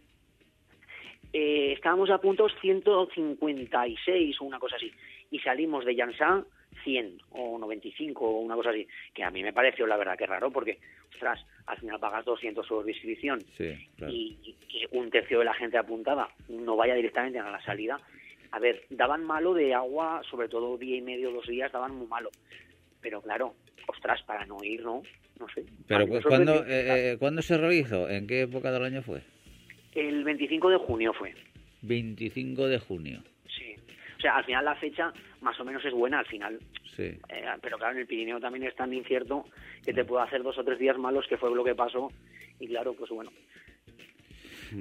Eh, 1.33 1.73
estábamos 1.73 2.09
a 2.11 2.19
puntos 2.19 2.53
156 2.61 4.41
o 4.41 4.45
una 4.45 4.59
cosa 4.59 4.77
así. 4.77 4.91
Y 5.31 5.39
salimos 5.41 5.85
de 5.85 5.95
Jansá 5.95 6.43
100 6.85 7.19
o 7.31 7.59
95 7.59 8.25
o 8.25 8.41
una 8.41 8.55
cosa 8.55 8.71
así. 8.71 8.87
Que 9.13 9.25
a 9.25 9.31
mí 9.31 9.43
me 9.43 9.53
pareció 9.53 9.87
la 9.87 9.97
verdad 9.99 10.17
que 10.17 10.27
raro 10.27 10.51
porque, 10.51 10.79
ostras, 11.13 11.45
al 11.67 11.77
final 11.79 12.01
pagas 12.01 12.25
200 12.25 12.71
euros 12.71 12.87
de 12.87 12.93
inscripción 12.93 13.41
Sí, 13.57 13.75
claro. 13.97 14.13
y, 14.13 14.39
y 14.43 14.87
un 14.93 15.11
tercio 15.11 15.41
de 15.41 15.45
la 15.45 15.55
gente 15.55 15.77
apuntada 15.77 16.29
no 16.49 16.77
vaya 16.77 16.95
directamente 16.95 17.39
a 17.39 17.51
la 17.51 17.63
salida. 17.63 18.01
A 18.51 18.59
ver, 18.59 18.85
daban 18.91 19.25
malo 19.25 19.55
de 19.55 19.75
agua, 19.75 20.23
sobre 20.31 20.49
todo 20.49 20.79
día 20.79 20.97
y 20.97 21.03
medio, 21.03 21.31
dos 21.31 21.47
días, 21.47 21.71
daban 21.73 21.95
muy 21.95 22.07
malo. 22.07 22.31
Pero 23.01 23.21
claro, 23.21 23.55
ostras, 23.87 24.23
para 24.23 24.47
no 24.47 24.57
ir, 24.63 24.83
¿no? 24.83 25.03
No 25.39 25.47
sé. 25.55 25.65
Pero 25.87 26.07
pues, 26.07 26.25
¿cuándo, 26.25 26.65
eh, 26.65 27.13
eh, 27.13 27.17
¿cuándo 27.19 27.43
se 27.43 27.57
realizó? 27.57 28.09
¿En 28.09 28.27
qué 28.27 28.43
época 28.43 28.73
del 28.73 28.85
año 28.85 29.03
fue? 29.03 29.23
El 29.95 30.25
25 30.25 30.71
de 30.71 30.77
junio 30.79 31.13
fue. 31.13 31.35
25 31.83 32.67
de 32.67 32.79
junio. 32.79 33.23
Sí. 33.47 33.75
O 34.17 34.21
sea, 34.21 34.37
al 34.37 34.45
final 34.45 34.65
la 34.65 34.75
fecha 34.77 35.13
más 35.41 35.59
o 35.61 35.65
menos 35.65 35.85
es 35.85 35.93
buena, 35.93 36.21
al 36.21 36.27
final. 36.27 36.59
Sí. 36.97 37.05
Eh, 37.29 37.45
pero 37.63 37.79
claro, 37.79 37.95
en 37.95 38.01
el 38.01 38.07
Pirineo 38.07 38.41
también 38.41 38.65
es 38.65 38.75
tan 38.75 38.93
incierto 38.93 39.45
que 39.85 39.93
te 39.93 40.05
puede 40.05 40.25
hacer 40.25 40.43
dos 40.43 40.59
o 40.59 40.65
tres 40.65 40.79
días 40.79 40.99
malos, 40.99 41.27
que 41.29 41.37
fue 41.37 41.55
lo 41.55 41.65
que 41.65 41.75
pasó. 41.75 42.11
Y 42.59 42.67
claro, 42.67 42.95
pues 42.95 43.11
bueno. 43.11 43.31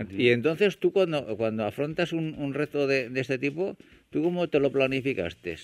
Y 0.09 0.29
entonces 0.29 0.79
tú 0.79 0.91
cuando, 0.91 1.37
cuando 1.37 1.65
afrontas 1.65 2.13
un, 2.13 2.35
un 2.37 2.53
reto 2.53 2.87
de, 2.87 3.09
de 3.09 3.21
este 3.21 3.37
tipo, 3.37 3.75
¿tú 4.09 4.23
cómo 4.23 4.47
te 4.47 4.59
lo 4.59 4.71
planificaste? 4.71 5.57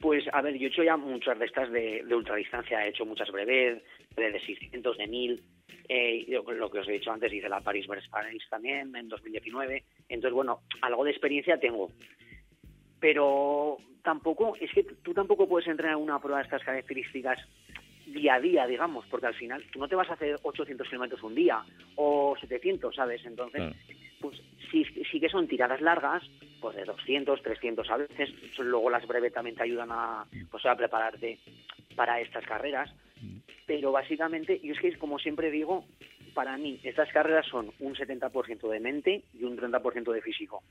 Pues 0.00 0.24
a 0.32 0.42
ver, 0.42 0.56
yo 0.56 0.66
he 0.66 0.70
hecho 0.70 0.84
ya 0.84 0.96
muchas 0.96 1.38
de 1.38 1.46
estas 1.46 1.70
de, 1.72 2.04
de 2.04 2.14
ultradistancia, 2.14 2.84
he 2.84 2.90
hecho 2.90 3.04
muchas 3.04 3.30
breves, 3.32 3.82
de, 4.16 4.32
de 4.32 4.40
600, 4.40 4.96
de 4.96 5.06
1000. 5.06 5.42
Eh, 5.88 6.26
yo, 6.28 6.42
lo 6.52 6.70
que 6.70 6.80
os 6.80 6.88
he 6.88 6.92
dicho 6.92 7.10
antes, 7.10 7.32
hice 7.32 7.48
la 7.48 7.60
Paris 7.60 7.86
Brest 7.86 8.10
Paris 8.10 8.42
también 8.48 8.94
en 8.94 9.08
2019. 9.08 9.82
Entonces, 10.08 10.34
bueno, 10.34 10.60
algo 10.82 11.04
de 11.04 11.10
experiencia 11.10 11.58
tengo. 11.58 11.90
Pero 13.00 13.78
tampoco, 14.02 14.54
es 14.60 14.70
que 14.72 14.84
tú 14.84 15.14
tampoco 15.14 15.48
puedes 15.48 15.68
entrenar 15.68 15.96
una 15.96 16.20
prueba 16.20 16.38
de 16.38 16.44
estas 16.44 16.62
características 16.62 17.38
día 18.12 18.34
a 18.34 18.40
día, 18.40 18.66
digamos, 18.66 19.06
porque 19.06 19.26
al 19.26 19.34
final 19.34 19.62
tú 19.72 19.78
no 19.78 19.88
te 19.88 19.94
vas 19.94 20.08
a 20.10 20.14
hacer 20.14 20.38
800 20.42 20.86
kilómetros 20.88 21.22
un 21.22 21.34
día 21.34 21.62
o 21.96 22.36
700, 22.40 22.94
¿sabes? 22.94 23.24
Entonces, 23.24 23.60
Claro. 23.60 23.76
pues 24.20 24.40
sí, 24.70 24.84
sí 25.10 25.20
que 25.20 25.28
son 25.28 25.46
tiradas 25.48 25.80
largas, 25.80 26.22
pues 26.60 26.76
de 26.76 26.84
200, 26.84 27.42
300 27.42 27.90
a 27.90 27.96
veces. 27.98 28.30
Luego 28.58 28.90
las 28.90 29.06
breves 29.06 29.32
también 29.32 29.56
te 29.56 29.62
ayudan 29.62 29.88
a, 29.92 30.24
pues, 30.50 30.64
a 30.66 30.76
prepararte 30.76 31.38
para 31.94 32.20
estas 32.20 32.44
carreras. 32.46 32.90
Pero 33.66 33.92
básicamente, 33.92 34.58
y 34.62 34.70
es 34.70 34.80
que 34.80 34.96
como 34.96 35.18
siempre 35.18 35.50
digo, 35.50 35.84
para 36.34 36.56
mí 36.56 36.80
estas 36.84 37.10
carreras 37.12 37.46
son 37.46 37.70
un 37.80 37.94
70% 37.94 38.68
de 38.68 38.80
mente 38.80 39.22
y 39.34 39.44
un 39.44 39.58
30% 39.58 40.12
de 40.12 40.22
físico. 40.22 40.62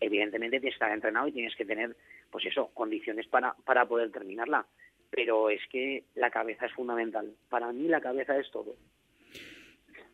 Evidentemente 0.00 0.60
tienes 0.60 0.74
que 0.74 0.76
estar 0.76 0.92
entrenado 0.92 1.28
y 1.28 1.32
tienes 1.32 1.56
que 1.56 1.64
tener, 1.64 1.96
pues 2.30 2.44
eso, 2.44 2.70
condiciones 2.74 3.26
para, 3.28 3.54
para 3.64 3.86
poder 3.86 4.10
terminarla. 4.10 4.66
Pero 5.10 5.50
es 5.50 5.60
que 5.70 6.04
la 6.14 6.30
cabeza 6.30 6.66
es 6.66 6.72
fundamental. 6.72 7.32
Para 7.48 7.72
mí 7.72 7.88
la 7.88 8.00
cabeza 8.00 8.38
es 8.38 8.50
todo. 8.50 8.76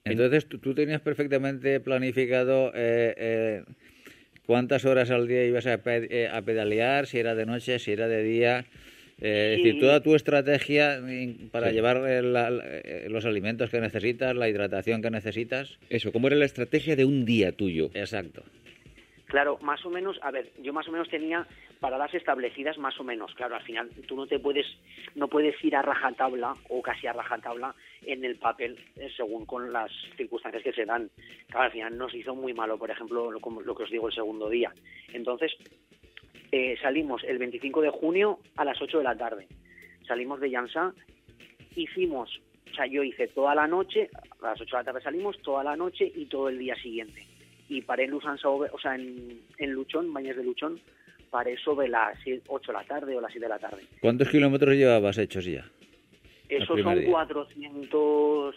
Entonces 0.04 0.46
tú, 0.48 0.58
tú 0.58 0.74
tenías 0.74 1.00
perfectamente 1.00 1.78
planificado 1.80 2.72
eh, 2.74 3.14
eh, 3.16 3.62
cuántas 4.46 4.84
horas 4.84 5.10
al 5.10 5.28
día 5.28 5.44
ibas 5.44 5.66
a, 5.66 5.80
eh, 5.86 6.28
a 6.32 6.42
pedalear, 6.42 7.06
si 7.06 7.18
era 7.18 7.34
de 7.34 7.46
noche, 7.46 7.78
si 7.78 7.92
era 7.92 8.08
de 8.08 8.22
día. 8.22 8.64
Eh, 9.20 9.54
Es 9.56 9.62
decir, 9.62 9.78
toda 9.80 10.02
tu 10.02 10.16
estrategia 10.16 11.00
para 11.52 11.68
Sí. 11.68 11.74
llevar 11.74 11.98
eh, 12.08 12.22
la- 12.22 12.50
eh, 12.64 13.06
los 13.08 13.24
alimentos 13.24 13.70
que 13.70 13.80
necesitas, 13.80 14.34
la 14.34 14.48
hidratación 14.48 15.00
que 15.00 15.10
necesitas. 15.10 15.78
Eso, 15.90 16.10
¿cómo 16.10 16.26
era 16.26 16.34
la 16.36 16.44
estrategia 16.46 16.96
de 16.96 17.04
un 17.04 17.24
día 17.24 17.52
tuyo? 17.52 17.90
Exacto. 17.94 18.42
Claro, 19.32 19.56
más 19.62 19.82
o 19.86 19.88
menos, 19.88 20.18
a 20.20 20.30
ver, 20.30 20.52
yo 20.60 20.74
más 20.74 20.86
o 20.88 20.92
menos 20.92 21.08
tenía 21.08 21.46
paradas 21.80 22.12
establecidas 22.12 22.76
más 22.76 23.00
o 23.00 23.02
menos. 23.02 23.34
Claro, 23.34 23.54
al 23.54 23.62
final 23.62 23.88
tú 24.06 24.14
no 24.14 24.26
te 24.26 24.38
puedes, 24.38 24.66
no 25.14 25.28
puedes 25.28 25.54
ir 25.64 25.74
a 25.74 25.80
rajatabla 25.80 26.54
o 26.68 26.82
casi 26.82 27.06
a 27.06 27.14
rajatabla 27.14 27.74
en 28.02 28.26
el 28.26 28.36
papel 28.36 28.78
eh, 28.94 29.08
según 29.16 29.46
con 29.46 29.72
las 29.72 29.90
circunstancias 30.18 30.62
que 30.62 30.74
se 30.74 30.84
dan. 30.84 31.10
Claro, 31.48 31.64
al 31.64 31.72
final 31.72 31.96
nos 31.96 32.14
hizo 32.14 32.34
muy 32.34 32.52
malo, 32.52 32.76
por 32.76 32.90
ejemplo, 32.90 33.30
lo, 33.30 33.40
como 33.40 33.62
lo 33.62 33.74
que 33.74 33.84
os 33.84 33.90
digo 33.90 34.08
el 34.08 34.14
segundo 34.14 34.50
día. 34.50 34.70
Entonces, 35.14 35.56
eh, 36.50 36.76
salimos 36.82 37.24
el 37.24 37.38
25 37.38 37.80
de 37.80 37.88
junio 37.88 38.38
a 38.58 38.66
las 38.66 38.82
8 38.82 38.98
de 38.98 39.04
la 39.04 39.16
tarde. 39.16 39.48
Salimos 40.06 40.40
de 40.40 40.50
Yansá, 40.50 40.92
hicimos, 41.74 42.38
o 42.70 42.74
sea, 42.74 42.84
yo 42.84 43.02
hice 43.02 43.28
toda 43.28 43.54
la 43.54 43.66
noche, 43.66 44.10
a 44.42 44.48
las 44.48 44.60
8 44.60 44.76
de 44.76 44.80
la 44.82 44.84
tarde 44.84 45.00
salimos, 45.00 45.40
toda 45.40 45.64
la 45.64 45.74
noche 45.74 46.12
y 46.14 46.26
todo 46.26 46.50
el 46.50 46.58
día 46.58 46.74
siguiente. 46.74 47.31
Y 47.72 47.80
paré 47.80 48.04
en 48.04 48.10
Lusan 48.10 48.36
sobre- 48.38 48.70
o 48.70 48.78
sea, 48.78 48.94
en, 48.94 49.40
en 49.58 49.70
Luchón, 49.72 50.12
Bañes 50.12 50.36
de 50.36 50.44
Luchón, 50.44 50.78
paré 51.30 51.56
sobre 51.56 51.88
las 51.88 52.18
8 52.46 52.72
de 52.72 52.78
la 52.78 52.84
tarde 52.84 53.16
o 53.16 53.20
las 53.20 53.32
7 53.32 53.46
de 53.46 53.48
la 53.48 53.58
tarde. 53.58 53.82
¿Cuántos 54.00 54.28
kilómetros 54.28 54.74
llevabas 54.76 55.16
hechos 55.16 55.44
ya? 55.46 55.64
Esos 56.50 56.78
son 56.82 56.98
día. 57.00 57.08
400, 57.10 58.54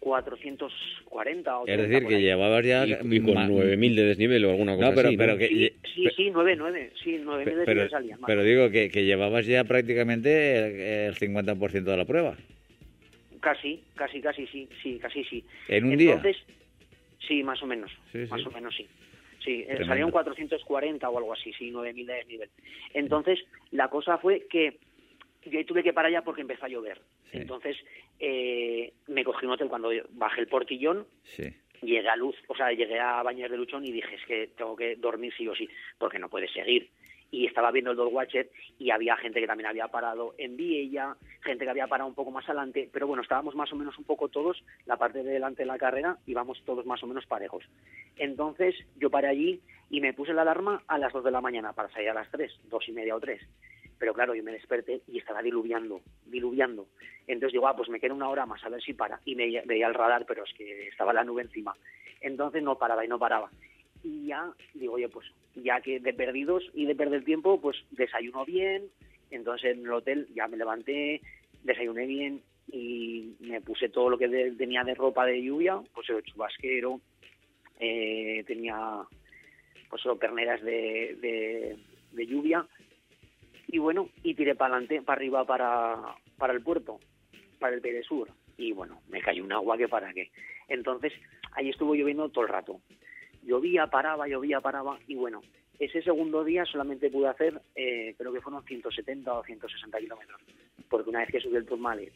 440 0.00 1.58
o 1.58 1.66
Es 1.66 1.74
80 1.74 1.82
decir, 1.88 2.08
que 2.08 2.14
ahí. 2.16 2.22
llevabas 2.22 2.64
ya... 2.64 2.84
Y, 2.86 2.92
y 3.16 3.20
con 3.20 3.34
ma- 3.34 3.46
9.000 3.48 3.94
de 3.94 4.02
desnivel 4.04 4.44
o 4.46 4.50
alguna 4.50 4.74
cosa 4.76 4.88
No, 4.88 4.94
pero, 4.96 5.08
así, 5.08 5.16
pero 5.16 5.32
¿no? 5.34 5.38
que... 5.38 5.48
Sí, 5.48 5.72
sí, 5.94 6.02
pe- 6.04 6.10
sí, 6.16 6.30
9, 6.32 6.56
9, 6.56 6.92
sí, 7.04 7.20
9 7.22 7.44
pe- 7.44 7.50
mil 7.54 7.64
pero, 7.64 7.88
salían. 7.88 8.20
más. 8.20 8.26
pero 8.26 8.42
digo 8.42 8.70
que, 8.70 8.90
que 8.90 9.04
llevabas 9.04 9.46
ya 9.46 9.62
prácticamente 9.62 11.06
el, 11.06 11.10
el 11.10 11.14
50% 11.14 11.82
de 11.84 11.96
la 11.96 12.04
prueba. 12.04 12.36
Casi, 13.40 13.80
casi, 13.94 14.20
casi, 14.20 14.46
sí, 14.48 14.68
sí, 14.82 14.98
casi 15.00 15.22
sí. 15.24 15.44
¿En 15.68 15.84
un 15.84 15.96
día? 15.96 16.20
Sí, 17.28 17.42
más 17.44 17.62
o 17.62 17.66
menos, 17.66 17.92
Sí, 18.10 18.18
más 18.30 18.40
sí. 18.40 18.46
o 18.48 18.50
menos 18.50 18.74
sí. 18.74 18.88
Sí, 19.44 19.60
eh, 19.60 19.64
Tremendo. 19.66 19.86
salieron 19.86 20.10
440 20.10 21.08
o 21.08 21.18
algo 21.18 21.32
así, 21.32 21.52
sí, 21.52 21.70
9.000 21.70 22.06
de 22.06 22.14
desnivel. 22.14 22.50
Entonces, 22.94 23.38
la 23.70 23.88
cosa 23.88 24.18
fue 24.18 24.46
que 24.50 24.78
yo 25.46 25.64
tuve 25.66 25.82
que 25.84 25.92
parar 25.92 26.10
ya 26.10 26.22
porque 26.22 26.40
empezó 26.40 26.64
a 26.64 26.68
llover. 26.68 26.98
Sí. 27.30 27.38
Entonces, 27.38 27.76
eh, 28.18 28.92
me 29.06 29.22
cogí 29.24 29.46
un 29.46 29.52
hotel 29.52 29.68
cuando 29.68 29.90
bajé 30.10 30.40
el 30.40 30.48
portillón, 30.48 31.06
Sí. 31.36 31.44
llegué 31.82 32.08
a 32.08 32.16
Luz, 32.16 32.34
o 32.48 32.56
sea, 32.56 32.72
llegué 32.72 32.98
a 32.98 33.22
Baños 33.22 33.50
de 33.50 33.56
Luchón 33.56 33.84
y 33.86 33.92
dije, 33.92 34.16
es 34.16 34.24
que 34.26 34.48
tengo 34.56 34.74
que 34.74 34.96
dormir 34.96 35.32
sí 35.36 35.46
o 35.46 35.54
sí, 35.54 35.68
porque 35.98 36.18
no 36.18 36.28
puede 36.28 36.48
seguir. 36.48 36.88
Y 37.30 37.46
estaba 37.46 37.70
viendo 37.70 37.90
el 37.90 37.96
Dog 37.96 38.12
Watcher 38.12 38.50
y 38.78 38.90
había 38.90 39.16
gente 39.16 39.40
que 39.40 39.46
también 39.46 39.68
había 39.68 39.88
parado 39.88 40.34
en 40.38 40.56
Viella, 40.56 41.16
gente 41.42 41.64
que 41.64 41.70
había 41.70 41.86
parado 41.86 42.08
un 42.08 42.14
poco 42.14 42.30
más 42.30 42.48
adelante, 42.48 42.88
pero 42.92 43.06
bueno, 43.06 43.22
estábamos 43.22 43.54
más 43.54 43.72
o 43.72 43.76
menos 43.76 43.98
un 43.98 44.04
poco 44.04 44.28
todos, 44.28 44.64
la 44.86 44.96
parte 44.96 45.22
de 45.22 45.32
delante 45.32 45.62
de 45.62 45.66
la 45.66 45.78
carrera, 45.78 46.16
íbamos 46.26 46.62
todos 46.64 46.86
más 46.86 47.02
o 47.02 47.06
menos 47.06 47.26
parejos. 47.26 47.64
Entonces 48.16 48.74
yo 48.96 49.10
paré 49.10 49.28
allí 49.28 49.60
y 49.90 50.00
me 50.00 50.12
puse 50.14 50.32
la 50.32 50.42
alarma 50.42 50.82
a 50.86 50.98
las 50.98 51.12
2 51.12 51.24
de 51.24 51.30
la 51.30 51.40
mañana 51.40 51.72
para 51.72 51.90
salir 51.90 52.10
a 52.10 52.14
las 52.14 52.30
3, 52.30 52.60
dos 52.64 52.88
y 52.88 52.92
media 52.92 53.14
o 53.14 53.20
3. 53.20 53.40
Pero 53.98 54.14
claro, 54.14 54.34
yo 54.34 54.44
me 54.44 54.52
desperté 54.52 55.02
y 55.08 55.18
estaba 55.18 55.42
diluviando, 55.42 56.00
diluviando. 56.26 56.86
Entonces 57.26 57.52
digo, 57.52 57.66
ah, 57.66 57.76
pues 57.76 57.88
me 57.88 57.98
queda 57.98 58.14
una 58.14 58.28
hora 58.28 58.46
más 58.46 58.62
a 58.64 58.68
ver 58.68 58.80
si 58.80 58.94
para. 58.94 59.20
Y 59.24 59.34
me 59.34 59.62
veía 59.66 59.88
el 59.88 59.94
radar, 59.94 60.24
pero 60.26 60.44
es 60.44 60.52
que 60.54 60.88
estaba 60.88 61.12
la 61.12 61.24
nube 61.24 61.42
encima. 61.42 61.74
Entonces 62.20 62.62
no 62.62 62.78
paraba 62.78 63.04
y 63.04 63.08
no 63.08 63.18
paraba. 63.18 63.50
Y 64.02 64.26
ya 64.26 64.52
digo, 64.74 64.94
oye, 64.94 65.08
pues 65.08 65.26
ya 65.54 65.80
que 65.80 66.00
de 66.00 66.12
perdidos 66.12 66.64
y 66.74 66.86
de 66.86 66.94
perder 66.94 67.24
tiempo, 67.24 67.60
pues 67.60 67.76
desayuno 67.90 68.44
bien. 68.44 68.88
Entonces 69.30 69.76
en 69.76 69.84
el 69.84 69.92
hotel 69.92 70.28
ya 70.34 70.48
me 70.48 70.56
levanté, 70.56 71.20
desayuné 71.64 72.06
bien 72.06 72.42
y 72.70 73.34
me 73.40 73.60
puse 73.60 73.88
todo 73.88 74.10
lo 74.10 74.18
que 74.18 74.28
tenía 74.56 74.84
de 74.84 74.94
ropa 74.94 75.24
de 75.26 75.42
lluvia, 75.42 75.80
pues 75.94 76.08
el 76.10 76.22
chubasquero, 76.22 77.00
eh, 77.80 78.44
tenía 78.46 79.02
pues 79.88 80.02
solo 80.02 80.18
perneras 80.18 80.62
de, 80.62 81.76
de, 82.12 82.26
lluvia 82.26 82.66
y 83.68 83.78
bueno, 83.78 84.10
y 84.22 84.34
tiré 84.34 84.54
para 84.54 84.74
adelante, 84.74 85.02
para 85.02 85.16
arriba 85.16 85.44
para, 85.46 86.14
para 86.36 86.52
el 86.52 86.62
puerto, 86.62 86.98
para 87.58 87.74
el 87.74 87.80
Pere 87.80 88.02
Sur. 88.02 88.28
Y 88.56 88.72
bueno, 88.72 89.00
me 89.08 89.20
cayó 89.22 89.44
un 89.44 89.52
agua 89.52 89.78
que 89.78 89.88
para 89.88 90.12
qué. 90.12 90.30
Entonces, 90.68 91.12
ahí 91.52 91.70
estuvo 91.70 91.94
lloviendo 91.94 92.28
todo 92.28 92.44
el 92.44 92.50
rato. 92.50 92.80
Llovía, 93.42 93.86
paraba, 93.86 94.28
llovía, 94.28 94.60
paraba. 94.60 94.98
Y 95.06 95.14
bueno, 95.14 95.42
ese 95.78 96.02
segundo 96.02 96.44
día 96.44 96.64
solamente 96.64 97.10
pude 97.10 97.28
hacer, 97.28 97.60
eh, 97.74 98.14
creo 98.18 98.32
que 98.32 98.40
fueron 98.40 98.64
170 98.64 99.32
o 99.32 99.44
160 99.44 99.98
kilómetros. 99.98 100.40
Porque 100.88 101.10
una 101.10 101.20
vez 101.20 101.30
que 101.30 101.40
subí 101.40 101.56
el 101.56 101.66
Tourmalet 101.66 102.12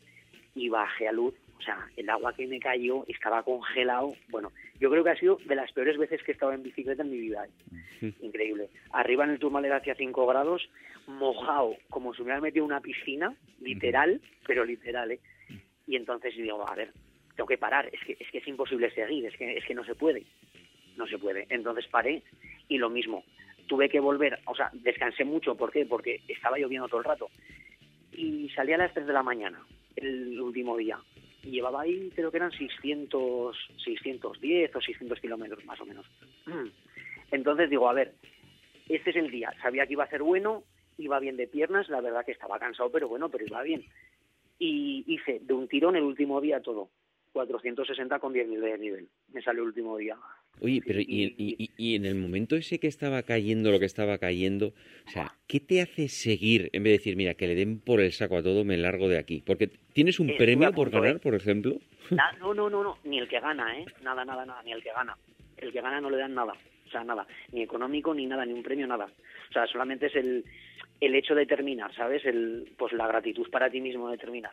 y 0.54 0.68
bajé 0.68 1.08
a 1.08 1.12
luz. 1.12 1.34
O 1.58 1.62
sea, 1.62 1.88
el 1.96 2.10
agua 2.10 2.34
que 2.34 2.46
me 2.46 2.58
cayó 2.58 3.04
estaba 3.06 3.42
congelado. 3.42 4.14
Bueno, 4.28 4.52
yo 4.80 4.90
creo 4.90 5.04
que 5.04 5.10
ha 5.10 5.16
sido 5.16 5.38
de 5.46 5.54
las 5.54 5.70
peores 5.72 5.96
veces 5.96 6.22
que 6.22 6.32
he 6.32 6.34
estado 6.34 6.52
en 6.52 6.62
bicicleta 6.62 7.02
en 7.02 7.10
mi 7.10 7.18
vida. 7.18 7.46
¿eh? 7.46 8.12
Increíble. 8.20 8.68
Arriba 8.90 9.24
en 9.24 9.30
el 9.30 9.38
Turmalet 9.38 9.72
hacía 9.72 9.94
5 9.94 10.26
grados, 10.26 10.68
mojado, 11.06 11.76
como 11.88 12.12
si 12.14 12.22
me 12.22 12.26
hubiera 12.26 12.40
metido 12.40 12.64
una 12.64 12.80
piscina, 12.80 13.34
literal, 13.60 14.20
pero 14.46 14.64
literal, 14.64 15.12
¿eh? 15.12 15.20
Y 15.86 15.96
entonces 15.96 16.34
digo, 16.36 16.68
a 16.68 16.74
ver, 16.74 16.92
tengo 17.36 17.48
que 17.48 17.58
parar, 17.58 17.88
es 17.92 18.00
que 18.04 18.16
es, 18.18 18.30
que 18.30 18.38
es 18.38 18.46
imposible 18.46 18.90
seguir, 18.92 19.26
es 19.26 19.36
que, 19.36 19.56
es 19.56 19.64
que 19.64 19.74
no 19.74 19.84
se 19.84 19.94
puede, 19.94 20.24
no 20.96 21.06
se 21.06 21.18
puede. 21.18 21.46
Entonces 21.48 21.86
paré 21.88 22.22
y 22.68 22.78
lo 22.78 22.90
mismo, 22.90 23.24
tuve 23.66 23.88
que 23.88 24.00
volver, 24.00 24.38
o 24.46 24.54
sea, 24.54 24.70
descansé 24.72 25.24
mucho, 25.24 25.56
¿por 25.56 25.72
qué? 25.72 25.86
Porque 25.86 26.20
estaba 26.28 26.58
lloviendo 26.58 26.88
todo 26.88 27.00
el 27.00 27.04
rato. 27.04 27.28
Y 28.12 28.48
salí 28.50 28.72
a 28.72 28.78
las 28.78 28.92
3 28.92 29.06
de 29.06 29.12
la 29.12 29.22
mañana, 29.22 29.64
el 29.96 30.40
último 30.40 30.76
día, 30.76 30.98
y 31.42 31.50
llevaba 31.50 31.82
ahí, 31.82 32.10
creo 32.14 32.30
que 32.30 32.36
eran 32.36 32.52
600, 32.52 33.56
610 33.84 34.76
o 34.76 34.80
600 34.80 35.20
kilómetros 35.20 35.64
más 35.64 35.80
o 35.80 35.86
menos. 35.86 36.06
Entonces 37.30 37.70
digo, 37.70 37.88
a 37.88 37.94
ver, 37.94 38.14
este 38.88 39.10
es 39.10 39.16
el 39.16 39.30
día, 39.30 39.52
sabía 39.62 39.86
que 39.86 39.94
iba 39.94 40.04
a 40.04 40.10
ser 40.10 40.22
bueno, 40.22 40.64
iba 40.98 41.18
bien 41.18 41.36
de 41.36 41.46
piernas, 41.46 41.88
la 41.88 42.00
verdad 42.00 42.24
que 42.24 42.32
estaba 42.32 42.58
cansado, 42.58 42.90
pero 42.90 43.08
bueno, 43.08 43.30
pero 43.30 43.46
iba 43.46 43.62
bien. 43.62 43.84
Y 44.58 45.04
hice 45.06 45.40
de 45.40 45.54
un 45.54 45.66
tirón 45.66 45.96
el 45.96 46.04
último 46.04 46.40
día 46.40 46.60
todo. 46.60 46.90
460 47.32 48.18
con 48.18 48.34
10.000 48.34 48.60
de 48.60 48.78
nivel. 48.78 49.08
Me 49.32 49.42
salió 49.42 49.62
el 49.62 49.68
último 49.68 49.96
día. 49.96 50.16
Oye, 50.60 50.80
pero 50.86 51.00
y, 51.00 51.34
y, 51.36 51.70
y, 51.76 51.96
en 51.96 52.04
el 52.06 52.14
momento 52.14 52.54
ese 52.54 52.78
que 52.78 52.86
estaba 52.86 53.22
cayendo 53.24 53.72
lo 53.72 53.80
que 53.80 53.84
estaba 53.84 54.18
cayendo, 54.18 54.74
o 55.06 55.10
sea, 55.10 55.34
¿qué 55.48 55.58
te 55.58 55.82
hace 55.82 56.08
seguir 56.08 56.70
en 56.72 56.84
vez 56.84 56.92
de 56.92 56.98
decir, 56.98 57.16
mira, 57.16 57.34
que 57.34 57.48
le 57.48 57.56
den 57.56 57.80
por 57.80 58.00
el 58.00 58.12
saco 58.12 58.36
a 58.36 58.42
todo, 58.42 58.64
me 58.64 58.76
largo 58.76 59.08
de 59.08 59.18
aquí? 59.18 59.42
Porque 59.44 59.68
tienes 59.92 60.20
un 60.20 60.36
premio 60.36 60.72
por 60.72 60.90
ganar, 60.90 61.18
por 61.20 61.34
ejemplo. 61.34 61.78
No, 62.10 62.54
no, 62.54 62.70
no, 62.70 62.82
no, 62.82 62.98
ni 63.04 63.18
el 63.18 63.28
que 63.28 63.40
gana, 63.40 63.76
¿eh? 63.76 63.86
Nada, 64.02 64.24
nada, 64.24 64.44
nada, 64.44 64.62
ni 64.62 64.72
el 64.72 64.82
que 64.82 64.92
gana. 64.92 65.16
El 65.56 65.72
que 65.72 65.80
gana 65.80 66.00
no 66.00 66.10
le 66.10 66.18
dan 66.18 66.34
nada, 66.34 66.52
o 66.86 66.90
sea, 66.90 67.02
nada, 67.02 67.26
ni 67.52 67.62
económico, 67.62 68.14
ni 68.14 68.26
nada, 68.26 68.44
ni 68.44 68.52
un 68.52 68.62
premio, 68.62 68.86
nada. 68.86 69.06
O 69.48 69.52
sea, 69.52 69.66
solamente 69.66 70.06
es 70.06 70.16
el, 70.16 70.44
el 71.00 71.14
hecho 71.16 71.34
de 71.34 71.46
terminar, 71.46 71.92
¿sabes? 71.94 72.24
El, 72.24 72.70
pues 72.76 72.92
la 72.92 73.08
gratitud 73.08 73.48
para 73.50 73.70
ti 73.70 73.80
mismo 73.80 74.08
de 74.10 74.18
terminar. 74.18 74.52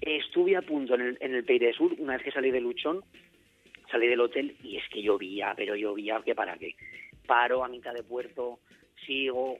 Estuve 0.00 0.56
a 0.56 0.62
punto 0.62 0.94
en 0.94 1.00
el, 1.00 1.18
en 1.20 1.34
el 1.34 1.44
Peire 1.44 1.72
Sur, 1.72 1.94
una 1.98 2.14
vez 2.14 2.22
que 2.22 2.30
salí 2.30 2.50
de 2.50 2.60
Luchón, 2.60 3.02
salí 3.90 4.06
del 4.06 4.20
hotel 4.20 4.56
y 4.62 4.76
es 4.76 4.88
que 4.88 5.02
llovía, 5.02 5.54
pero 5.56 5.76
llovía 5.76 6.20
que 6.24 6.34
para 6.34 6.56
qué. 6.56 6.74
Paro 7.26 7.64
a 7.64 7.68
mitad 7.68 7.92
de 7.92 8.02
puerto, 8.02 8.58
sigo, 9.06 9.58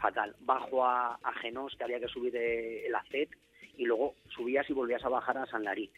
fatal. 0.00 0.34
Bajo 0.40 0.84
a, 0.84 1.14
a 1.22 1.32
Genos, 1.34 1.74
que 1.76 1.84
había 1.84 2.00
que 2.00 2.08
subir 2.08 2.34
el 2.36 2.94
ACET, 2.94 3.30
y 3.76 3.84
luego 3.84 4.14
subías 4.34 4.68
y 4.68 4.72
volvías 4.72 5.04
a 5.04 5.08
bajar 5.08 5.38
a 5.38 5.46
San 5.46 5.64
Larí. 5.64 5.90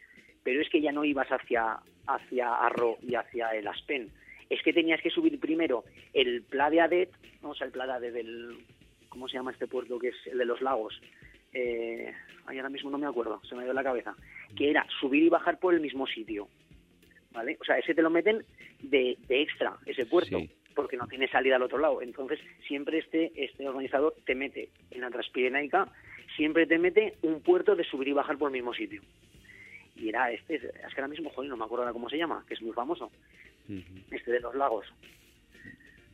Pero 0.43 0.61
es 0.61 0.69
que 0.69 0.81
ya 0.81 0.93
no 0.93 1.05
ibas 1.05 1.29
hacia, 1.29 1.79
hacia 2.07 2.55
Arro 2.55 2.97
y 3.03 3.14
hacia 3.14 3.51
el 3.51 3.67
Aspen. 3.67 4.11
Es 4.49 4.62
que 4.62 4.73
tenías 4.73 5.01
que 5.03 5.11
subir 5.11 5.38
primero 5.38 5.85
el 6.14 6.43
Pla 6.43 6.71
de 6.71 6.81
Adet, 6.81 7.11
o 7.43 7.55
sea, 7.55 7.67
el 7.67 7.73
Pla 7.73 7.87
de 7.87 7.93
Adet 7.93 8.14
del... 8.14 8.64
¿Cómo 9.09 9.29
se 9.29 9.35
llama 9.35 9.53
este 9.53 9.67
puerto 9.67 9.99
que 9.99 10.09
es 10.09 10.27
el 10.27 10.38
de 10.38 10.45
los 10.45 10.61
lagos? 10.61 11.01
Eh, 11.53 12.12
ahora 12.47 12.69
mismo 12.69 12.91
no 12.91 12.99
me 12.99 13.07
acuerdo, 13.07 13.41
se 13.49 13.55
me 13.55 13.64
dio 13.64 13.73
la 13.73 13.83
cabeza. 13.83 14.14
Que 14.57 14.71
era 14.71 14.87
subir 15.01 15.25
y 15.25 15.29
bajar 15.29 15.59
por 15.59 15.75
el 15.75 15.81
mismo 15.81 16.07
sitio. 16.07 16.49
¿Vale? 17.31 17.57
O 17.61 17.64
sea, 17.64 17.79
ese 17.79 17.95
te 17.95 18.03
lo 18.03 18.11
meten 18.11 18.45
de, 18.81 19.17
de 19.29 19.43
extra, 19.43 19.77
ese 19.87 20.07
puerto, 20.07 20.38
Sí. 20.38 20.51
porque 20.75 20.97
no 20.97 21.07
tiene 21.07 21.29
salida 21.29 21.57
al 21.57 21.62
otro 21.62 21.79
lado. 21.79 22.01
Entonces, 22.03 22.38
siempre 22.67 22.99
este, 22.99 23.33
este 23.35 23.69
organizador 23.69 24.14
te 24.25 24.35
mete 24.35 24.71
en 24.91 25.01
la 25.03 25.11
Transpirenaica, 25.11 25.88
siempre 26.37 26.67
te 26.67 26.79
mete 26.79 27.14
un 27.23 27.41
puerto 27.43 27.75
de 27.75 27.85
subir 27.85 28.09
y 28.09 28.12
bajar 28.12 28.38
por 28.38 28.49
el 28.49 28.53
mismo 28.55 28.73
sitio. 28.75 29.03
Y 29.97 30.09
era 30.11 30.31
este, 30.31 30.55
es 30.57 30.62
que 30.62 31.01
ahora 31.01 31.09
mismo, 31.09 31.31
joder, 31.31 31.51
no 31.51 31.57
me 31.57 31.64
acuerdo 31.64 31.83
ahora 31.83 31.93
cómo 31.93 32.09
se 32.09 32.17
llama, 32.19 32.45
que 32.47 32.55
es 32.55 32.62
muy 32.62 32.73
famoso, 32.73 33.11
este 34.11 34.31
de 34.33 34.41
los 34.41 34.55
lagos. 34.55 34.87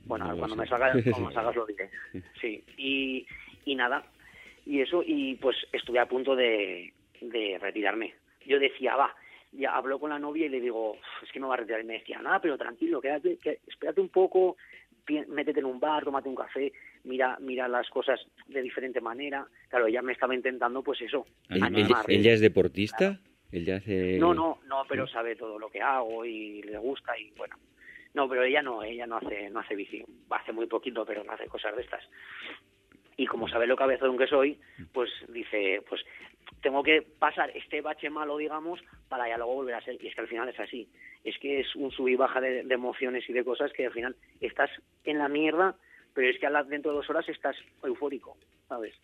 Bueno, 0.07 0.27
No 0.29 0.37
cuando 0.39 0.57
me 0.57 0.67
salgas, 0.67 0.93
cuando 1.11 1.29
me 1.29 1.35
salgas 1.35 1.57
lo 1.57 1.67
diré. 1.67 1.91
Sí, 2.41 2.63
y, 2.77 3.27
y 3.65 3.75
nada, 3.75 4.05
y 4.67 4.81
eso, 4.81 5.03
y 5.07 5.35
pues 5.37 5.57
estuve 5.73 5.99
a 5.99 6.07
punto 6.07 6.35
de, 6.35 6.93
de 7.21 7.59
retirarme. 7.61 8.15
Yo 8.47 8.59
decía, 8.59 8.97
va, 8.97 9.15
ya 9.57 9.75
habló 9.77 9.99
con 9.99 10.11
la 10.11 10.19
novia 10.19 10.47
y 10.47 10.49
le 10.51 10.61
digo, 10.61 10.93
"Uf, 10.93 11.23
es 11.23 11.31
que 11.33 11.41
me 11.41 11.47
va 11.47 11.55
a 11.55 11.57
retirar. 11.59 11.81
Y 11.81 11.85
me 11.85 11.99
decía, 11.99 12.21
nada, 12.21 12.41
pero 12.41 12.59
tranquilo, 12.59 13.01
quédate, 13.01 13.37
que, 13.39 13.61
espérate 13.67 14.01
un 14.01 14.09
poco, 14.09 14.57
métete 15.29 15.61
en 15.61 15.67
un 15.67 15.79
bar, 15.81 16.05
tómate 16.05 16.29
un 16.29 16.35
café, 16.35 16.73
mira, 17.05 17.37
mira 17.41 17.69
las 17.69 17.89
cosas 17.91 18.21
de 18.49 18.63
diferente 18.63 19.01
manera. 19.01 19.47
Claro, 19.69 19.87
ella 19.87 20.03
me 20.03 20.13
estaba 20.13 20.35
intentando, 20.35 20.83
pues 20.83 21.01
eso, 21.03 21.27
¿Él, 21.51 21.59
él- 21.59 21.63
animar. 21.65 22.05
él 22.09 22.23
ya 22.23 22.33
es 22.33 22.41
deportista? 22.41 23.21
¿Él 23.53 23.65
ya 23.65 23.77
hace...? 23.77 24.19
No, 24.19 24.35
no, 24.35 24.59
no, 24.67 24.83
pero 24.89 25.07
sabe 25.07 25.37
todo 25.37 25.59
lo 25.59 25.69
que 25.71 25.81
hago 25.81 26.25
y 26.25 26.63
le 26.63 26.77
gusta 26.79 27.17
y 27.19 27.31
bueno. 27.37 27.57
No, 28.15 28.29
pero 28.29 28.43
ella 28.45 28.63
no, 28.63 28.83
ella 28.83 29.07
no 29.07 29.17
hace, 29.19 29.51
no 29.51 29.61
hace 29.61 29.75
bici, 29.75 30.03
hace 30.31 30.53
muy 30.53 30.67
poquito, 30.67 31.05
pero 31.05 31.23
no 31.25 31.33
hace 31.33 31.47
cosas 31.47 31.75
de 31.77 31.83
estas. 31.83 32.03
Y 33.17 33.27
como 33.27 33.47
sabe 33.49 33.67
lo 33.69 33.77
cabezón 33.77 34.17
que 34.19 34.27
soy, 34.27 34.59
pues 34.93 35.11
dice, 35.29 35.83
pues 35.89 36.01
tengo 36.63 36.83
que 36.83 37.03
pasar 37.19 37.51
este 37.57 37.81
bache 37.81 38.11
malo, 38.11 38.37
digamos, 38.39 38.81
para 39.09 39.29
ya 39.29 39.37
luego 39.37 39.55
volver 39.55 39.75
a 39.75 39.85
ser. 39.85 39.97
Y 40.03 40.09
es 40.09 40.15
que 40.15 40.21
al 40.23 40.29
final 40.29 40.49
es 40.49 40.59
así. 40.61 40.89
Es 41.25 41.39
que 41.39 41.61
es 41.61 41.75
un 41.77 41.91
sub 41.91 42.09
y 42.09 42.17
baja 42.17 42.41
de, 42.41 42.65
de 42.65 42.75
emociones 42.75 43.29
y 43.29 43.33
de 43.33 43.45
cosas 43.45 43.73
que 43.73 43.87
al 43.87 43.93
final 43.93 44.17
estás 44.41 44.71
en 45.05 45.19
la 45.19 45.29
mierda, 45.29 45.77
pero 46.15 46.29
es 46.29 46.39
que 46.39 46.47
dentro 46.69 46.93
de 46.93 46.99
dos 46.99 47.11
horas 47.11 47.29
estás 47.29 47.57
eufórico, 47.83 48.37
¿sabes? 48.69 48.95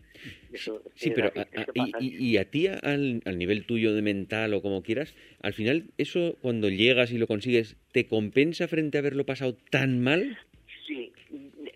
Eso- 0.53 0.83
Sí, 0.95 1.11
pero 1.15 1.33
a- 1.35 1.41
a- 1.41 1.99
y 2.01 2.37
a 2.37 2.45
ti, 2.51 2.67
al, 2.69 3.23
al 3.25 3.39
nivel 3.39 3.65
tuyo 3.67 3.95
de 3.95 4.03
mental 4.03 4.53
o 4.55 4.63
como 4.63 4.83
quieras, 4.83 5.15
al 5.43 5.55
final, 5.55 5.85
eso 5.99 6.37
cuando 6.43 6.69
llegas 6.69 7.11
y 7.13 7.19
lo 7.19 7.27
consigues, 7.27 7.77
¿te 7.93 8.07
compensa 8.07 8.69
frente 8.69 8.99
a 8.99 9.01
haberlo 9.01 9.25
pasado 9.25 9.57
tan 9.71 10.03
mal? 10.03 10.39
Sí, 10.87 11.13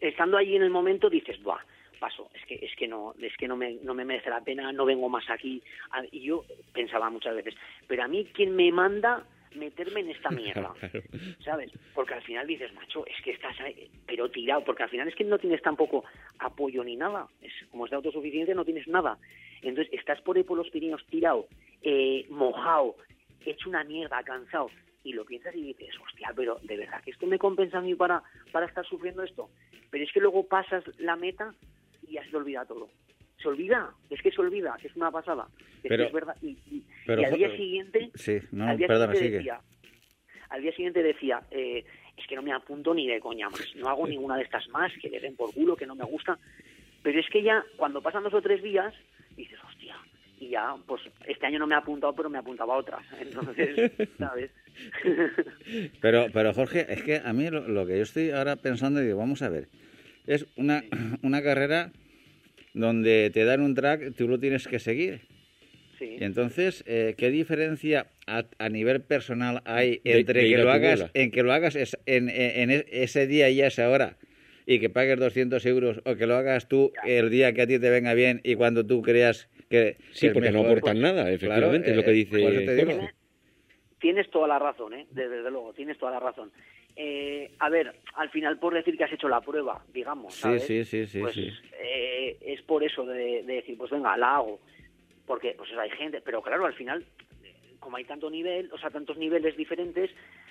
estando 0.00 0.36
allí 0.36 0.56
en 0.56 0.62
el 0.62 0.70
momento 0.70 1.08
dices, 1.08 1.42
buah, 1.42 1.58
paso, 2.04 2.30
es 2.34 2.44
que 2.44 2.56
es 2.56 2.76
que 2.76 2.86
no, 2.86 3.14
es 3.18 3.34
que 3.38 3.48
no 3.48 3.56
me, 3.56 3.78
no 3.82 3.94
me 3.94 4.04
merece 4.04 4.28
la 4.28 4.42
pena, 4.42 4.70
no 4.72 4.84
vengo 4.84 5.08
más 5.08 5.24
aquí. 5.30 5.62
Y 6.12 6.20
yo 6.20 6.44
pensaba 6.74 7.08
muchas 7.08 7.34
veces, 7.34 7.54
pero 7.86 8.02
a 8.02 8.08
mí 8.08 8.28
quién 8.34 8.54
me 8.54 8.70
manda 8.70 9.24
meterme 9.54 10.00
en 10.00 10.10
esta 10.10 10.28
mierda. 10.30 10.74
¿sabes? 11.44 11.70
Porque 11.94 12.12
al 12.12 12.22
final 12.22 12.46
dices, 12.46 12.74
macho, 12.74 13.06
es 13.06 13.18
que 13.22 13.30
estás 13.30 13.58
ahí, 13.60 13.90
pero 14.06 14.30
tirado, 14.30 14.62
porque 14.64 14.82
al 14.82 14.90
final 14.90 15.08
es 15.08 15.14
que 15.14 15.24
no 15.24 15.38
tienes 15.38 15.62
tampoco 15.62 16.04
apoyo 16.40 16.84
ni 16.84 16.94
nada, 16.94 17.26
es 17.40 17.52
como 17.70 17.86
es 17.86 17.90
de 17.90 17.96
autosuficiencia 17.96 18.54
no 18.54 18.66
tienes 18.66 18.86
nada. 18.86 19.16
Entonces 19.62 19.90
estás 19.94 20.20
por 20.20 20.36
ahí 20.36 20.42
por 20.42 20.58
los 20.58 20.68
Pirineos 20.68 21.06
tirado, 21.06 21.46
eh, 21.80 22.26
mojado, 22.28 22.96
hecho 23.46 23.70
una 23.70 23.82
mierda, 23.82 24.22
cansado, 24.24 24.68
y 25.04 25.14
lo 25.14 25.24
piensas 25.24 25.54
y 25.54 25.62
dices, 25.62 25.94
hostia, 26.04 26.34
pero 26.36 26.58
de 26.62 26.76
verdad 26.76 27.02
que 27.02 27.12
esto 27.12 27.26
me 27.26 27.38
compensa 27.38 27.78
a 27.78 27.80
mí 27.80 27.94
para, 27.94 28.22
para 28.52 28.66
estar 28.66 28.84
sufriendo 28.84 29.22
esto. 29.22 29.48
Pero 29.90 30.04
es 30.04 30.12
que 30.12 30.20
luego 30.20 30.46
pasas 30.48 30.82
la 30.98 31.14
meta 31.14 31.54
y 32.14 32.24
ya 32.24 32.30
se 32.30 32.36
olvida 32.36 32.64
todo. 32.64 32.88
Se 33.42 33.48
olvida, 33.48 33.90
es 34.08 34.22
que 34.22 34.30
se 34.30 34.40
olvida, 34.40 34.76
que 34.80 34.86
es 34.88 34.96
una 34.96 35.10
pasada. 35.10 35.46
Es 35.58 35.82
que 35.82 35.88
Pero- 35.88 36.04
es 36.04 36.12
verdad. 36.12 36.36
Y, 36.40 36.50
y- 36.70 36.82
pero, 37.06 37.22
y 37.22 37.24
al 37.24 37.34
día 37.34 37.50
siguiente, 37.56 38.10
Sí, 38.14 38.38
no, 38.52 38.68
al 38.68 38.78
día 38.78 38.86
perdona, 38.86 39.12
siguiente 39.14 39.38
sigue. 39.38 39.50
decía, 39.52 39.60
al 40.50 40.62
día 40.62 40.72
siguiente 40.72 41.02
decía, 41.02 41.40
eh, 41.50 41.84
es 42.16 42.26
que 42.28 42.36
no 42.36 42.42
me 42.42 42.52
apunto 42.52 42.94
ni 42.94 43.06
de 43.08 43.18
coña 43.20 43.50
más, 43.50 43.74
no 43.76 43.88
hago 43.88 44.06
ninguna 44.06 44.36
de 44.36 44.44
estas 44.44 44.68
más, 44.68 44.92
que 45.02 45.10
le 45.10 45.18
den 45.20 45.34
por 45.36 45.52
culo, 45.52 45.74
que 45.76 45.86
no 45.86 45.94
me 45.96 46.04
gusta. 46.04 46.38
Pero 47.02 47.18
es 47.20 47.26
que 47.28 47.42
ya, 47.42 47.64
cuando 47.76 48.00
pasan 48.00 48.22
dos 48.22 48.32
o 48.34 48.40
tres 48.40 48.62
días, 48.62 48.94
dices, 49.36 49.58
hostia, 49.68 49.96
y 50.40 50.48
ya, 50.50 50.74
pues 50.86 51.02
este 51.26 51.44
año 51.46 51.58
no 51.58 51.66
me 51.66 51.74
ha 51.74 51.78
apuntado, 51.78 52.14
pero 52.14 52.30
me 52.30 52.38
apuntaba 52.38 52.74
a 52.74 52.78
otras. 52.78 53.04
Entonces, 53.20 53.92
¿sabes? 54.18 54.50
Pero, 56.00 56.26
pero 56.32 56.52
Jorge, 56.52 56.86
es 56.92 57.02
que 57.02 57.16
a 57.24 57.32
mí 57.32 57.48
lo, 57.48 57.66
lo 57.68 57.86
que 57.86 57.96
yo 57.96 58.02
estoy 58.02 58.30
ahora 58.30 58.56
pensando, 58.56 59.00
digo, 59.00 59.18
vamos 59.18 59.40
a 59.42 59.48
ver, 59.48 59.68
es 60.26 60.46
una, 60.56 60.82
una 61.22 61.42
carrera 61.42 61.92
donde 62.74 63.30
te 63.32 63.44
dan 63.44 63.62
un 63.62 63.74
track, 63.74 64.14
tú 64.16 64.28
lo 64.28 64.38
tienes 64.38 64.66
que 64.68 64.78
seguir. 64.78 65.20
sí. 65.98 66.16
Y 66.20 66.24
entonces, 66.24 66.84
eh, 66.86 67.14
¿qué 67.16 67.30
diferencia 67.30 68.08
a, 68.26 68.44
a 68.58 68.68
nivel 68.68 69.00
personal 69.00 69.62
hay 69.64 70.00
entre 70.04 70.42
de 70.42 70.50
que 70.50 70.58
lo 70.58 70.70
hagas, 70.70 71.10
en 71.14 71.30
que 71.30 71.42
lo 71.42 71.52
hagas 71.52 71.76
es- 71.76 71.96
en, 72.06 72.28
en- 72.28 72.70
en 72.70 72.84
ese 72.90 73.26
día 73.26 73.48
y 73.50 73.62
a 73.62 73.68
esa 73.68 73.88
hora 73.88 74.16
y 74.66 74.80
que 74.80 74.90
pagues 74.90 75.18
200 75.18 75.64
euros 75.66 76.00
o 76.04 76.16
que 76.16 76.26
lo 76.26 76.34
hagas 76.36 76.68
tú 76.68 76.92
el 77.06 77.30
día 77.30 77.52
que 77.52 77.62
a 77.62 77.66
ti 77.66 77.78
te 77.78 77.90
venga 77.90 78.14
bien 78.14 78.40
y 78.44 78.54
cuando 78.56 78.84
tú 78.84 79.02
creas 79.02 79.48
que, 79.70 79.96
Sí, 80.12 80.28
que 80.28 80.32
porque 80.32 80.50
no 80.50 80.60
aportan 80.60 81.00
nada, 81.00 81.30
efectivamente, 81.30 81.90
es 81.90 81.96
lo 81.96 82.02
que 82.04 82.10
eh, 82.10 82.14
dice 82.14 82.74
digo. 82.74 82.92
Jorge. 82.92 83.14
Tienes 84.00 84.30
toda 84.30 84.46
la 84.48 84.58
razón, 84.58 84.92
¿eh? 84.94 85.06
Desde, 85.12 85.36
desde 85.36 85.50
luego, 85.50 85.72
tienes 85.72 85.96
toda 85.96 86.12
la 86.12 86.20
razón. 86.20 86.50
Eh, 86.96 87.50
a 87.58 87.68
ver, 87.68 87.94
al 88.14 88.30
final 88.30 88.58
por 88.58 88.74
decir 88.74 88.96
que 88.96 89.04
has 89.04 89.12
hecho 89.12 89.28
la 89.28 89.40
prueba, 89.40 89.84
digamos, 89.92 90.34
¿sabes? 90.34 90.64
sí, 90.64 90.84
sí, 90.84 91.06
sí, 91.06 91.20
pues 91.20 91.34
sí. 91.34 91.50
eh, 91.72 92.36
es 92.40 92.62
por 92.62 92.84
eso 92.84 93.04
de, 93.04 93.42
de 93.42 93.54
decir, 93.54 93.76
pues 93.76 93.90
venga, 93.90 94.16
la 94.16 94.36
hago. 94.36 94.60
Porque 95.26 95.54
pues 95.56 95.70
hay 95.72 95.90
gente, 95.90 96.20
pero 96.20 96.42
claro, 96.42 96.66
al 96.66 96.74
final, 96.74 97.04
como 97.80 97.96
hay 97.96 98.04
tanto 98.04 98.30
nivel, 98.30 98.70
o 98.72 98.78
sea, 98.78 98.90
tantos 98.90 99.16
niveles 99.16 99.56
diferentes, 99.56 100.10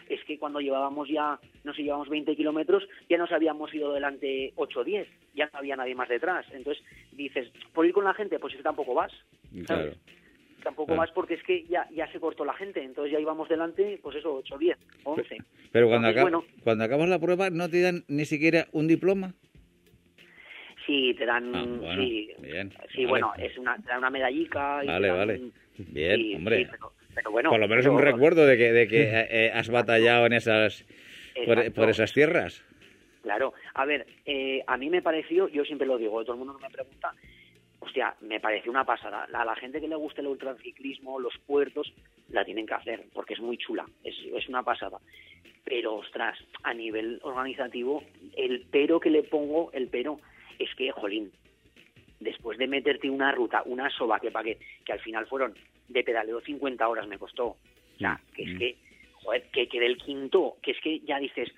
es 0.09 0.23
que 0.25 0.37
cuando 0.37 0.59
llevábamos 0.59 1.07
ya, 1.07 1.39
no 1.63 1.73
sé, 1.73 1.83
llevábamos 1.83 2.09
20 2.09 2.35
kilómetros, 2.35 2.87
ya 3.09 3.17
nos 3.17 3.31
habíamos 3.31 3.73
ido 3.73 3.93
delante 3.93 4.51
8 4.55 4.79
o 4.79 4.83
10, 4.83 5.07
ya 5.35 5.49
no 5.53 5.59
había 5.59 5.75
nadie 5.75 5.95
más 5.95 6.09
detrás. 6.09 6.45
Entonces 6.51 6.83
dices, 7.11 7.49
por 7.73 7.85
ir 7.85 7.93
con 7.93 8.03
la 8.03 8.13
gente, 8.13 8.39
pues 8.39 8.53
es 8.53 8.57
que 8.57 8.63
tampoco 8.63 8.93
vas. 8.93 9.13
Claro. 9.65 9.93
Tampoco 10.63 10.95
vas 10.95 11.11
porque 11.11 11.35
es 11.35 11.43
que 11.43 11.63
ya, 11.65 11.87
ya 11.91 12.11
se 12.11 12.19
cortó 12.19 12.43
la 12.45 12.53
gente, 12.53 12.81
entonces 12.83 13.11
ya 13.13 13.19
íbamos 13.19 13.47
delante, 13.49 13.99
pues 14.01 14.15
eso, 14.17 14.35
8, 14.35 14.57
10, 14.57 14.77
11. 15.03 15.37
Pero 15.71 15.87
cuando, 15.87 16.07
Entonces, 16.09 16.21
bueno, 16.23 16.45
cuando 16.63 16.83
acabas 16.85 17.09
la 17.09 17.19
prueba, 17.19 17.49
¿no 17.49 17.69
te 17.69 17.81
dan 17.81 18.03
ni 18.07 18.25
siquiera 18.25 18.67
un 18.71 18.87
diploma? 18.87 19.33
sí, 20.85 21.13
te 21.17 21.25
dan, 21.25 21.55
Ah, 21.55 21.63
bueno, 21.65 22.03
sí, 22.03 22.29
bien, 22.39 22.69
sí 22.93 23.05
vale. 23.05 23.07
bueno, 23.07 23.33
es 23.37 23.57
una, 23.57 23.77
te 23.77 23.87
dan 23.87 23.99
una 23.99 24.09
medallica. 24.09 24.83
Y 24.83 24.87
Vale, 24.87 25.07
dan- 25.07 25.17
vale. 25.17 25.41
Bien, 25.77 26.19
sí, 26.21 26.35
hombre. 26.35 26.57
sí, 26.57 26.67
pero, 26.71 26.93
pero 27.15 27.31
bueno. 27.31 27.49
Por 27.49 27.59
lo 27.59 27.67
menos 27.67 27.85
pero- 27.85 27.95
un 27.95 28.01
recuerdo 28.01 28.45
de 28.45 28.57
que, 28.57 28.71
de 28.73 28.87
que 28.87 29.01
eh, 29.47 29.51
has 29.53 29.69
batallado 29.69 30.25
en 30.25 30.33
esas, 30.33 30.85
por, 31.73 31.89
esas 31.89 32.11
tierras. 32.13 32.63
Claro, 33.21 33.53
a 33.73 33.85
ver, 33.85 34.05
eh, 34.25 34.61
a 34.67 34.75
mí 34.75 34.89
me 34.89 35.01
pareció, 35.01 35.47
yo 35.47 35.63
siempre 35.63 35.87
lo 35.87 35.97
digo, 35.97 36.21
todo 36.23 36.33
el 36.33 36.39
mundo 36.39 36.59
me 36.59 36.69
pregunta, 36.69 37.13
hostia, 37.83 38.15
me 38.21 38.39
pareció 38.39 38.71
una 38.71 38.85
pasada. 38.85 39.27
A 39.31 39.45
la 39.45 39.55
gente 39.55 39.79
que 39.79 39.87
le 39.87 39.95
guste 39.95 40.21
el 40.21 40.27
ultraciclismo, 40.27 41.19
los 41.19 41.37
puertos, 41.45 41.93
la 42.29 42.45
tienen 42.45 42.65
que 42.65 42.73
hacer, 42.73 43.05
porque 43.13 43.33
es 43.33 43.41
muy 43.41 43.57
chula, 43.57 43.85
es, 44.03 44.15
es 44.33 44.47
una 44.49 44.63
pasada. 44.63 44.99
Pero, 45.63 45.95
ostras, 45.95 46.37
a 46.63 46.73
nivel 46.73 47.19
organizativo, 47.23 48.03
el 48.35 48.65
pero 48.71 48.99
que 48.99 49.09
le 49.09 49.23
pongo, 49.23 49.71
el 49.73 49.87
pero, 49.87 50.19
es 50.59 50.73
que, 50.75 50.91
jolín, 50.91 51.31
después 52.19 52.57
de 52.57 52.67
meterte 52.67 53.09
una 53.09 53.31
ruta, 53.31 53.63
una 53.65 53.89
soba 53.89 54.19
que 54.19 54.31
pagué, 54.31 54.57
que 54.85 54.93
al 54.93 54.99
final 54.99 55.27
fueron 55.27 55.53
de 55.87 56.03
pedaleo 56.03 56.41
50 56.41 56.87
horas 56.87 57.07
me 57.07 57.19
costó. 57.19 57.45
O 57.47 57.97
sea, 57.97 58.19
que 58.33 58.43
es 58.43 58.57
que, 58.57 58.77
joder, 59.13 59.43
que, 59.51 59.67
que 59.67 59.79
del 59.79 59.97
quinto, 59.97 60.55
que 60.61 60.71
es 60.71 60.79
que 60.81 60.99
ya 61.01 61.19
dices, 61.19 61.49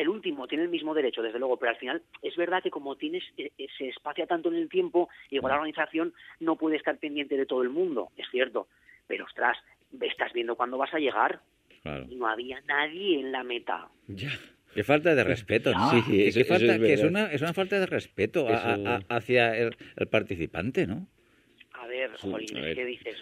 el 0.00 0.08
último 0.08 0.46
tiene 0.48 0.64
el 0.64 0.70
mismo 0.70 0.94
derecho, 0.94 1.22
desde 1.22 1.38
luego, 1.38 1.56
pero 1.58 1.70
al 1.70 1.76
final 1.78 2.02
es 2.22 2.34
verdad 2.36 2.62
que 2.62 2.70
como 2.70 2.96
tienes, 2.96 3.22
eh, 3.36 3.50
eh, 3.58 3.66
se 3.78 3.88
espacia 3.88 4.26
tanto 4.26 4.48
en 4.48 4.56
el 4.56 4.68
tiempo, 4.68 5.08
igual 5.30 5.52
la 5.52 5.56
organización 5.58 6.12
no 6.40 6.56
puede 6.56 6.76
estar 6.76 6.96
pendiente 6.98 7.36
de 7.36 7.46
todo 7.46 7.62
el 7.62 7.70
mundo, 7.70 8.08
es 8.16 8.26
cierto. 8.30 8.68
Pero 9.06 9.24
ostras, 9.24 9.56
estás 10.00 10.32
viendo 10.32 10.56
cuándo 10.56 10.78
vas 10.78 10.92
a 10.94 10.98
llegar 10.98 11.40
Claro. 11.82 12.06
y 12.08 12.14
no 12.16 12.26
había 12.26 12.60
nadie 12.62 13.20
en 13.20 13.32
la 13.32 13.42
meta. 13.42 13.88
Ya. 14.08 14.30
Qué 14.74 14.84
falta 14.84 15.14
de 15.16 15.24
respeto, 15.24 15.72
¿no? 15.72 15.90
Sí, 15.90 15.98
eso- 16.26 16.38
es 16.40 16.46
que 16.46 16.54
es 16.54 16.78
verdad. 17.02 17.06
una, 17.08 17.32
es 17.32 17.42
una 17.42 17.52
falta 17.52 17.80
de 17.80 17.86
respeto 17.86 18.46
a- 18.48 18.52
a- 18.52 18.74
Eso- 18.74 18.88
a- 18.88 19.16
hacia 19.16 19.56
el, 19.58 19.76
el 19.96 20.06
participante, 20.06 20.86
¿no? 20.86 21.08
Ver, 21.90 22.16
jolín, 22.18 22.56
a 22.56 22.60
ver. 22.60 22.86
dices. 22.86 23.16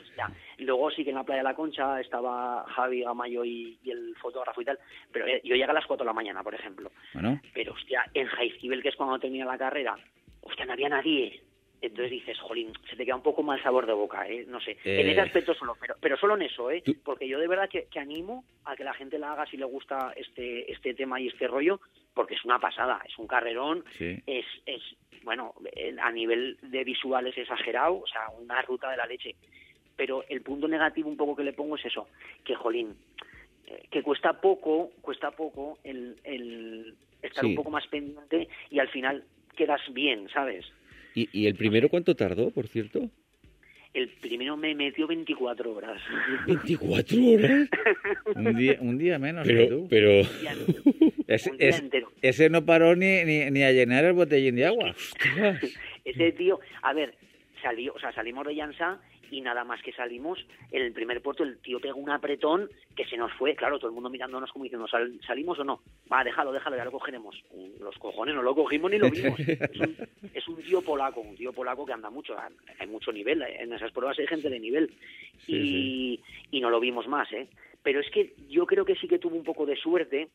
Luego 0.58 0.90
sí 0.90 1.02
que 1.02 1.10
en 1.10 1.16
la 1.16 1.24
playa 1.24 1.40
de 1.40 1.48
la 1.48 1.54
Concha 1.54 2.00
estaba 2.00 2.64
Javi 2.68 3.02
Gamayo 3.02 3.44
y, 3.44 3.78
y 3.82 3.90
el 3.90 4.14
fotógrafo 4.16 4.60
y 4.60 4.64
tal, 4.64 4.78
pero 5.10 5.26
eh, 5.26 5.40
yo 5.42 5.54
llegué 5.54 5.64
a 5.64 5.72
las 5.72 5.86
4 5.86 6.04
de 6.04 6.08
la 6.08 6.12
mañana, 6.12 6.42
por 6.42 6.54
ejemplo. 6.54 6.90
Bueno, 7.14 7.40
Pero, 7.54 7.72
hostia, 7.72 8.04
en 8.14 8.26
Jaizkibel, 8.26 8.82
que 8.82 8.90
es 8.90 8.96
cuando 8.96 9.18
termina 9.18 9.44
la 9.44 9.58
carrera, 9.58 9.96
hostia, 10.42 10.66
no 10.66 10.74
había 10.74 10.88
nadie. 10.88 11.42
Entonces 11.80 12.10
dices, 12.10 12.38
jolín, 12.40 12.72
se 12.90 12.96
te 12.96 13.04
queda 13.04 13.14
un 13.14 13.22
poco 13.22 13.42
mal 13.44 13.62
sabor 13.62 13.86
de 13.86 13.92
boca, 13.92 14.26
¿eh? 14.28 14.44
No 14.48 14.60
sé. 14.60 14.72
En 14.84 15.06
Eh. 15.06 15.12
ese 15.12 15.20
aspecto 15.20 15.54
solo, 15.54 15.76
pero, 15.80 15.94
pero 16.00 16.16
solo 16.16 16.34
en 16.34 16.42
eso, 16.42 16.70
¿eh? 16.70 16.82
Porque 17.04 17.28
yo 17.28 17.38
de 17.38 17.46
verdad 17.46 17.68
que, 17.68 17.86
que 17.86 18.00
animo 18.00 18.44
a 18.64 18.74
que 18.74 18.82
la 18.84 18.94
gente 18.94 19.18
la 19.18 19.32
haga 19.32 19.46
si 19.46 19.56
le 19.56 19.64
gusta 19.64 20.12
este, 20.16 20.70
este 20.72 20.94
tema 20.94 21.20
y 21.20 21.28
este 21.28 21.46
rollo, 21.46 21.80
porque 22.14 22.34
es 22.34 22.44
una 22.44 22.58
pasada, 22.58 23.00
es 23.06 23.16
un 23.18 23.28
carrerón, 23.28 23.84
sí. 23.96 24.20
es, 24.26 24.44
es 24.66 24.82
bueno, 25.22 25.54
eh, 25.76 25.94
a 26.00 26.10
nivel 26.10 26.58
de 26.62 26.82
visual 26.84 27.26
es 27.28 27.38
exagerado, 27.38 27.94
o 28.00 28.06
sea, 28.06 28.28
una 28.40 28.60
ruta 28.62 28.90
de 28.90 28.96
la 28.96 29.06
leche. 29.06 29.36
Pero 29.96 30.24
el 30.28 30.42
punto 30.42 30.66
negativo 30.68 31.08
un 31.08 31.16
poco 31.16 31.36
que 31.36 31.44
le 31.44 31.52
pongo 31.52 31.76
es 31.76 31.84
eso, 31.84 32.08
que 32.44 32.54
jolín, 32.54 32.96
eh, 33.66 33.86
que 33.90 34.02
cuesta 34.02 34.40
poco, 34.40 34.90
cuesta 35.00 35.30
poco 35.32 35.78
el, 35.84 36.16
el 36.24 36.94
estar 37.22 37.42
Sí. 37.44 37.50
un 37.50 37.54
poco 37.56 37.70
más 37.70 37.86
pendiente 37.88 38.48
y 38.70 38.78
al 38.80 38.88
final 38.88 39.24
quedas 39.56 39.80
bien, 39.92 40.28
¿sabes? 40.30 40.64
¿Y, 41.18 41.28
y 41.32 41.46
el 41.46 41.54
primero 41.56 41.88
cuánto 41.88 42.14
tardó, 42.14 42.50
por 42.50 42.68
cierto? 42.68 43.10
El 43.94 44.08
primero 44.20 44.56
me 44.56 44.74
metió 44.74 45.06
24 45.08 45.74
horas. 45.74 46.00
¿24 46.46 47.34
horas? 47.34 47.68
Un 48.36 48.54
día, 48.56 48.76
un 48.80 48.98
día 48.98 49.18
menos 49.18 49.46
que 49.48 49.54
Pero, 49.54 49.68
tú. 49.78 49.86
pero... 49.88 50.10
Ese, 51.26 51.50
un 51.50 51.58
día 51.58 51.82
ese- 52.22 52.48
no 52.50 52.64
paró 52.64 52.94
ni, 52.96 53.24
ni, 53.24 53.50
ni 53.50 53.62
a 53.64 53.72
llenar 53.72 54.04
el 54.04 54.12
botellín 54.12 54.54
de 54.56 54.66
agua. 54.66 54.94
Ese 56.04 56.32
tío, 56.32 56.60
a 56.82 56.92
ver, 56.94 57.14
salió, 57.62 57.92
o 57.94 57.98
sea, 57.98 58.12
salimos 58.12 58.46
de 58.46 58.54
Llansa 58.54 59.00
y 59.30 59.40
nada 59.40 59.64
más 59.64 59.82
que 59.82 59.92
salimos, 59.92 60.38
en 60.70 60.82
el 60.82 60.92
primer 60.92 61.20
puerto 61.22 61.42
el 61.44 61.58
tío 61.58 61.80
pegó 61.80 61.98
un 61.98 62.10
apretón 62.10 62.68
que 62.96 63.04
se 63.06 63.16
nos 63.16 63.32
fue, 63.34 63.54
claro, 63.54 63.78
todo 63.78 63.88
el 63.88 63.94
mundo 63.94 64.10
mirándonos 64.10 64.50
como 64.52 64.64
diciendo, 64.64 64.86
"¿Sal- 64.88 65.20
¿salimos 65.26 65.58
o 65.58 65.64
no? 65.64 65.80
Va, 66.12 66.24
déjalo, 66.24 66.52
déjalo, 66.52 66.76
ya 66.76 66.84
lo 66.84 66.92
cogeremos. 66.92 67.42
Los 67.80 67.96
cojones, 67.98 68.34
no 68.34 68.42
lo 68.42 68.54
cogimos 68.54 68.90
ni 68.90 68.98
lo 68.98 69.10
vimos. 69.10 69.38
Es 69.72 69.80
un, 69.80 69.96
es 70.34 70.48
un 70.48 70.56
tío 70.62 70.80
polaco, 70.82 71.20
un 71.20 71.36
tío 71.36 71.52
polaco 71.52 71.84
que 71.86 71.92
anda 71.92 72.10
mucho, 72.10 72.36
hay 72.78 72.86
mucho 72.86 73.12
nivel, 73.12 73.42
en 73.42 73.72
esas 73.72 73.92
pruebas 73.92 74.18
hay 74.18 74.26
gente 74.26 74.48
de 74.50 74.58
nivel. 74.60 74.90
y, 75.46 76.20
y 76.50 76.60
no 76.60 76.70
lo 76.70 76.80
vimos 76.80 77.06
más, 77.06 77.30
¿eh? 77.32 77.48
Pero 77.82 78.00
es 78.00 78.10
que 78.10 78.34
yo 78.48 78.66
creo 78.66 78.84
que 78.84 78.96
sí 78.96 79.06
que 79.08 79.18
tuvo 79.18 79.36
un 79.36 79.44
poco 79.44 79.64
de 79.66 79.76
suerte 79.76 80.28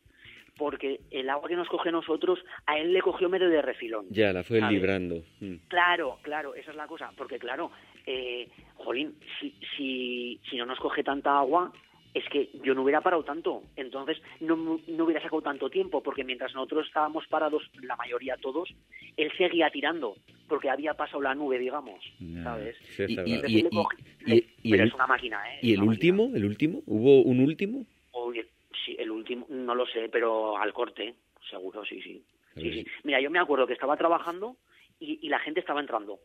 porque 0.56 1.00
el 1.10 1.28
agua 1.30 1.48
que 1.48 1.56
nos 1.56 1.68
coge 1.68 1.88
a 1.88 1.92
nosotros, 1.92 2.38
a 2.66 2.78
él 2.78 2.92
le 2.92 3.02
cogió 3.02 3.28
medio 3.28 3.48
de 3.48 3.60
refilón. 3.60 4.06
Ya, 4.10 4.32
la 4.32 4.44
fue 4.44 4.60
¿sabes? 4.60 4.72
librando. 4.74 5.16
Mm. 5.40 5.56
Claro, 5.68 6.18
claro, 6.22 6.54
esa 6.54 6.70
es 6.70 6.76
la 6.76 6.86
cosa, 6.86 7.10
porque 7.16 7.38
claro, 7.40 7.72
eh, 8.06 8.48
jolín, 8.76 9.14
si, 9.40 9.54
si, 9.76 10.40
si 10.50 10.56
no 10.56 10.66
nos 10.66 10.78
coge 10.78 11.02
tanta 11.02 11.38
agua, 11.38 11.72
es 12.12 12.24
que 12.28 12.50
yo 12.62 12.74
no 12.74 12.82
hubiera 12.82 13.00
parado 13.00 13.24
tanto, 13.24 13.64
entonces 13.74 14.22
no, 14.40 14.54
no 14.86 15.04
hubiera 15.04 15.20
sacado 15.20 15.42
tanto 15.42 15.68
tiempo, 15.68 16.00
porque 16.02 16.22
mientras 16.22 16.54
nosotros 16.54 16.86
estábamos 16.86 17.26
parados, 17.26 17.68
la 17.82 17.96
mayoría 17.96 18.36
todos, 18.36 18.72
él 19.16 19.32
seguía 19.36 19.68
tirando, 19.70 20.16
porque 20.48 20.70
había 20.70 20.94
pasado 20.94 21.20
la 21.22 21.34
nube, 21.34 21.58
digamos, 21.58 22.04
¿sabes? 22.44 22.76
sí, 22.96 23.04
Y- 23.08 23.14
claro. 23.14 23.28
y- 23.28 23.32
Entonces 23.34 23.62
le 23.64 23.70
cogí- 23.70 23.96
y- 24.26 24.30
le- 24.30 24.36
y 24.62 24.70
pero 24.70 24.82
el- 24.84 24.88
es 24.90 24.94
una 24.94 25.06
máquina, 25.08 25.42
¿eh? 25.54 25.58
¿Y 25.62 25.74
el 25.74 25.82
último? 25.82 26.30
¿El 26.34 26.44
último? 26.44 26.82
¿Hubo 26.86 27.22
un 27.22 27.40
último? 27.40 27.84
Uy, 28.12 28.44
sí, 28.84 28.94
el 28.98 29.10
último, 29.10 29.46
no 29.48 29.74
lo 29.74 29.84
sé, 29.86 30.08
pero 30.08 30.56
al 30.56 30.72
corte, 30.72 31.14
seguro, 31.50 31.84
sí, 31.84 32.00
sí. 32.00 32.22
Sí, 32.54 32.72
sí. 32.72 32.86
Mira, 33.02 33.20
yo 33.20 33.28
me 33.30 33.40
acuerdo 33.40 33.66
que 33.66 33.72
estaba 33.72 33.96
trabajando 33.96 34.56
y, 35.00 35.18
y 35.26 35.28
la 35.28 35.40
gente 35.40 35.58
estaba 35.58 35.80
entrando. 35.80 36.20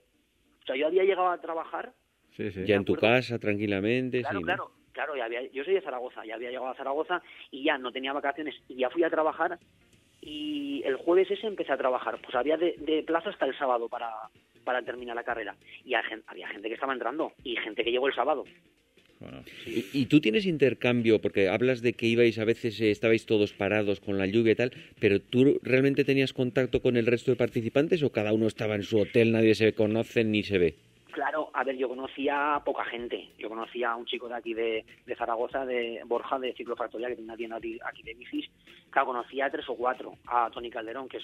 O 0.69 0.71
sea, 0.71 0.79
yo 0.79 0.86
había 0.86 1.03
llegado 1.03 1.29
a 1.29 1.41
trabajar 1.41 1.93
Sí, 2.38 2.51
sí. 2.51 2.63
Ya 2.63 2.75
en 2.75 2.86
tu 2.86 2.93
casa, 2.95 3.39
tranquilamente, 3.39 4.21
Claro, 4.21 4.38
sí, 4.38 4.43
¿no? 4.43 4.45
claro, 4.45 4.71
claro. 4.93 5.15
ya 5.17 5.25
había- 5.25 5.49
yo 5.51 5.63
soy 5.63 5.73
de 5.73 5.82
Zaragoza, 5.82 6.23
ya 6.25 6.36
había 6.36 6.49
llegado 6.51 6.67
a 6.69 6.75
Zaragoza 6.75 7.21
y 7.49 7.63
ya 7.63 7.77
no 7.79 7.91
tenía 7.91 8.13
vacaciones 8.13 8.55
y 8.67 8.75
ya 8.75 8.89
fui 8.91 9.03
a 9.03 9.10
trabajar 9.10 9.58
y 10.21 10.84
el 10.86 10.95
jueves 10.97 11.29
ese 11.32 11.47
empecé 11.47 11.71
a 11.73 11.77
trabajar. 11.77 12.19
Pues 12.21 12.36
había 12.36 12.55
de, 12.58 12.75
de 12.77 13.01
plazo 13.03 13.29
hasta 13.29 13.45
el 13.45 13.58
sábado 13.58 13.89
para, 13.89 14.12
para 14.63 14.82
terminar 14.84 15.15
la 15.15 15.23
carrera. 15.23 15.55
Y 15.84 15.93
había 15.95 16.47
gente 16.47 16.67
que 16.67 16.75
estaba 16.75 16.93
entrando 16.93 17.34
y 17.43 17.55
gente 17.58 17.84
que 17.84 17.91
llegó 17.91 18.08
el 18.08 18.13
sábado. 18.13 18.43
Bueno, 19.19 19.43
¿Y, 19.65 19.86
y 19.91 20.05
tú 20.05 20.21
tienes 20.21 20.45
intercambio? 20.45 21.19
Porque 21.19 21.49
hablas 21.49 21.82
de 21.82 21.91
que 21.91 22.08
ibais 22.08 22.39
a 22.39 22.45
veces, 22.45 22.79
eh, 22.79 22.89
estabais 22.89 23.25
todos 23.25 23.51
parados 23.51 23.99
con 23.99 24.17
la 24.17 24.25
lluvia 24.25 24.53
y 24.53 24.55
tal, 24.55 24.71
pero 24.99 25.19
¿tú 25.19 25.60
realmente 25.62 26.05
tenías 26.05 26.32
contacto 26.32 26.82
con 26.82 26.95
el 26.95 27.05
resto 27.05 27.32
de 27.32 27.38
participantes 27.38 28.01
o 28.01 28.12
cada 28.12 28.32
uno 28.32 28.47
estaba 28.47 28.75
en 28.75 28.84
su 28.84 28.97
hotel, 28.97 29.34
nadie 29.34 29.55
se 29.55 29.73
conoce 29.73 30.23
ni 30.23 30.43
se 30.43 30.58
ve? 30.58 30.75
Claro, 31.12 31.49
a 31.53 31.63
ver, 31.63 31.75
yo 31.75 31.89
conocía 31.89 32.55
a 32.55 32.63
poca 32.63 32.86
gente. 32.86 33.29
Yo 33.38 33.49
conocía 33.49 33.91
a 33.91 33.95
un 33.97 34.05
chico 34.05 34.29
de 34.29 34.36
aquí 34.36 34.53
de, 34.53 34.86
de 35.05 35.15
Zaragoza, 35.15 35.65
de 35.65 36.01
Borja, 36.05 36.39
de 36.39 36.53
Ciclofactoría, 36.53 37.10
que 37.10 37.15
tiene 37.15 37.29
una 37.29 37.36
tienda 37.36 37.58
aquí 37.58 37.79
aquí 37.84 38.03
de 38.03 38.13
bicis. 38.13 38.45
Claro, 38.89 39.08
conocía 39.08 39.47
a 39.47 39.51
tres 39.51 39.67
o 39.67 39.75
cuatro. 39.75 40.17
A 40.27 40.49
Tony 40.51 40.69
Calderón, 40.69 41.10
que 41.10 41.17
es, 41.17 41.23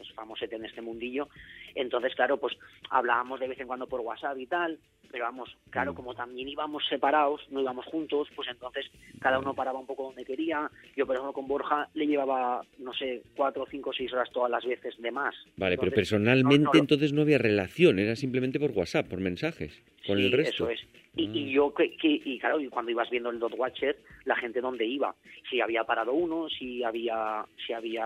es 0.00 0.10
famosete 0.14 0.56
en 0.56 0.64
este 0.64 0.80
mundillo. 0.80 1.28
Entonces, 1.74 2.14
claro, 2.14 2.38
pues 2.38 2.56
hablábamos 2.90 3.38
de 3.38 3.48
vez 3.48 3.60
en 3.60 3.66
cuando 3.66 3.86
por 3.86 4.00
WhatsApp 4.00 4.38
y 4.38 4.46
tal. 4.46 4.80
Pero 5.10 5.24
vamos, 5.24 5.56
claro, 5.70 5.94
como 5.94 6.14
también 6.14 6.48
íbamos 6.48 6.84
separados, 6.88 7.40
no 7.50 7.60
íbamos 7.60 7.86
juntos, 7.86 8.28
pues 8.34 8.48
entonces 8.48 8.86
cada 9.20 9.38
uno 9.38 9.54
paraba 9.54 9.78
un 9.78 9.86
poco 9.86 10.04
donde 10.04 10.24
quería. 10.24 10.70
Yo, 10.96 11.06
por 11.06 11.16
ejemplo, 11.16 11.32
con 11.32 11.48
Borja 11.48 11.88
le 11.94 12.06
llevaba, 12.06 12.62
no 12.78 12.92
sé, 12.94 13.22
cuatro, 13.36 13.66
cinco, 13.70 13.92
seis 13.92 14.12
horas 14.12 14.30
todas 14.32 14.50
las 14.50 14.64
veces 14.64 14.94
de 15.00 15.10
más. 15.10 15.34
Vale, 15.56 15.76
pero 15.78 15.92
personalmente 15.92 16.58
no- 16.58 16.64
no 16.66 16.72
lo- 16.74 16.78
entonces 16.80 17.12
no 17.12 17.22
había 17.22 17.38
relación, 17.38 17.98
era 17.98 18.16
simplemente 18.16 18.60
por 18.60 18.70
WhatsApp, 18.72 19.08
por 19.08 19.20
mensajes, 19.20 19.82
con 20.06 20.18
Sí, 20.18 20.26
el 20.26 20.32
resto. 20.32 20.68
Eso 20.68 20.70
es. 20.70 20.80
Y, 21.18 21.28
Ah. 21.28 21.30
y 21.32 21.50
yo, 21.50 21.72
que, 21.72 21.96
que- 21.96 22.20
y 22.22 22.38
claro, 22.38 22.60
y 22.60 22.68
cuando 22.68 22.90
ibas 22.90 23.08
viendo 23.08 23.30
el 23.30 23.38
Dot 23.38 23.54
Watcher, 23.56 23.96
la 24.26 24.36
gente 24.36 24.60
dónde 24.60 24.84
iba. 24.84 25.14
Si 25.48 25.62
había 25.62 25.82
parado 25.84 26.12
uno, 26.12 26.46
si 26.50 26.82
había, 26.84 27.42
si 27.66 27.72
había 27.72 28.04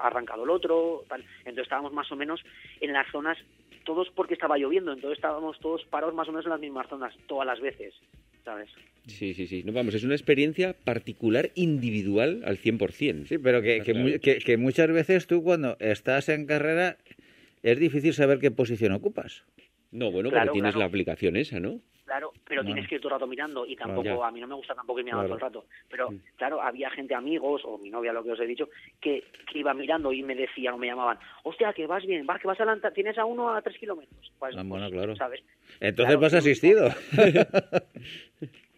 arrancado 0.00 0.44
el 0.44 0.50
otro, 0.50 1.04
tal. 1.06 1.20
Entonces 1.40 1.64
estábamos 1.64 1.92
más 1.92 2.10
o 2.10 2.16
menos 2.16 2.40
en 2.80 2.94
las 2.94 3.06
zonas, 3.12 3.36
todos 3.86 4.08
porque 4.14 4.34
estaba 4.34 4.58
lloviendo, 4.58 4.92
entonces 4.92 5.16
estábamos 5.16 5.58
todos 5.60 5.82
parados 5.86 6.14
más 6.14 6.28
o 6.28 6.32
menos 6.32 6.44
en 6.44 6.50
las 6.50 6.60
mismas 6.60 6.86
zonas, 6.88 7.14
todas 7.26 7.46
las 7.46 7.60
veces, 7.60 7.94
¿sabes? 8.44 8.68
Sí, 9.06 9.32
sí, 9.32 9.46
sí. 9.46 9.62
No, 9.64 9.72
vamos, 9.72 9.94
es 9.94 10.04
una 10.04 10.14
experiencia 10.14 10.74
particular, 10.84 11.50
individual 11.54 12.42
al 12.44 12.58
100%. 12.58 13.26
Sí, 13.26 13.38
pero 13.38 13.62
que, 13.62 13.80
que, 13.82 14.20
que- 14.20 14.38
que 14.38 14.56
muchas 14.58 14.90
veces 14.90 15.26
tú 15.26 15.42
cuando 15.42 15.76
estás 15.80 16.28
en 16.28 16.44
carrera 16.46 16.98
es 17.62 17.78
difícil 17.78 18.12
saber 18.12 18.38
qué 18.40 18.50
posición 18.50 18.92
ocupas. 18.92 19.44
No, 19.92 20.10
bueno, 20.10 20.30
Claro, 20.30 20.46
porque 20.46 20.56
tienes 20.56 20.72
claro. 20.72 20.80
la 20.80 20.84
aplicación 20.86 21.36
esa, 21.36 21.60
¿no? 21.60 21.80
Claro, 22.04 22.32
pero 22.46 22.64
tienes 22.64 22.86
que 22.86 22.94
ir 22.94 23.00
todo 23.00 23.08
el 23.08 23.14
rato 23.14 23.26
mirando 23.26 23.66
y 23.66 23.74
tampoco, 23.74 24.04
ya. 24.20 24.26
a 24.28 24.30
mí 24.30 24.40
no 24.40 24.46
me 24.46 24.54
gusta 24.54 24.76
tampoco 24.76 25.00
ir 25.00 25.04
mirando 25.04 25.26
Claro. 25.26 25.38
todo 25.40 25.46
el 25.46 25.52
rato. 25.52 25.66
Pero 25.90 26.10
Mm. 26.12 26.16
claro, 26.36 26.62
había 26.62 26.88
gente, 26.90 27.14
amigos 27.16 27.62
o 27.64 27.78
mi 27.78 27.90
novia, 27.90 28.12
lo 28.12 28.22
que 28.22 28.30
os 28.30 28.38
he 28.38 28.46
dicho, 28.46 28.68
que, 29.00 29.24
que 29.50 29.58
iba 29.58 29.74
mirando 29.74 30.12
y 30.12 30.22
me 30.22 30.36
decían 30.36 30.74
o 30.74 30.78
me 30.78 30.86
llamaban, 30.86 31.18
hostia, 31.42 31.72
que 31.72 31.84
vas 31.88 32.06
bien, 32.06 32.24
vas, 32.24 32.40
que 32.40 32.46
vas 32.46 32.60
adelante, 32.60 32.88
tienes 32.92 33.18
a 33.18 33.24
uno 33.24 33.52
a 33.52 33.60
tres 33.60 33.76
kilómetros. 33.78 34.32
Pues, 34.38 34.54
Ah, 34.56 34.62
bueno, 34.64 34.86
pues, 34.86 34.92
claro. 34.92 35.16
¿Sabes? 35.16 35.42
Entonces 35.80 36.16
vas 36.20 36.34
asistido. 36.34 36.90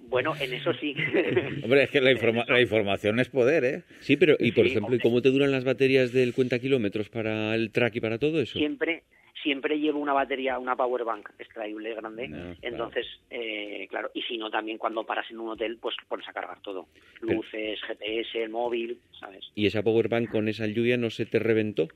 Bueno, 0.01 0.35
en 0.41 0.55
eso 0.55 0.73
sí. 0.73 0.95
Hombre, 1.63 1.83
es 1.83 1.91
que 1.91 2.01
la, 2.01 2.11
informa- 2.13 2.47
la 2.49 2.63
información 2.63 3.21
es 3.21 3.29
poder, 3.29 3.65
¿eh? 3.65 3.83
Sí, 4.01 4.17
pero 4.17 4.37
y 4.39 4.53
por 4.53 4.65
Sí, 4.65 4.71
ejemplo, 4.71 4.97
¿y 4.97 5.01
cómo 5.01 5.21
te 5.21 5.29
duran 5.31 5.51
las 5.51 5.65
baterías 5.65 6.13
del 6.13 6.33
cuenta 6.33 6.59
kilómetros 6.59 7.11
para 7.11 7.55
el 7.55 7.71
track 7.73 7.97
y 7.97 8.01
para 8.01 8.19
todo 8.19 8.41
eso? 8.41 8.59
siempre 8.59 9.03
siempre 9.49 9.79
llevo 9.81 9.99
una 9.99 10.13
batería, 10.13 10.59
una 10.59 10.77
power 10.77 11.05
bank 11.05 11.31
extraíble 11.39 11.95
grande. 11.95 12.29
No, 12.29 12.37
claro. 12.37 12.57
Entonces, 12.61 13.07
eh, 13.31 13.87
claro, 13.89 14.11
y 14.13 14.21
si 14.23 14.37
no, 14.37 14.51
también 14.51 14.77
cuando 14.77 15.05
paras 15.05 15.25
en 15.31 15.41
un 15.41 15.49
hotel, 15.49 15.79
pues 15.81 15.97
pones 16.07 16.29
a 16.29 16.35
cargar 16.35 16.61
todo. 16.61 16.87
Pero- 17.19 17.33
Luces, 17.33 17.81
GPS, 17.81 18.43
el 18.43 18.51
móvil, 18.51 18.99
¿sabes? 19.19 19.51
¿Y 19.55 19.67
esa 19.67 19.83
powerbank 19.83 20.29
con 20.31 20.49
esa 20.49 20.67
lluvia 20.67 20.99
no 20.99 21.09
se 21.09 21.25
te 21.25 21.39
reventó? 21.39 21.89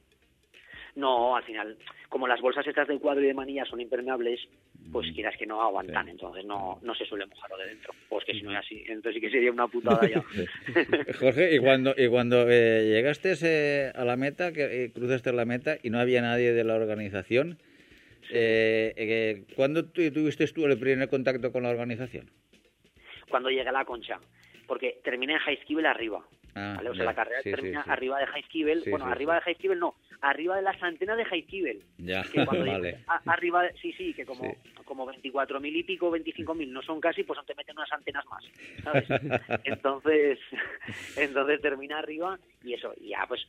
No, 0.94 1.34
al 1.36 1.42
final, 1.44 1.76
como 2.08 2.26
las 2.28 2.40
bolsas 2.40 2.66
estas 2.66 2.86
de 2.88 2.98
cuadro 2.98 3.22
y 3.24 3.26
de 3.28 3.34
manilla 3.34 3.64
son 3.64 3.80
impermeables, 3.80 4.40
pues 4.92 5.08
Mm. 5.08 5.14
quieras 5.14 5.36
que 5.38 5.46
no 5.46 5.62
aguantan, 5.62 6.04
Sí. 6.04 6.10
entonces 6.10 6.44
no, 6.44 6.78
no 6.82 6.94
se 6.94 7.06
suele 7.06 7.24
mojar 7.26 7.50
lo 7.50 7.56
de 7.56 7.68
dentro. 7.68 7.94
Pues 8.10 8.24
que 8.26 8.34
si 8.34 8.42
no 8.42 8.52
es 8.52 8.58
así, 8.58 8.84
entonces 8.86 9.14
sí 9.14 9.20
que 9.22 9.30
sería 9.30 9.50
una 9.50 9.68
putada 9.68 10.06
ya. 10.08 10.22
Jorge, 11.18 11.54
y 11.54 11.58
cuando, 11.60 11.94
y 11.96 12.08
cuando 12.08 12.46
eh, 12.50 12.84
llegaste 12.92 13.32
eh, 13.42 13.92
a 13.94 14.04
la 14.04 14.16
meta, 14.16 14.52
que 14.52 14.84
eh, 14.84 14.92
cruzaste 14.92 15.32
la 15.32 15.46
meta 15.46 15.78
y 15.82 15.88
no 15.88 15.98
había 15.98 16.20
nadie 16.20 16.52
de 16.52 16.64
la 16.64 16.74
organización, 16.74 17.58
eh, 18.30 19.44
¿cuándo 19.56 19.84
tu- 19.86 20.10
tuviste 20.12 20.46
tú 20.48 20.66
el 20.66 20.78
primer 20.78 21.08
contacto 21.08 21.52
con 21.52 21.62
la 21.62 21.70
organización? 21.70 22.30
Cuando 23.30 23.48
llegué 23.48 23.68
a 23.68 23.72
la 23.72 23.84
concha, 23.86 24.20
porque 24.66 25.00
terminé 25.02 25.34
en 25.34 25.40
Highskivel 25.40 25.86
arriba. 25.86 26.22
Ah, 26.54 26.74
¿vale? 26.76 26.90
O 26.90 26.94
sea, 26.94 27.04
ya. 27.04 27.10
la 27.10 27.14
carrera 27.14 27.42
Sí, 27.42 27.50
termina 27.50 27.82
sí. 27.84 27.90
arriba 27.90 28.18
de. 28.18 28.26
Sí, 28.52 28.90
bueno, 28.90 29.06
arriba 29.06 29.34
de 29.36 29.50
Highskivel 29.50 29.78
no, 29.78 29.94
arriba 30.20 30.56
de 30.56 30.62
las 30.62 30.82
antenas 30.82 31.16
de 31.16 31.24
Highskivel. 31.24 31.82
Ya, 31.98 32.22
que 32.22 32.44
cuando 32.44 32.66
vale. 32.72 32.98
a- 33.06 33.22
arriba, 33.32 33.62
de- 33.62 33.72
sí, 33.80 33.92
sí, 33.94 34.12
que 34.12 34.26
como, 34.26 34.54
como 34.84 35.06
24.000 35.06 35.74
y 35.76 35.82
pico, 35.84 36.10
25.000 36.10 36.68
no 36.70 36.82
son 36.82 37.00
casi, 37.00 37.22
pues 37.24 37.38
te 37.46 37.54
meten 37.54 37.76
unas 37.76 37.90
antenas 37.92 38.24
más, 38.26 38.44
¿sabes? 38.84 39.04
entonces, 39.64 40.38
entonces 41.16 41.60
termina 41.60 41.98
arriba 41.98 42.38
y 42.62 42.74
eso, 42.74 42.92
y 43.00 43.08
ya 43.10 43.24
pues 43.26 43.46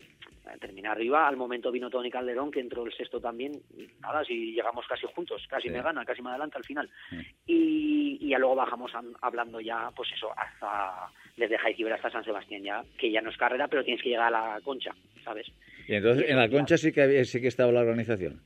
termina 0.59 0.91
arriba, 0.91 1.27
al 1.27 1.37
momento 1.37 1.71
vino 1.71 1.89
Tony 1.89 2.09
Calderón, 2.11 2.51
que 2.51 2.59
entró 2.59 2.85
el 2.85 2.93
sexto 2.93 3.19
también, 3.21 3.53
y 3.77 3.87
nada, 4.01 4.23
si 4.25 4.51
llegamos 4.53 4.85
casi 4.87 5.05
juntos, 5.07 5.41
casi 5.49 5.69
me 5.69 5.81
gana, 5.81 6.03
casi 6.05 6.21
me 6.21 6.29
adelanta 6.29 6.57
al 6.57 6.65
final. 6.65 6.89
Sí. 7.09 7.17
Y, 7.47 8.17
y 8.21 8.29
ya 8.29 8.39
luego 8.39 8.55
bajamos 8.55 8.93
an- 8.93 9.13
hablando 9.21 9.59
ya, 9.61 9.89
pues 9.95 10.09
eso, 10.13 10.31
hasta 10.37 11.09
desde 11.37 11.57
Jaizibel 11.57 11.93
hasta 11.93 12.11
San 12.11 12.23
Sebastián 12.25 12.61
ya, 12.61 12.83
que 12.97 13.11
ya 13.11 13.21
no 13.21 13.29
es 13.29 13.37
carrera, 13.37 13.67
pero 13.67 13.83
tienes 13.83 14.01
que 14.01 14.09
llegar 14.09 14.33
a 14.33 14.53
la 14.55 14.61
concha, 14.61 14.91
¿sabes? 15.23 15.47
Y 15.87 15.93
entonces 15.95 16.25
Y 16.27 16.31
en 16.31 16.37
la 16.37 16.49
concha 16.49 16.77
sí 16.77 16.91
que 16.91 17.01
había, 17.01 17.23
sí 17.25 17.41
que 17.41 17.47
estaba 17.47 17.71
la 17.71 17.81
organización. 17.81 18.41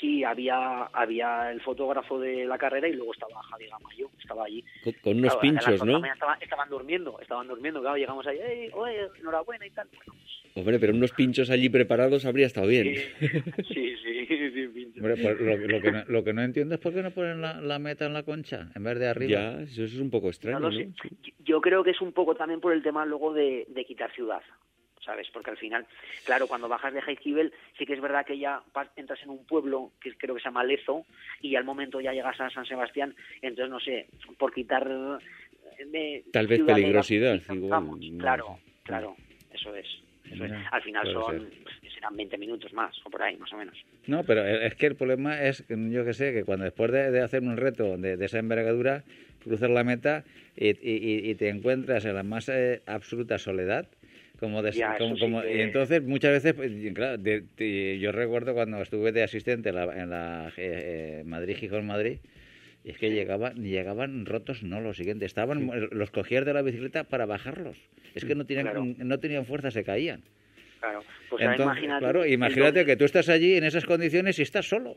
Sí, 0.00 0.24
había, 0.24 0.84
había 0.94 1.50
el 1.50 1.60
fotógrafo 1.60 2.18
de 2.18 2.46
la 2.46 2.56
carrera 2.56 2.88
y 2.88 2.94
luego 2.94 3.12
estaba 3.12 3.42
Javi 3.42 3.66
Gamayo, 3.66 4.08
estaba 4.18 4.44
allí. 4.46 4.64
Con, 4.82 4.92
con 4.94 5.18
unos 5.18 5.34
Claro, 5.36 5.40
pinchos, 5.40 5.84
¿no? 5.84 6.04
estaba- 6.06 6.38
estaban 6.40 6.70
durmiendo, 6.70 7.18
estaban 7.20 7.46
durmiendo, 7.48 7.80
claro, 7.82 7.96
llegamos 7.98 8.26
ahí, 8.26 8.38
"Ey, 8.38 8.70
oye, 8.72 9.08
enhorabuena 9.20 9.66
y 9.66 9.70
tal. 9.70 9.88
Bueno, 9.94 10.14
Hombre, 10.54 10.78
pero 10.78 10.94
unos 10.94 11.12
pinchos 11.12 11.50
allí 11.50 11.68
preparados 11.68 12.24
habría 12.24 12.46
estado 12.46 12.66
bien. 12.66 12.94
sí, 12.94 13.04
sí, 13.74 13.94
sí, 14.02 14.19
sí, 14.50 14.68
pincho. 14.68 15.00
Hombre, 15.00 15.16
pues 15.22 15.40
lo, 15.40 15.56
lo 15.56 15.80
que 15.80 15.92
no, 15.92 16.04
lo 16.06 16.24
que 16.24 16.32
no 16.32 16.42
entiendo 16.42 16.74
es 16.74 16.80
por 16.80 16.92
qué 16.94 17.02
no 17.02 17.10
ponen 17.10 17.40
la, 17.40 17.60
la 17.60 17.78
meta 17.78 18.06
en 18.06 18.12
la 18.12 18.22
concha 18.22 18.70
en 18.74 18.82
vez 18.82 18.98
de 18.98 19.08
arriba. 19.08 19.30
Ya, 19.30 19.62
eso 19.62 19.84
es 19.84 19.98
un 19.98 20.10
poco 20.10 20.28
extraño. 20.28 20.70
Yo 21.38 21.60
creo 21.60 21.82
que 21.82 21.90
es 21.90 22.00
un 22.00 22.12
poco 22.12 22.34
también 22.34 22.60
por 22.60 22.72
el 22.72 22.82
tema 22.82 23.04
luego 23.04 23.32
de, 23.32 23.66
de 23.68 23.84
quitar 23.84 24.12
ciudad, 24.12 24.42
¿sabes? 25.04 25.28
Porque 25.32 25.50
al 25.50 25.56
final, 25.56 25.86
claro, 26.24 26.46
cuando 26.46 26.68
bajas 26.68 26.94
de 26.94 27.00
Jaizkibel, 27.02 27.52
sí 27.78 27.86
que 27.86 27.94
es 27.94 28.00
verdad 28.00 28.26
que 28.26 28.38
ya 28.38 28.62
entras 28.96 29.22
en 29.22 29.30
un 29.30 29.44
pueblo 29.46 29.92
que 30.00 30.14
creo 30.16 30.34
que 30.34 30.40
se 30.40 30.48
llama 30.48 30.64
Lezo 30.64 31.06
y 31.40 31.56
al 31.56 31.64
momento 31.64 32.00
ya 32.00 32.12
llegas 32.12 32.40
a 32.40 32.50
San 32.50 32.66
Sebastián, 32.66 33.14
entonces 33.42 33.70
no 33.70 33.80
sé, 33.80 34.08
por 34.38 34.52
quitar 34.52 34.86
eh, 34.88 35.84
de 35.86 36.24
Tal 36.32 36.46
vez 36.46 36.60
peligrosidad, 36.62 37.40
igual, 37.50 37.70
vamos, 37.70 38.00
no 38.00 38.18
claro, 38.18 38.58
claro, 38.82 39.16
eso 39.52 39.74
es. 39.74 39.86
Eso 40.32 40.44
es. 40.44 40.50
Ya, 40.50 40.68
Al 40.70 40.82
final 40.82 41.12
son, 41.12 41.48
ser. 41.82 41.90
serán 41.94 42.16
20 42.16 42.38
minutos 42.38 42.72
más, 42.72 42.94
o 43.04 43.10
por 43.10 43.22
ahí, 43.22 43.36
más 43.36 43.52
o 43.52 43.56
menos. 43.56 43.76
No, 44.06 44.24
pero 44.24 44.46
es 44.46 44.74
que 44.74 44.86
el 44.86 44.96
problema 44.96 45.42
es, 45.42 45.62
que 45.62 45.76
yo 45.90 46.04
que 46.04 46.12
sé, 46.14 46.32
que 46.32 46.44
cuando 46.44 46.64
después 46.64 46.90
de, 46.92 47.10
de 47.10 47.20
hacer 47.20 47.42
un 47.42 47.56
reto 47.56 47.96
de, 47.96 48.16
de 48.16 48.24
esa 48.26 48.38
envergadura, 48.38 49.04
cruzas 49.42 49.70
la 49.70 49.84
meta 49.84 50.24
y, 50.56 50.68
y- 50.68 50.74
y- 51.26 51.30
y 51.30 51.34
te 51.34 51.48
encuentras 51.48 52.04
en 52.04 52.14
la 52.14 52.22
más 52.22 52.48
eh, 52.48 52.82
absoluta 52.86 53.38
soledad, 53.38 53.88
como, 54.38 54.62
de, 54.62 54.72
Ya, 54.72 54.96
como, 54.96 55.14
sí 55.16 55.20
como- 55.20 55.42
que- 55.42 55.56
y 55.56 55.60
entonces 55.60 56.02
muchas 56.02 56.32
veces, 56.32 56.54
pues, 56.54 56.72
y 56.72 56.92
claro, 56.94 57.18
de- 57.18 57.44
de- 57.56 57.98
yo 58.00 58.10
recuerdo 58.12 58.54
cuando 58.54 58.80
estuve 58.80 59.12
de 59.12 59.22
asistente 59.22 59.68
en 59.68 59.74
la, 59.74 59.84
en 60.02 60.10
la 60.10 60.48
eh, 60.56 61.20
eh, 61.20 61.22
Madrid 61.26 61.56
Gijón 61.56 61.86
Madrid, 61.86 62.18
es 62.84 62.96
que 62.98 63.10
llegaban, 63.10 63.62
llegaban 63.62 64.26
rotos, 64.26 64.62
no 64.62 64.80
lo 64.80 64.94
siguiente, 64.94 65.24
estaban 65.26 65.70
los 65.92 66.10
cogías 66.10 66.44
de 66.44 66.52
la 66.54 66.62
bicicleta 66.62 67.04
para 67.04 67.26
bajarlos, 67.26 67.76
es 68.14 68.24
que 68.24 68.34
no 68.34 68.46
tenían, 68.46 68.66
Claro. 68.66 68.84
no 68.84 69.18
tenían 69.20 69.44
fuerza, 69.46 69.70
se 69.70 69.84
caían. 69.84 70.22
Claro, 70.80 71.04
pues 71.28 71.42
ahora 71.44 71.62
imagínate. 71.62 72.00
claro, 72.00 72.26
imagínate 72.26 72.86
que 72.86 72.96
tú 72.96 73.04
estás 73.04 73.28
allí 73.28 73.54
en 73.54 73.64
esas 73.64 73.84
condiciones 73.84 74.38
y 74.38 74.42
estás 74.42 74.66
solo. 74.68 74.96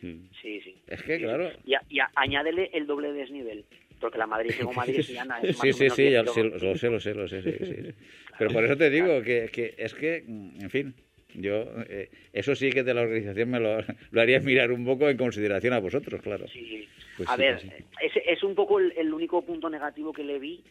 Sí, 0.00 0.20
sí. 0.42 0.74
Es 0.86 1.02
que, 1.02 1.18
claro. 1.18 1.50
Y, 1.66 1.74
y 1.90 1.98
añádele 2.14 2.70
el 2.72 2.86
doble 2.86 3.12
desnivel, 3.12 3.64
porque 4.00 4.16
la 4.18 4.26
Madrid 4.26 4.52
llegó 4.56 4.72
Madrid 4.72 5.04
y 5.08 5.16
Ana 5.16 5.40
es 5.42 5.58
Sí, 5.58 5.72
sí, 5.72 5.90
sí, 5.90 6.02
10 6.02 6.12
ya 6.12 6.22
lo 6.22 6.32
sé, 6.32 6.44
lo 6.44 6.58
sé, 6.76 6.90
lo 6.90 7.00
sé, 7.00 7.14
lo 7.14 7.28
sé, 7.28 7.42
sí, 7.42 7.64
sí. 7.64 7.74
Pero 8.38 8.50
por 8.52 8.64
eso 8.64 8.76
te 8.76 8.88
digo 8.88 9.20
que, 9.22 9.50
que 9.52 9.74
es 9.76 9.92
que, 9.94 10.24
mm, 10.26 10.62
en 10.62 10.70
fin, 10.70 10.94
yo, 11.34 11.64
eh, 11.88 12.10
eso 12.32 12.54
sí 12.54 12.70
que 12.70 12.82
de 12.82 12.94
la 12.94 13.02
organización 13.02 13.50
me 13.50 13.60
lo, 13.60 13.78
lo 14.10 14.20
haría 14.20 14.40
mirar 14.40 14.72
un 14.72 14.84
poco 14.84 15.08
en 15.08 15.16
consideración 15.16 15.72
a 15.74 15.78
vosotros, 15.80 16.20
claro. 16.22 16.46
Sí. 16.48 16.88
Pues 17.16 17.28
a 17.28 17.34
sí, 17.36 17.40
ver, 17.42 17.60
sí. 17.60 17.68
es, 18.02 18.12
es 18.26 18.42
un 18.42 18.54
poco 18.54 18.78
el, 18.78 18.92
el 18.96 19.12
único 19.12 19.42
punto 19.42 19.68
negativo 19.68 20.12
que 20.12 20.24
le 20.24 20.38
vi, 20.38 20.62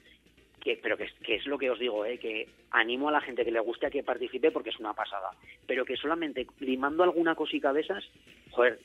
que, 0.62 0.78
pero 0.82 0.98
que, 0.98 1.06
es- 1.06 1.14
que 1.24 1.36
es 1.36 1.46
lo 1.46 1.58
que 1.58 1.70
os 1.70 1.80
digo, 1.80 2.06
¿eh? 2.06 2.18
que 2.18 2.48
animo 2.72 3.10
a 3.10 3.12
la 3.12 3.22
gente 3.22 3.46
que 3.46 3.52
le 3.52 3.60
guste 3.60 3.86
a 3.86 3.90
que 3.92 4.04
participe 4.04 4.52
porque 4.52 4.72
es 4.72 4.80
una 4.80 4.94
pasada, 4.94 5.30
pero 5.68 5.86
que 5.86 5.96
solamente 5.96 6.48
limando 6.60 7.04
alguna 7.04 7.36
cosita 7.36 7.72
de 7.72 7.82
esas, 7.82 8.04
joder, 8.52 8.80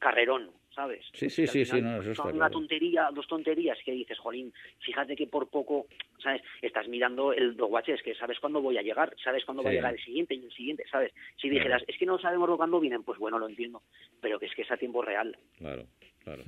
carrerón, 0.00 0.50
¿sabes? 0.80 1.04
Sí, 1.12 1.28
sí, 1.28 1.46
sí, 1.46 1.64
sí, 1.66 1.82
no, 1.82 2.00
eso 2.00 2.12
está 2.12 2.22
Son 2.22 2.30
una 2.30 2.46
claro. 2.46 2.52
tontería, 2.52 3.10
dos 3.12 3.26
tonterías 3.26 3.78
que 3.84 3.92
dices, 3.92 4.18
jolín, 4.18 4.50
fíjate 4.78 5.14
que 5.14 5.26
por 5.26 5.50
poco, 5.50 5.86
¿sabes? 6.22 6.40
Estás 6.62 6.88
mirando 6.88 7.34
el 7.34 7.54
dos 7.54 7.70
watches, 7.70 8.02
que 8.02 8.14
sabes 8.14 8.40
cuándo 8.40 8.62
voy 8.62 8.78
a 8.78 8.82
llegar, 8.82 9.14
sabes 9.22 9.44
cuándo 9.44 9.62
va 9.62 9.68
a 9.68 9.72
llegar 9.74 9.92
el 9.92 10.02
siguiente 10.02 10.34
y 10.34 10.42
el 10.42 10.52
siguiente, 10.52 10.84
¿sabes? 10.90 11.12
Si 11.36 11.48
Claro. 11.48 11.54
dijeras, 11.54 11.82
es 11.86 11.98
que 11.98 12.06
no 12.06 12.18
sabemos 12.18 12.48
lo 12.48 12.56
cuándo 12.56 12.80
vienen, 12.80 13.02
pues 13.02 13.18
bueno, 13.18 13.38
lo 13.38 13.46
entiendo, 13.46 13.82
pero 14.22 14.38
que 14.38 14.46
es 14.46 14.54
que 14.54 14.62
es 14.62 14.70
a 14.70 14.78
tiempo 14.78 15.02
real. 15.02 15.36
Claro, 15.58 15.84
claro. 16.24 16.42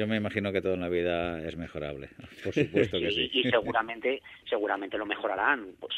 Yo 0.00 0.06
me 0.06 0.16
imagino 0.16 0.50
que 0.50 0.62
todo 0.62 0.72
en 0.72 0.80
la 0.80 0.88
vida 0.88 1.46
es 1.46 1.58
mejorable. 1.58 2.08
Por 2.44 2.54
supuesto 2.54 2.98
que 2.98 3.10
sí. 3.10 3.30
y, 3.34 3.40
y 3.40 3.50
seguramente 3.50 4.22
seguramente 4.48 4.96
lo 4.96 5.04
mejorarán 5.04 5.66
pues 5.78 5.94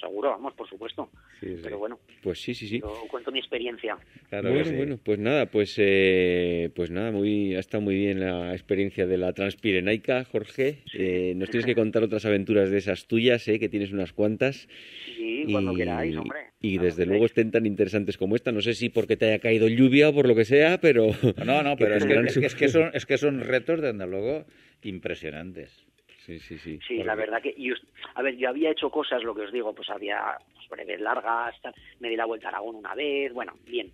seguro 0.00 0.30
vamos 0.30 0.52
por 0.54 0.68
supuesto 0.68 1.08
Sí, 1.40 1.46
sí. 1.56 1.60
pero 1.64 1.78
bueno 1.78 1.98
Pues 2.22 2.40
sí, 2.40 2.54
sí, 2.54 2.68
sí. 2.68 2.78
yo 2.80 3.02
cuento 3.10 3.32
mi 3.32 3.38
experiencia 3.40 3.96
Claro 4.28 4.50
bueno, 4.50 4.64
sí. 4.66 4.74
bueno, 4.76 4.98
pues 5.02 5.18
nada, 5.18 5.46
pues 5.46 5.74
eh, 5.78 6.70
pues 6.76 6.90
nada, 6.90 7.10
muy 7.12 7.54
ha 7.56 7.60
estado 7.60 7.80
muy 7.80 7.94
bien 7.96 8.20
la 8.20 8.52
experiencia 8.52 9.06
de 9.06 9.16
la 9.16 9.32
Transpirenaica, 9.32 10.24
Jorge. 10.24 10.82
Eh, 10.94 11.32
nos 11.36 11.48
tienes 11.50 11.64
que 11.66 11.74
contar 11.74 12.02
otras 12.02 12.26
aventuras 12.26 12.70
de 12.70 12.78
esas 12.78 13.06
tuyas, 13.06 13.46
eh, 13.48 13.58
que 13.58 13.68
tienes 13.70 13.90
unas 13.92 14.12
cuantas. 14.12 14.68
sí 15.16 15.46
cuando 15.50 15.74
queráis 15.74 16.16
hombre 16.16 16.40
y 16.60 16.78
desde 16.78 17.06
luego 17.06 17.26
estén 17.26 17.52
tan 17.52 17.64
interesantes 17.66 18.16
como 18.16 18.34
esta. 18.34 18.50
No 18.50 18.60
sé 18.60 18.74
si 18.74 18.88
porque 18.88 19.16
te 19.16 19.26
haya 19.26 19.38
caído 19.38 19.68
lluvia 19.68 20.08
o 20.08 20.14
por 20.14 20.26
lo 20.26 20.34
que 20.34 20.44
sea, 20.44 20.78
pero 20.80 21.08
No, 21.44 21.62
no, 21.62 21.76
pero 21.78 21.94
es 21.96 22.04
que, 22.04 22.46
es 22.46 22.54
que 22.56 22.68
son, 22.68 22.90
es 22.94 23.06
que 23.06 23.18
son 23.18 23.40
retos, 23.46 23.80
desde 23.80 24.06
luego, 24.06 24.44
impresionantes. 24.82 25.70
Sí, 26.24 26.40
sí, 26.40 26.58
sí. 26.58 26.80
sí 26.88 27.04
la 27.04 27.14
verdad 27.14 27.40
que 27.40 27.54
y 27.56 27.70
a 28.14 28.22
ver 28.22 28.36
yo 28.36 28.48
había 28.48 28.70
hecho 28.70 28.90
cosas 28.90 29.22
lo 29.22 29.32
que 29.32 29.42
os 29.42 29.52
digo 29.52 29.72
pues 29.74 29.88
había 29.90 30.36
pues, 30.54 30.68
breves 30.68 31.00
largas 31.00 31.54
tal, 31.62 31.72
me 32.00 32.08
di 32.08 32.16
la 32.16 32.24
vuelta 32.24 32.48
a 32.48 32.50
Aragón 32.50 32.74
una 32.74 32.96
vez 32.96 33.32
bueno 33.32 33.52
bien 33.64 33.92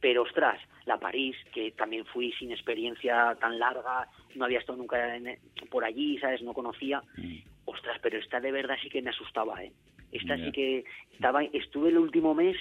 pero 0.00 0.22
ostras 0.22 0.58
la 0.86 0.98
París 0.98 1.36
que 1.52 1.72
también 1.72 2.06
fui 2.06 2.32
sin 2.38 2.52
experiencia 2.52 3.36
tan 3.38 3.58
larga 3.58 4.08
no 4.34 4.46
había 4.46 4.60
estado 4.60 4.78
nunca 4.78 5.14
en- 5.14 5.38
por 5.70 5.84
allí 5.84 6.16
sabes 6.18 6.40
no 6.40 6.54
conocía 6.54 7.02
Mm. 7.18 7.36
ostras, 7.66 7.98
pero 8.02 8.18
esta 8.18 8.40
de 8.40 8.52
verdad 8.52 8.76
sí 8.82 8.88
que 8.88 9.02
me 9.02 9.10
asustaba, 9.10 9.62
¿eh? 9.62 9.72
Esta 10.12 10.36
sí 10.36 10.52
que 10.52 10.84
estaba, 11.12 11.42
estuve 11.44 11.88
el 11.90 11.98
último 11.98 12.34
mes 12.34 12.56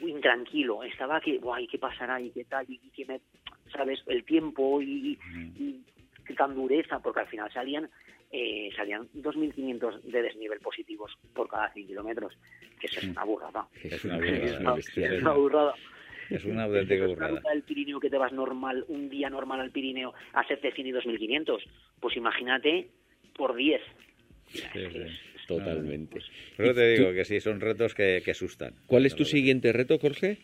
intranquilo, 0.00 0.82
estaba 0.84 1.20
que, 1.20 1.38
guay, 1.38 1.66
¿qué 1.66 1.78
pasará? 1.78 2.20
y 2.20 2.30
qué 2.30 2.44
tal, 2.44 2.66
y, 2.68 2.78
qué 2.90 3.04
me, 3.06 3.20
¿sabes? 3.72 4.02
El 4.06 4.24
tiempo 4.24 4.80
y, 4.82 5.18
y 5.56 5.80
qué 6.26 6.34
tan 6.34 6.54
dureza, 6.54 7.00
porque 7.00 7.20
al 7.20 7.26
final 7.28 7.50
salían 7.52 7.88
eh, 8.30 8.68
salían 8.76 9.08
2.500 9.14 10.02
de 10.02 10.22
desnivel 10.22 10.60
positivos 10.60 11.10
por 11.34 11.48
cada 11.48 11.72
100 11.72 11.86
kilómetros, 11.86 12.36
que 12.78 12.86
eso 12.86 13.00
es 13.00 13.06
una 13.08 13.24
burrada. 13.24 13.66
Es 13.82 14.04
una 14.04 14.18
Es 14.18 14.20
burrada. 14.30 14.60
una 14.60 14.72
bestialidad. 14.74 15.14
Es 15.16 15.22
una 15.22 15.32
burrada. 15.32 15.74
Es 16.28 16.44
una 16.44 16.64
auténtica 16.64 17.04
una 17.04 17.14
burrada. 17.14 17.30
ruta 17.36 17.50
del 17.50 17.62
Pirineo 17.62 17.98
que 18.00 18.10
te 18.10 18.18
vas 18.18 18.32
normal, 18.34 18.84
un 18.88 19.08
día 19.08 19.30
normal 19.30 19.60
al 19.60 19.70
Pirineo 19.70 20.12
a 20.34 20.40
hacerte 20.40 20.72
100 20.72 20.86
y 20.88 20.90
2500. 20.92 21.64
Pues 22.00 22.16
imagínate 22.18 22.90
por 23.34 23.54
10. 23.56 23.80
Sí, 24.48 24.58
Es 24.58 24.68
que 24.72 24.90
sí. 24.90 24.98
es- 24.98 25.37
Totalmente. 25.48 26.20
Por 26.56 26.66
eso 26.66 26.74
te 26.74 26.92
¿Y 26.94 26.96
digo 26.98 27.08
tú- 27.10 27.14
que 27.14 27.24
sí, 27.24 27.40
son 27.40 27.60
retos 27.60 27.94
que, 27.94 28.20
que 28.24 28.30
asustan. 28.32 28.74
¿Cuál 28.86 29.06
es 29.06 29.14
tu 29.16 29.24
siguiente 29.24 29.72
reto, 29.72 29.98
Jorge? 29.98 30.38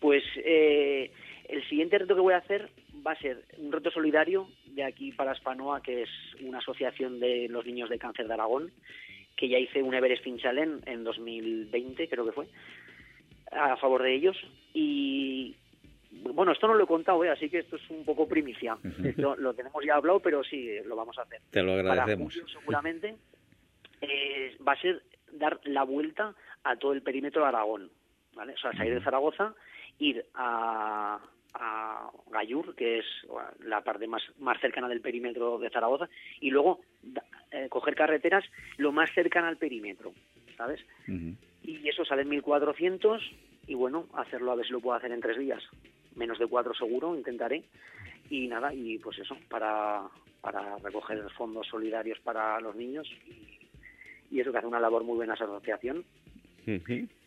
Pues 0.00 0.22
eh, 0.44 1.10
el 1.48 1.66
siguiente 1.68 1.98
reto 1.98 2.14
que 2.14 2.20
voy 2.20 2.34
a 2.34 2.38
hacer 2.38 2.68
va 3.06 3.12
a 3.12 3.18
ser 3.18 3.42
un 3.58 3.72
reto 3.72 3.90
solidario 3.90 4.48
de 4.66 4.84
aquí 4.84 5.12
para 5.12 5.34
Spanoa, 5.34 5.80
que 5.82 6.02
es 6.02 6.08
una 6.42 6.58
asociación 6.58 7.18
de 7.20 7.48
los 7.48 7.64
niños 7.64 7.88
de 7.88 7.98
cáncer 7.98 8.26
de 8.28 8.34
Aragón, 8.34 8.70
que 9.36 9.48
ya 9.48 9.58
hice 9.58 9.82
un 9.82 9.94
Everest 9.94 10.22
Fin 10.24 10.38
Challenge 10.38 10.88
en 10.90 11.02
2020, 11.04 12.08
creo 12.08 12.26
que 12.26 12.32
fue, 12.32 12.46
a 13.50 13.76
favor 13.78 14.02
de 14.02 14.14
ellos. 14.14 14.36
Y 14.74 15.54
bueno, 16.12 16.52
esto 16.52 16.66
no 16.66 16.74
lo 16.74 16.84
he 16.84 16.86
contado, 16.86 17.24
¿eh? 17.24 17.30
así 17.30 17.48
que 17.48 17.58
esto 17.60 17.76
es 17.76 17.90
un 17.90 18.04
poco 18.04 18.28
primicia. 18.28 18.76
Lo, 19.16 19.36
lo 19.36 19.54
tenemos 19.54 19.82
ya 19.86 19.94
hablado, 19.94 20.20
pero 20.20 20.42
sí, 20.44 20.68
lo 20.84 20.96
vamos 20.96 21.16
a 21.18 21.22
hacer. 21.22 21.40
Te 21.50 21.62
lo 21.62 21.76
Para 21.76 21.92
agradecemos. 22.02 22.34
julio, 22.34 22.48
seguramente 22.48 23.14
eh, 24.08 24.56
va 24.66 24.72
a 24.72 24.80
ser 24.80 25.02
dar 25.32 25.60
la 25.64 25.84
vuelta 25.84 26.34
a 26.64 26.76
todo 26.76 26.92
el 26.92 27.02
perímetro 27.02 27.42
de 27.42 27.48
Aragón, 27.48 27.90
¿vale? 28.34 28.54
O 28.54 28.58
sea, 28.58 28.72
salir 28.72 28.94
de 28.94 29.02
Zaragoza, 29.02 29.54
ir 29.98 30.24
a, 30.34 31.20
a 31.54 32.10
Gallur, 32.30 32.74
que 32.74 32.98
es 32.98 33.06
bueno, 33.28 33.48
la 33.64 33.82
parte 33.82 34.06
más, 34.06 34.22
más 34.38 34.60
cercana 34.60 34.88
del 34.88 35.00
perímetro 35.00 35.58
de 35.58 35.70
Zaragoza, 35.70 36.08
y 36.40 36.50
luego 36.50 36.80
eh, 37.50 37.68
coger 37.68 37.94
carreteras 37.94 38.44
lo 38.76 38.92
más 38.92 39.10
cercana 39.14 39.48
al 39.48 39.56
perímetro, 39.56 40.12
¿sabes? 40.56 40.80
Y 41.62 41.88
eso 41.88 42.04
sale 42.04 42.22
en 42.22 42.28
1400 42.28 43.22
y 43.66 43.74
bueno, 43.74 44.06
hacerlo 44.14 44.52
a 44.52 44.54
ver 44.54 44.66
si 44.66 44.72
lo 44.72 44.80
puedo 44.80 44.96
hacer 44.96 45.12
en 45.12 45.20
tres 45.20 45.38
días. 45.38 45.62
Menos 46.14 46.38
de 46.38 46.46
cuatro 46.46 46.74
seguro, 46.74 47.16
intentaré. 47.16 47.64
Y 48.30 48.48
nada, 48.48 48.72
y 48.74 48.98
pues 48.98 49.18
eso, 49.18 49.36
para, 49.48 50.02
para 50.40 50.76
recoger 50.78 51.28
fondos 51.30 51.66
solidarios 51.68 52.18
para 52.20 52.60
los 52.60 52.74
niños. 52.76 53.08
Y, 53.26 53.65
y 54.30 54.40
eso 54.40 54.52
que 54.52 54.58
hace 54.58 54.66
una 54.66 54.80
labor 54.80 55.04
muy 55.04 55.16
buena 55.16 55.34
esa 55.34 55.44
asociación. 55.44 56.04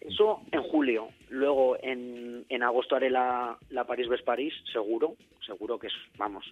Eso 0.01 0.41
en 0.51 0.63
julio. 0.63 1.09
Luego 1.29 1.77
en, 1.81 2.45
en 2.49 2.63
agosto 2.63 2.95
haré 2.95 3.09
la, 3.09 3.57
la 3.69 3.85
París-Bes-París, 3.85 4.53
seguro. 4.71 5.15
Seguro 5.45 5.79
que 5.79 5.87
es, 5.87 5.93
vamos, 6.17 6.45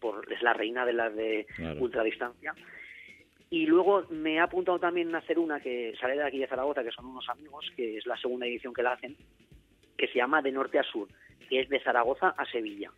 por, 0.00 0.32
es 0.32 0.40
la 0.42 0.52
reina 0.52 0.86
de 0.86 0.92
las 0.92 1.14
de 1.16 1.46
Claro. 1.56 1.80
ultradistancia. 1.82 2.54
Y 3.50 3.66
luego 3.66 4.06
me 4.10 4.40
ha 4.40 4.44
apuntado 4.44 4.78
también 4.78 5.14
a 5.14 5.18
hacer 5.18 5.38
una 5.38 5.60
que 5.60 5.94
sale 6.00 6.14
de 6.14 6.22
aquí 6.24 6.38
de 6.38 6.46
Zaragoza, 6.46 6.82
que 6.82 6.90
son 6.92 7.06
unos 7.06 7.28
amigos, 7.28 7.70
que 7.76 7.98
es 7.98 8.06
la 8.06 8.16
segunda 8.16 8.46
edición 8.46 8.72
que 8.72 8.82
la 8.82 8.92
hacen, 8.92 9.14
que 9.98 10.06
se 10.08 10.14
llama 10.18 10.40
De 10.40 10.52
Norte 10.52 10.78
a 10.78 10.82
Sur, 10.84 11.08
que 11.50 11.60
es 11.60 11.68
de 11.68 11.80
Zaragoza 11.80 12.28
a 12.30 12.46
Sevilla. 12.46 12.90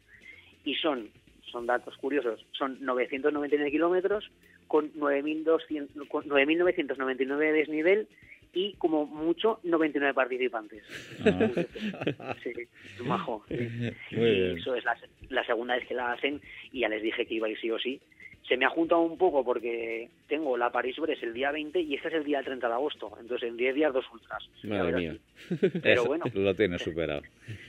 Y 0.64 0.74
son, 0.76 1.08
son 1.50 1.66
datos 1.66 1.96
curiosos, 1.96 2.44
son 2.52 2.76
999 2.84 3.70
kilómetros 3.72 4.30
con 4.66 4.92
9.200 4.94 6.08
con 6.08 6.24
9.999 6.24 7.38
de 7.38 7.52
desnivel 7.52 8.08
y 8.52 8.74
como 8.74 9.06
mucho 9.06 9.58
99 9.64 10.14
participantes. 10.14 10.82
Ah. 12.18 12.34
Sí, 12.42 12.52
majo. 13.04 13.44
sí. 13.48 13.56
Y 14.10 14.58
eso 14.58 14.74
es 14.74 14.84
la, 14.84 14.96
la 15.30 15.44
segunda 15.44 15.74
vez 15.74 15.86
que 15.86 15.94
la 15.94 16.12
hacen 16.12 16.40
y 16.72 16.80
ya 16.80 16.88
les 16.88 17.02
dije 17.02 17.26
que 17.26 17.34
iba 17.34 17.46
a 17.46 17.50
ir 17.50 17.58
sí 17.58 17.70
o 17.70 17.78
sí. 17.78 18.00
Se 18.46 18.58
me 18.58 18.66
ha 18.66 18.68
juntado 18.68 19.00
un 19.00 19.16
poco 19.16 19.42
porque 19.42 20.10
tengo 20.28 20.56
la 20.58 20.70
París-Brest 20.70 21.22
el 21.22 21.32
día 21.32 21.50
20 21.50 21.80
y 21.80 21.94
este 21.94 22.08
es 22.08 22.14
el 22.14 22.24
día 22.24 22.42
30 22.42 22.68
de 22.68 22.74
agosto. 22.74 23.10
Entonces 23.18 23.48
en 23.48 23.56
10 23.56 23.74
días 23.74 23.92
dos 23.92 24.04
ultras. 24.12 24.46
Madre 24.64 24.92
mía. 24.92 25.16
Pero 25.82 26.04
bueno, 26.04 26.24
Lo 26.34 26.54
tienes 26.54 26.82
superado. 26.82 27.22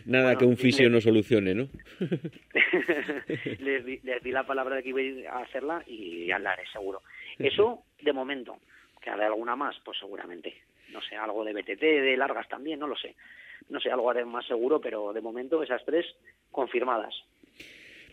Nada 0.05 0.25
Bueno, 0.25 0.39
que 0.39 0.45
un 0.45 0.57
fisio 0.57 0.89
no 0.89 0.99
solucione, 0.99 1.55
¿no? 1.55 1.69
les, 3.59 3.85
di, 3.85 3.99
les 4.03 4.21
di 4.21 4.31
la 4.31 4.45
palabra 4.45 4.75
de 4.75 4.83
que 4.83 4.89
iba 4.89 5.31
a 5.31 5.43
hacerla 5.43 5.81
y 5.87 6.25
ya 6.25 6.39
la 6.39 6.51
haré 6.51 6.63
seguro. 6.73 7.01
Eso 7.39 7.83
de 8.01 8.11
momento. 8.11 8.57
Que 9.01 9.09
haré 9.09 9.25
alguna 9.25 9.55
más, 9.55 9.77
pues 9.85 9.97
seguramente. 9.97 10.53
No 10.91 11.01
sé, 11.01 11.15
algo 11.15 11.45
de 11.45 11.53
BTT, 11.53 11.81
de 11.81 12.17
largas 12.17 12.49
también, 12.49 12.79
no 12.79 12.87
lo 12.87 12.97
sé. 12.97 13.15
No 13.69 13.79
sé, 13.79 13.89
algo 13.89 14.09
haré 14.09 14.25
más 14.25 14.45
seguro, 14.45 14.81
pero 14.81 15.13
de 15.13 15.21
momento 15.21 15.63
esas 15.63 15.83
tres 15.85 16.05
confirmadas. 16.51 17.13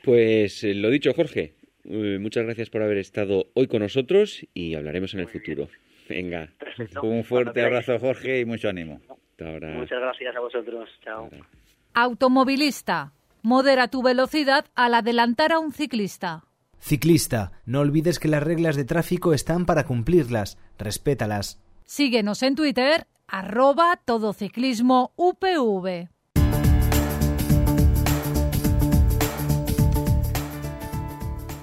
Pues 0.05 0.65
eh, 0.65 0.75
lo 0.75 0.91
dicho, 0.91 1.13
Jorge. 1.13 1.55
Eh, 1.85 2.18
muchas 2.20 2.45
gracias 2.45 2.70
por 2.70 2.83
haber 2.83 2.99
estado 2.99 3.47
hoy 3.55 3.66
con 3.66 3.80
nosotros 3.80 4.47
y 4.55 4.74
hablaremos 4.74 5.14
en 5.14 5.20
el 5.20 5.28
futuro. 5.28 5.68
Venga, 6.09 6.49
Perfecto. 6.59 7.03
Un 7.03 7.24
fuerte 7.24 7.62
abrazo, 7.64 7.99
Jorge, 7.99 8.41
y 8.41 8.45
mucho 8.45 8.68
ánimo. 8.68 9.01
hasta 9.09 9.49
ahora. 9.49 9.74
Muchas 9.74 10.01
gracias 10.01 10.37
a 10.37 10.41
vosotros. 10.41 10.89
Chao. 11.05 11.24
Ahora. 11.24 11.47
Automovilista. 11.95 13.12
Modera 13.43 13.89
tu 13.89 14.03
velocidad 14.03 14.66
al 14.74 14.95
adelantar 14.95 15.53
a 15.53 15.59
un 15.59 15.72
ciclista. 15.72 16.45
Ciclista, 16.78 17.53
no 17.64 17.80
olvides 17.80 18.18
que 18.18 18.28
las 18.28 18.43
reglas 18.43 18.76
de 18.76 18.85
tráfico 18.85 19.33
están 19.33 19.66
para 19.66 19.85
cumplirlas. 19.85 20.59
Respétalas. 20.78 21.61
Síguenos 21.85 22.43
en 22.43 22.55
Twitter, 22.55 23.07
arroba 23.26 24.01
todociclismo 24.05 25.12
UPV. 25.16 26.09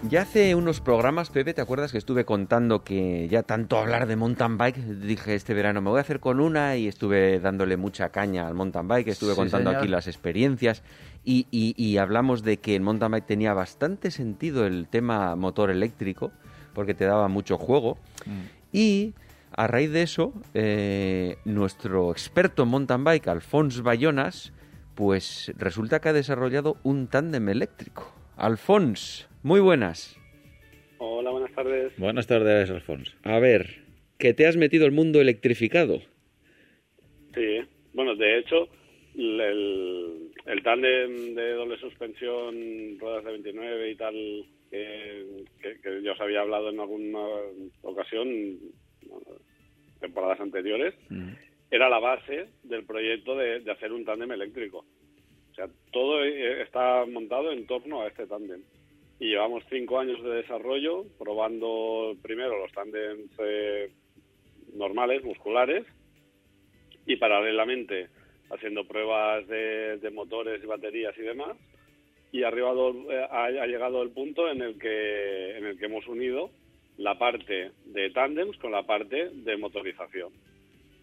Ya 0.10 0.24
hace 0.24 0.56
unos 0.56 0.82
programas, 0.82 1.30
Pepe, 1.30 1.54
¿te 1.54 1.62
acuerdas 1.62 1.92
que 1.92 2.00
estuve 2.00 2.26
contando 2.26 2.84
que 2.84 3.28
ya 3.30 3.44
tanto 3.44 3.78
hablar 3.78 4.08
de 4.08 4.16
mountain 4.16 4.58
bike, 4.58 4.78
dije 4.78 5.36
este 5.36 5.54
verano 5.54 5.82
me 5.82 5.92
voy 5.92 6.00
a 6.00 6.02
hacer 6.02 6.20
con 6.20 6.40
una 6.40 6.76
y 6.78 6.88
estuve 6.88 7.40
dándole 7.40 7.78
mucha 7.78 8.10
caña 8.10 8.48
al 8.48 8.56
mountain 8.56 8.88
bike, 8.88 9.10
estuve 9.10 9.34
Sí, 9.34 9.38
contando 9.38 9.70
señor. 9.70 9.84
aquí 9.84 9.88
las 9.88 10.08
experiencias 10.08 10.82
y, 11.24 11.46
y- 11.52 11.76
y 11.78 11.98
hablamos 11.98 12.42
de 12.42 12.58
que 12.58 12.76
el 12.76 12.82
mountain 12.82 13.12
bike 13.12 13.28
tenía 13.28 13.54
bastante 13.54 14.10
sentido 14.10 14.66
el 14.66 14.88
tema 14.88 15.36
motor 15.36 15.70
eléctrico 15.70 16.32
porque 16.74 16.96
te 16.96 17.06
daba 17.06 17.28
mucho 17.28 17.60
juego 17.60 18.00
y 18.72 19.14
a 19.52 19.68
raíz 19.68 19.92
de 19.92 20.02
eso 20.02 20.34
eh, 20.56 21.38
nuestro 21.46 22.12
experto 22.12 22.64
en 22.64 22.70
mountain 22.70 23.04
bike, 23.04 23.28
Alfons 23.28 23.84
Bayonas, 23.84 24.54
pues 24.96 25.52
resulta 25.56 26.00
que 26.00 26.10
ha 26.10 26.14
desarrollado 26.14 26.78
un 26.82 27.08
tándem 27.08 27.48
eléctrico. 27.50 28.12
Alfons, 28.38 29.28
muy 29.44 29.60
buenas. 29.60 30.18
Hola, 30.98 31.32
buenas 31.32 31.54
tardes. 31.54 31.94
Buenas 31.98 32.28
tardes, 32.28 32.70
Alfonso. 32.70 33.16
A 33.24 33.40
ver, 33.40 33.84
que 34.18 34.34
te 34.34 34.46
has 34.48 34.58
metido 34.58 34.86
el 34.86 34.92
mundo 34.92 35.22
electrificado. 35.22 36.02
Sí, 37.34 37.60
bueno, 37.94 38.16
de 38.16 38.40
hecho, 38.40 38.68
el, 39.16 40.32
el, 40.46 40.64
tándem 40.64 41.36
de 41.36 41.54
doble 41.54 41.78
suspensión, 41.78 43.00
ruedas 43.00 43.24
de 43.24 43.32
29 43.32 43.92
y 43.92 43.96
tal, 43.96 44.46
que, 44.70 45.46
que, 45.62 45.82
que 45.82 46.02
ya 46.04 46.12
os 46.12 46.22
había 46.22 46.42
hablado 46.42 46.70
en 46.70 46.80
alguna 46.80 47.26
ocasión, 47.84 48.58
temporadas 50.00 50.40
anteriores, 50.40 50.96
era 51.72 51.90
la 51.90 52.00
base 52.00 52.48
del 52.64 52.84
proyecto 52.86 53.36
de, 53.36 53.62
de 53.62 53.72
hacer 53.72 53.92
un 53.94 54.06
tándem 54.06 54.32
eléctrico. 54.32 54.86
O 55.52 55.56
sea, 55.56 55.68
todo 55.92 56.24
eh, 56.24 56.62
está 56.62 57.06
montado 57.06 57.52
en 57.52 57.66
torno 57.68 58.02
a 58.02 58.08
este 58.08 58.26
tándem. 58.26 58.62
Y 59.20 59.28
llevamos 59.28 59.64
cinco 59.70 60.00
años 60.00 60.24
de 60.24 60.30
desarrollo, 60.30 61.06
probando 61.18 62.16
primero 62.22 62.58
los 62.58 62.72
tándems 62.72 63.32
eh, 63.40 63.92
normales, 64.74 65.24
musculares, 65.24 65.86
y 67.06 67.16
paralelamente 67.18 68.08
haciendo 68.50 68.88
pruebas 68.88 69.48
de, 69.48 69.98
de 69.98 70.10
motores 70.10 70.64
y 70.64 70.68
baterías 70.68 71.18
y 71.18 71.22
demás. 71.22 71.58
Y 72.32 72.44
ha, 72.44 72.48
arribado, 72.48 72.92
eh, 73.12 73.28
ha, 73.30 73.46
ha 73.46 73.68
llegado 73.68 74.02
el 74.04 74.12
punto 74.12 74.50
en 74.50 74.62
el 74.62 74.78
que 74.78 75.58
en 75.58 75.66
el 75.66 75.78
que 75.78 75.86
hemos 75.86 76.08
unido 76.08 76.52
la 76.98 77.18
parte 77.18 77.72
de 77.86 78.10
tándems 78.12 78.58
con 78.58 78.72
la 78.72 78.84
parte 78.84 79.30
de 79.30 79.58
motorización. 79.58 80.32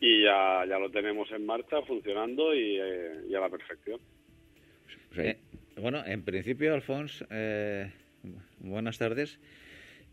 Y 0.01 0.25
ya, 0.25 0.65
ya 0.69 0.79
lo 0.79 0.91
tenemos 0.91 1.31
en 1.33 1.47
marcha, 1.47 1.83
funcionando 1.83 2.55
y, 2.55 2.79
eh, 2.79 3.25
y 3.29 3.35
a 3.35 3.41
la 3.41 3.49
perfección. 3.49 3.99
Eh, 5.17 5.39
bueno, 5.81 6.05
en 6.05 6.23
principio, 6.23 6.75
Alfonso, 6.75 7.27
eh, 7.31 7.91
buenas 8.61 8.99
tardes. 8.99 9.41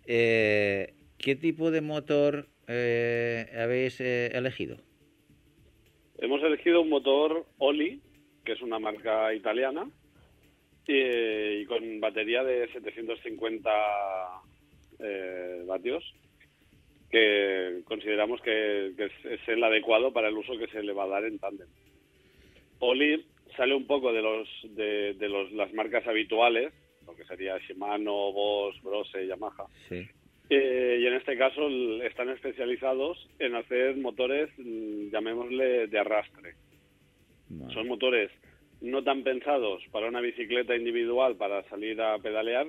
Eh, 0.06 0.94
¿Qué 1.18 1.36
tipo 1.36 1.72
de 1.72 1.82
motor 1.82 2.48
eh, 2.68 3.46
habéis 3.58 4.02
eh, 4.02 4.28
elegido? 4.34 4.78
Hemos 6.18 6.42
elegido 6.44 6.82
un 6.82 6.90
motor 6.90 7.46
Oli, 7.58 8.02
que 8.44 8.54
es 8.54 8.62
una 8.62 8.80
marca 8.80 9.34
italiana, 9.34 9.90
y, 10.88 11.62
y 11.62 11.66
con 11.66 12.00
batería 12.00 12.44
de 12.44 12.68
750 12.72 13.70
eh, 15.00 15.64
vatios, 15.66 16.04
que 17.10 17.82
consideramos 17.86 18.42
que, 18.42 18.88
es, 18.98 19.48
el 19.48 19.64
adecuado 19.64 20.12
para 20.12 20.30
el 20.30 20.38
uso 20.38 20.58
que 20.58 20.68
se 20.68 20.82
le 20.82 20.94
va 20.94 21.04
a 21.04 21.10
dar 21.10 21.26
en 21.26 21.40
tándem. 21.40 21.68
Oli 22.80 23.26
sale 23.56 23.76
un 23.76 23.86
poco 23.86 24.12
de 24.12 24.22
los 24.22 24.50
de 24.76 25.30
los, 25.30 25.52
las 25.52 25.72
marcas 25.74 26.08
habituales, 26.08 26.74
lo 27.06 27.16
que 27.16 27.26
sería 27.26 27.58
Shimano, 27.60 28.32
Bosch, 28.32 28.82
Brose, 28.82 29.28
Yamaha. 29.28 29.66
Sí. 29.90 30.08
Eh, 30.50 31.00
y 31.02 31.08
en 31.08 31.14
este 31.14 31.38
caso 31.38 31.68
están 32.04 32.30
especializados 32.30 33.30
en 33.40 33.56
hacer 33.56 33.96
motores, 33.98 34.50
mm, 34.58 35.10
llamémosle, 35.10 35.88
de 35.88 36.00
arrastre. 36.00 36.56
Vale. 37.50 37.74
Son 37.74 37.88
motores 37.88 38.30
no 38.82 39.04
tan 39.04 39.24
pensados 39.24 39.82
para 39.92 40.08
una 40.08 40.20
bicicleta 40.20 40.76
individual 40.76 41.38
para 41.38 41.64
salir 41.70 42.02
a 42.02 42.18
pedalear, 42.20 42.68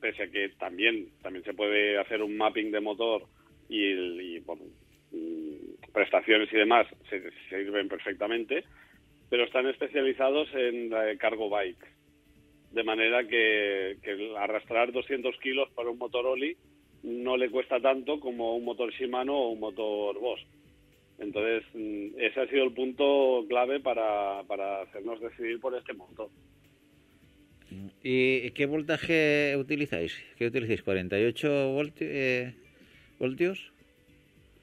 pese 0.00 0.22
a 0.24 0.30
que 0.30 0.48
también, 0.58 1.10
también 1.22 1.44
se 1.44 1.52
puede 1.52 1.98
hacer 1.98 2.22
un 2.22 2.36
mapping 2.36 2.70
de 2.70 2.80
motor 2.80 3.26
y, 3.68 4.40
mm, 4.40 5.92
prestaciones 5.92 6.50
y 6.52 6.56
demás 6.56 6.86
se, 7.10 7.22
sirven 7.48 7.88
perfectamente, 7.88 8.64
pero 9.28 9.44
están 9.44 9.66
especializados 9.66 10.48
en 10.54 10.90
cargo 11.18 11.50
bike. 11.50 11.99
De 12.70 12.84
manera 12.84 13.26
que, 13.26 13.98
que 14.02 14.34
arrastrar 14.36 14.92
200 14.92 15.36
kilos 15.38 15.68
para 15.74 15.90
un 15.90 15.98
motor 15.98 16.26
Oli 16.26 16.56
no 17.02 17.36
le 17.36 17.50
cuesta 17.50 17.80
tanto 17.80 18.20
como 18.20 18.56
un 18.56 18.64
motor 18.64 18.92
Shimano 18.92 19.36
o 19.36 19.50
un 19.50 19.60
motor 19.60 20.18
Bosch. 20.20 20.44
Entonces, 21.18 21.64
mm, 21.74 22.18
ese 22.18 22.40
ha 22.40 22.46
sido 22.48 22.64
el 22.64 22.72
punto 22.72 23.44
clave 23.48 23.80
para, 23.80 24.42
para 24.44 24.82
hacernos 24.82 25.20
decidir 25.20 25.60
por 25.60 25.76
este 25.76 25.92
motor. 25.92 26.28
¿Y 28.02 28.50
qué 28.52 28.66
voltaje 28.66 29.54
utilizáis? 29.56 30.18
¿Qué 30.36 30.46
utilizáis? 30.46 30.84
¿48 30.84 31.92
eh, 32.00 32.54
voltios? 33.18 33.72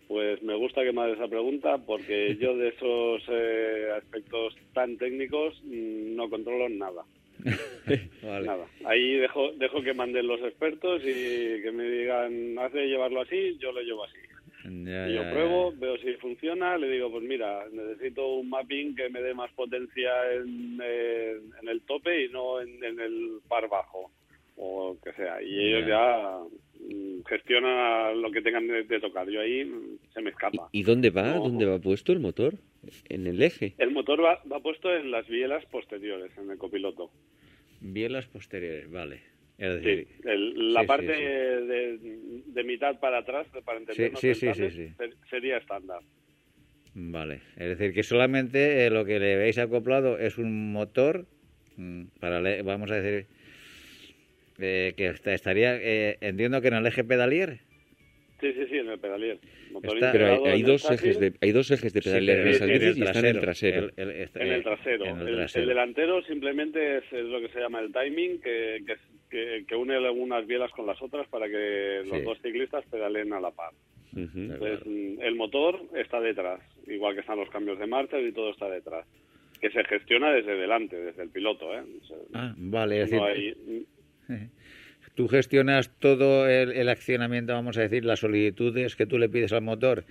Pues 0.07 0.41
me 0.41 0.55
gusta 0.55 0.83
que 0.83 0.91
me 0.91 1.01
hagas 1.01 1.17
esa 1.17 1.27
pregunta 1.27 1.77
porque 1.85 2.37
yo 2.37 2.55
de 2.57 2.69
esos 2.69 3.23
eh, 3.29 3.89
aspectos 3.95 4.55
tan 4.73 4.97
técnicos 4.97 5.61
mm, 5.63 6.15
no 6.15 6.29
controlo 6.29 6.67
nada. 6.69 7.03
Nada. 8.23 8.67
Ahí 8.85 9.15
dejo, 9.15 9.51
dejo 9.53 9.81
que 9.81 9.93
manden 9.93 10.27
los 10.27 10.41
expertos 10.41 11.01
y 11.03 11.61
que 11.61 11.71
me 11.73 11.83
digan, 11.89 12.57
hace 12.59 12.87
llevarlo 12.87 13.21
así, 13.21 13.57
yo 13.59 13.71
lo 13.71 13.81
llevo 13.81 14.03
así. 14.03 14.17
y 14.65 15.13
yo 15.13 15.29
pruebo, 15.31 15.73
veo 15.77 15.97
si 15.97 16.13
funciona, 16.15 16.77
le 16.77 16.89
digo, 16.89 17.11
pues 17.11 17.23
mira, 17.23 17.65
necesito 17.71 18.35
un 18.35 18.49
mapping 18.49 18.95
que 18.95 19.09
me 19.09 19.21
dé 19.21 19.33
más 19.33 19.51
potencia 19.53 20.11
en, 20.33 20.79
en, 20.81 21.67
el 21.67 21.81
tope 21.81 22.25
y 22.25 22.29
no 22.29 22.61
en, 22.61 22.83
el 22.83 23.39
par 23.47 23.69
bajo, 23.69 24.11
o 24.55 24.97
que 25.03 25.13
sea. 25.13 25.41
Y 25.41 25.59
ellos 25.59 25.87
ya 25.87 26.39
mm, 26.79 27.23
gestionan 27.27 28.21
lo 28.21 28.31
que 28.31 28.41
tengan 28.41 28.67
de, 28.67 28.99
tocar. 28.99 29.29
Yo 29.29 29.41
ahí 29.41 29.71
se 30.13 30.21
me 30.21 30.31
escapa. 30.31 30.69
¿Y, 30.71 30.83
dónde 30.83 31.09
va? 31.11 31.33
¿Dónde 31.33 31.65
va 31.65 31.79
puesto 31.79 32.11
el 32.11 32.19
motor? 32.19 32.55
¿En 33.09 33.27
el 33.27 33.41
eje? 33.41 33.75
El 33.77 33.91
motor 33.91 34.23
va, 34.23 34.41
va 34.51 34.59
puesto 34.59 34.93
en 34.93 35.11
las 35.11 35.27
bielas 35.27 35.65
posteriores, 35.65 36.31
en 36.37 36.49
el 36.51 36.57
copiloto. 36.57 37.11
Bielas 37.79 38.27
posteriores, 38.27 38.89
vale. 38.89 39.21
sí, 39.57 40.07
la 40.23 40.83
parte 40.85 41.11
De, 41.11 42.63
mitad 42.63 42.99
para 42.99 43.19
atrás, 43.19 43.47
para 43.63 43.79
entendernos 43.79 44.19
sí, 44.19 44.33
sería 45.29 45.57
estándar. 45.57 46.01
Vale, 46.99 47.41
es 47.57 47.77
decir, 47.77 47.93
que 47.93 48.01
solamente 48.01 48.85
eh, 48.85 48.89
lo 48.89 49.05
que 49.05 49.19
le 49.19 49.35
veis 49.35 49.59
acoplado 49.59 50.17
es 50.17 50.39
un 50.39 50.71
motor, 50.71 51.27
mm, 51.75 52.05
para 52.19 52.41
vamos 52.63 52.89
a 52.89 52.95
decir, 52.95 53.27
eh, 54.57 54.93
que 54.97 55.13
estaría, 55.31 55.75
eh, 55.75 56.17
entiendo 56.21 56.59
que 56.59 56.69
en 56.69 56.73
el 56.73 56.87
eje 56.87 57.03
pedalier. 57.03 57.59
Sí, 58.39 58.53
sí, 58.53 58.67
sí, 58.69 58.77
en 58.77 58.89
el 58.89 58.99
pedalier. 58.99 59.39
pero 59.81 60.45
hay, 60.45 60.61
dos 60.61 60.89
ejes 60.91 61.19
de, 61.19 61.33
hay 61.41 61.51
dos 61.51 61.71
ejes 61.71 61.91
de 61.91 62.01
pedalier 62.01 62.39
en, 62.39 62.47
el 62.47 62.97
y 62.97 63.01
están 63.01 63.25
en 63.25 63.35
el 63.35 63.41
trasero. 63.41 63.89
en 63.97 64.51
el 64.51 64.63
trasero. 64.63 65.05
El, 65.05 65.67
delantero 65.67 66.21
simplemente 66.23 66.97
es, 66.97 67.11
lo 67.11 67.41
que 67.41 67.49
se 67.49 67.59
llama 67.59 67.79
el 67.79 67.91
timing, 67.91 68.39
que, 68.39 68.83
que, 69.29 69.65
que, 69.67 69.75
une 69.75 69.95
algunas 69.95 70.45
bielas 70.45 70.71
con 70.71 70.85
las 70.85 71.01
otras 71.01 71.27
para 71.29 71.47
que 71.47 72.03
los 72.05 72.23
dos 72.23 72.37
ciclistas 72.43 72.85
pedaleen 72.85 73.33
a 73.33 73.39
la 73.39 73.51
par. 73.51 73.73
Entonces, 74.15 74.81
el 74.85 75.35
motor 75.35 75.81
está 75.95 76.19
detrás, 76.19 76.61
igual 76.87 77.15
que 77.15 77.21
están 77.21 77.37
los 77.37 77.49
cambios 77.49 77.79
de 77.79 77.87
marcha 77.87 78.19
y 78.19 78.31
todo 78.31 78.51
está 78.51 78.69
detrás. 78.69 79.05
Que 79.59 79.71
se 79.71 79.83
gestiona 79.85 80.31
desde 80.31 80.55
delante, 80.55 80.95
desde 80.95 81.23
el 81.23 81.29
piloto. 81.29 81.73
¿eh? 81.73 81.83
ah, 82.35 82.53
vale. 82.57 83.01
Es 83.01 83.09
decir, 83.09 83.57
tú 85.17 85.27
gestionas 85.27 85.89
todo 85.99 86.47
el, 86.47 86.87
accionamiento, 86.89 87.51
vamos 87.51 87.75
a 87.77 87.81
decir, 87.81 88.05
las 88.05 88.19
solicitudes 88.19 88.95
que 88.95 89.07
tú 89.07 89.17
le 89.17 89.27
pides 89.27 89.51
al 89.51 89.63
motor. 89.63 90.05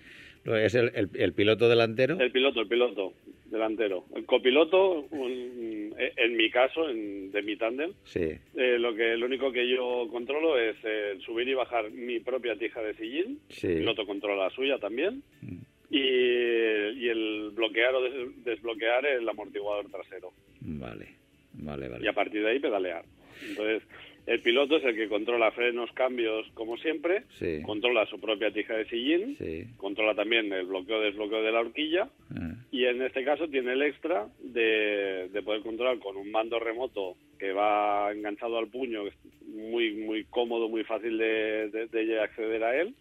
¿Es 0.44 0.74
el, 0.74 1.10
el, 1.14 1.32
piloto 1.32 1.68
delantero? 1.68 2.18
El 2.20 2.32
piloto, 2.32 2.60
el 2.60 2.68
piloto 2.68 3.14
delantero. 3.46 4.04
El 4.14 4.26
copiloto, 4.26 5.06
en 5.12 6.36
mi 6.36 6.50
caso, 6.50 6.90
en, 6.90 7.30
de 7.30 7.42
mi 7.42 7.56
tándem, 7.56 7.92
sí. 8.04 8.32
Eh, 8.56 8.78
lo 8.78 8.94
que 8.94 9.16
lo 9.16 9.26
único 9.26 9.52
que 9.52 9.68
yo 9.68 10.08
controlo 10.10 10.58
es 10.58 10.76
eh, 10.82 11.18
subir 11.24 11.48
y 11.48 11.54
bajar 11.54 11.90
mi 11.90 12.18
propia 12.18 12.56
tija 12.56 12.82
de 12.82 12.94
sillín. 12.94 13.40
El 13.62 13.78
piloto 13.78 14.06
controla 14.06 14.44
la 14.44 14.50
suya 14.50 14.78
también. 14.78 15.22
Mm. 15.40 15.58
Y, 15.88 15.98
y, 15.98 17.08
el 17.08 17.50
bloquear 17.54 17.94
o 17.94 18.02
desbloquear 18.44 19.06
el 19.06 19.28
amortiguador 19.28 19.88
trasero. 19.88 20.32
Vale, 20.60 21.06
vale, 21.52 21.88
vale. 21.88 22.04
Y 22.04 22.08
a 22.08 22.12
partir 22.12 22.42
de 22.42 22.50
ahí 22.50 22.58
pedalear. 22.58 23.04
Entonces, 23.48 23.82
el 24.26 24.40
piloto 24.40 24.76
es 24.76 24.84
el 24.84 24.96
que 24.96 25.08
controla 25.08 25.52
frenos, 25.52 25.90
cambios, 25.92 26.46
como 26.54 26.76
siempre, 26.78 27.22
controla 27.64 28.06
su 28.06 28.20
propia 28.20 28.50
tija 28.50 28.74
de 28.74 28.88
sillín, 28.88 29.36
controla 29.76 30.16
también 30.16 30.52
el 30.52 30.66
bloqueo 30.66 31.00
desbloqueo 31.00 31.42
de 31.42 31.52
la 31.52 31.60
horquilla. 31.60 32.08
Ah. 32.34 32.54
y 32.72 32.84
en 32.84 33.02
este 33.02 33.24
caso 33.24 33.48
tiene 33.48 33.72
el 33.72 33.82
extra 33.82 34.26
de, 34.40 35.30
poder 35.44 35.62
controlar 35.62 36.00
con 36.00 36.16
un 36.16 36.30
mando 36.32 36.58
remoto 36.58 37.14
que 37.38 37.52
va 37.52 38.12
enganchado 38.12 38.58
al 38.58 38.66
puño, 38.66 39.04
muy 39.46 39.94
muy 39.94 40.24
cómodo, 40.24 40.68
muy 40.68 40.82
fácil 40.82 41.18
de, 41.18 42.18
acceder 42.20 42.64
a 42.64 42.80
él, 42.80 42.94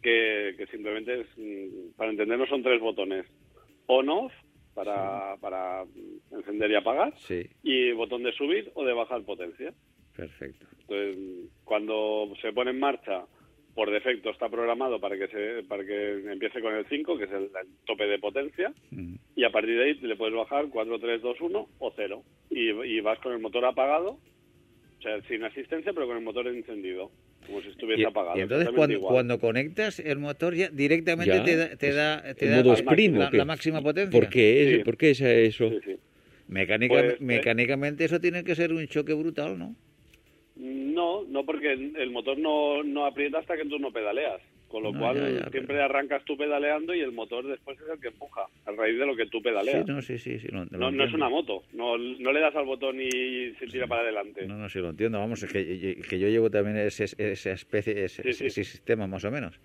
que, 0.00 0.54
simplemente 0.70 1.22
es, 1.22 1.26
mm, 1.36 1.96
para 1.96 2.12
entendernos 2.12 2.48
son 2.48 2.62
tres 2.62 2.80
botones, 2.80 3.26
on-off, 3.86 4.32
para, 4.74 5.36
para 5.40 5.84
encender 6.30 6.70
y 6.70 6.76
apagar, 6.76 7.12
y 7.62 7.92
botón 7.92 8.22
de 8.22 8.32
subir 8.32 8.70
o 8.74 8.84
de 8.84 8.92
bajar 8.92 9.22
potencia. 9.22 9.74
Perfecto. 10.16 10.66
Entonces, 10.80 11.50
cuando 11.64 12.32
se 12.40 12.52
pone 12.52 12.70
en 12.70 12.80
marcha, 12.80 13.24
por 13.74 13.90
defecto 13.90 14.30
está 14.30 14.48
programado 14.48 15.00
para 15.00 15.16
que 15.16 15.28
se, 15.28 15.62
para 15.66 15.84
que 15.84 16.30
empiece 16.30 16.60
con 16.60 16.74
el 16.74 16.86
5, 16.86 17.16
que 17.16 17.24
es 17.24 17.30
el, 17.32 17.50
tope 17.86 18.06
de 18.06 18.18
potencia, 18.18 18.72
y 19.34 19.44
a 19.44 19.50
partir 19.50 19.76
de 19.78 19.84
ahí 19.84 19.94
le 19.94 20.16
puedes 20.16 20.34
bajar 20.34 20.66
4, 20.68 20.98
3, 20.98 21.22
2, 21.22 21.40
1 21.40 21.68
o 21.78 21.92
0. 21.96 22.22
Y, 22.50 22.70
y 22.70 23.00
vas 23.00 23.18
con 23.20 23.32
el 23.32 23.38
motor 23.38 23.64
apagado, 23.64 24.18
o 24.98 25.02
sea, 25.02 25.20
sin 25.22 25.42
asistencia, 25.44 25.92
pero 25.92 26.06
con 26.06 26.16
el 26.18 26.22
motor 26.22 26.46
encendido 26.48 27.10
como 27.46 27.60
si 27.60 27.68
estuviese 27.68 28.06
apagado. 28.06 28.38
Y 28.38 28.42
entonces 28.42 28.68
cuando, 28.74 29.00
cuando, 29.00 29.38
conectas 29.38 29.98
el 29.98 30.18
motor 30.18 30.54
ya 30.54 30.68
directamente 30.68 31.40
te 31.40 31.56
da, 31.56 31.76
te 31.76 31.92
da, 31.92 32.34
te 32.34 32.46
da 32.46 32.62
la, 32.62 33.44
máxima 33.44 33.82
potencia. 33.82 34.20
¿Por 34.20 34.28
qué, 34.28 34.82
¿Por 34.84 34.96
qué 34.96 35.10
es 35.10 35.20
eso? 35.20 35.70
Mecánica, 36.48 36.94
pues, 36.94 37.12
eh, 37.14 37.16
mecánicamente 37.20 38.04
eso 38.04 38.20
tiene 38.20 38.44
que 38.44 38.54
ser 38.54 38.72
un 38.72 38.86
choque 38.86 39.14
brutal, 39.14 39.58
¿no? 39.58 39.74
No, 40.62 41.24
no 41.24 41.44
porque 41.44 41.72
el 41.72 42.10
motor 42.12 42.38
no, 42.38 42.84
no 42.84 43.04
aprieta 43.04 43.38
hasta 43.38 43.56
que 43.56 43.64
tú 43.64 43.80
no 43.80 43.90
pedaleas. 43.90 44.40
Con 44.68 44.84
lo 44.84 44.94
cual 44.94 45.48
siempre 45.50 45.82
arrancas 45.82 46.24
tú 46.24 46.34
pedaleando 46.34 46.94
y 46.94 47.00
el 47.00 47.12
motor 47.12 47.46
después 47.46 47.78
es 47.78 47.88
el 47.92 48.00
que 48.00 48.08
empuja, 48.08 48.46
a 48.64 48.70
raíz 48.70 48.98
de 48.98 49.04
lo 49.04 49.14
que 49.14 49.26
tú 49.26 49.42
pedaleas. 49.42 49.84
Sí, 49.84 49.92
no, 49.92 50.00
sí, 50.00 50.16
sí, 50.16 50.38
no, 50.50 50.64
no, 50.64 51.04
es 51.04 51.12
una 51.12 51.28
moto, 51.28 51.62
no, 51.74 51.98
no 51.98 52.32
le 52.32 52.40
das 52.40 52.56
al 52.56 52.64
botón 52.64 52.98
y 52.98 53.52
se 53.58 53.66
tira 53.66 53.86
para 53.86 54.00
adelante. 54.00 54.46
No, 54.46 54.56
no, 54.56 54.70
sí 54.70 54.78
lo 54.78 54.88
entiendo, 54.88 55.18
vamos, 55.18 55.42
es 55.42 55.52
que, 55.52 56.00
que 56.08 56.18
yo 56.18 56.26
llevo 56.28 56.48
también 56.48 56.78
ese, 56.78 57.04
esa 57.04 57.50
especie, 57.50 58.04
ese, 58.04 58.26
ese 58.26 58.64
sistema 58.64 59.06
más 59.06 59.22
o 59.24 59.30
menos. 59.30 59.60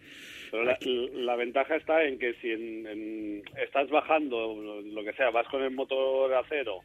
Pero 0.52 0.64
la, 0.64 1.36
ventaja 1.36 1.76
está 1.76 2.04
en 2.04 2.18
que 2.20 2.34
si 2.36 3.41
estás 3.62 3.89
bajando, 3.89 4.56
lo 4.84 5.04
que 5.04 5.14
sea, 5.14 5.30
vas 5.30 5.48
con 5.48 5.64
el 5.64 5.72
motor 5.72 6.34
a 6.34 6.43
cero 6.50 6.82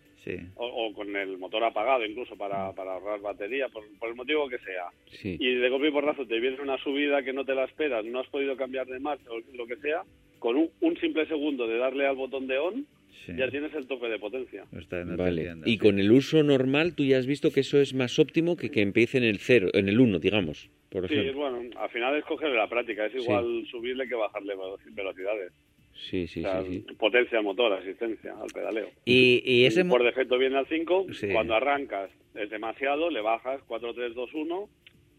o, 0.55 0.93
con 0.95 1.15
el 1.17 1.39
motor 1.39 1.65
apagado 1.65 2.05
incluso 2.05 2.37
para, 2.37 2.71
mm. 2.71 2.75
para 2.75 2.95
ahorrar 2.95 3.21
batería, 3.21 3.69
por, 3.69 3.85
el 4.09 4.15
motivo 4.15 4.49
que 4.49 4.59
sea, 4.59 4.87
y 5.23 5.55
de 5.55 5.69
golpe 5.69 5.89
y 5.89 5.93
porrazo 5.93 6.27
te 6.27 6.41
viene 6.41 6.61
una 6.61 6.79
subida 6.79 7.23
que 7.23 7.33
no 7.33 7.45
te 7.45 7.55
la 7.55 7.65
esperas, 7.65 8.05
no 8.05 8.21
has 8.21 8.29
podido 8.29 8.57
cambiar 8.57 8.87
de 8.87 9.01
marcha 9.01 9.31
o 9.31 9.41
lo 9.55 9.67
que 9.67 9.77
sea, 9.77 10.03
con 10.39 10.57
un, 10.57 10.97
simple 10.99 11.27
segundo 11.27 11.67
de 11.67 11.79
darle 11.79 12.07
al 12.07 12.17
botón 12.17 12.47
de 12.47 12.59
on, 12.59 12.87
ya 13.29 13.49
tienes 13.49 13.73
el 13.75 13.87
tope 13.87 14.09
de 14.09 14.19
potencia. 14.19 14.65
Vale. 15.17 15.55
Y 15.65 15.79
con 15.79 15.99
el 15.99 16.11
uso 16.11 16.43
normal, 16.43 16.95
tú 16.95 17.05
ya 17.05 17.19
has 17.19 17.27
visto 17.27 17.53
que 17.53 17.61
eso 17.61 17.81
es 17.81 17.95
más 17.95 18.19
óptimo 18.19 18.57
que 18.57 18.71
que 18.71 18.83
empiece 18.83 19.19
en 19.19 19.25
el 19.25 19.39
cero, 19.39 19.69
en 19.75 19.89
el 19.89 20.01
1, 20.01 20.19
digamos 20.19 20.71
sí, 21.09 21.31
bueno, 21.31 21.63
al 21.77 21.91
final 21.91 22.17
es 22.17 22.25
cogerle 22.25 22.57
la 22.57 22.69
práctica, 22.69 23.07
es 23.07 23.15
igual 23.15 23.65
subirle 23.71 24.07
que 24.09 24.15
bajarle 24.15 24.55
velocidades. 24.91 25.53
Sí, 25.95 26.27
sí, 26.27 26.43
sí, 26.43 26.87
Potencia 26.99 27.39
al 27.39 27.45
motor, 27.45 27.73
asistencia 27.73 28.35
al 28.35 28.49
pedaleo. 28.53 28.89
Y, 29.05 29.65
ese 29.65 29.85
por 29.85 30.03
defecto 30.03 30.39
viene 30.39 30.57
al 30.57 30.67
5, 30.67 31.07
cuando 31.33 31.55
arrancas 31.55 32.11
es 32.35 32.51
demasiado, 32.51 33.11
le 33.11 33.21
bajas 33.21 33.61
4, 33.67 33.95
3, 33.95 34.15
2, 34.15 34.35
1 34.35 34.69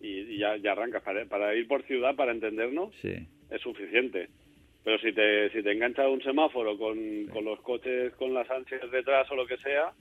y, 0.02 0.38
ya, 0.38 0.58
ya 0.58 0.74
arrancas. 0.74 1.04
Para, 1.04 1.56
ir 1.56 1.68
por 1.68 1.84
ciudad, 1.84 2.16
para 2.16 2.32
entendernos, 2.32 2.94
es 3.04 3.62
suficiente. 3.62 4.30
Pero 4.84 4.98
si 5.00 5.14
te, 5.14 5.50
si 5.52 5.64
te 5.64 5.72
engancha 5.72 6.08
un 6.10 6.22
semáforo 6.22 6.78
con, 6.78 7.26
con 7.28 7.46
los 7.46 7.60
coches 7.62 8.14
con 8.16 8.34
las 8.34 8.50
ansias 8.52 8.90
detrás 8.92 9.30
o 9.32 9.36
lo 9.36 9.48
que 9.48 9.58
sea, 9.58 9.94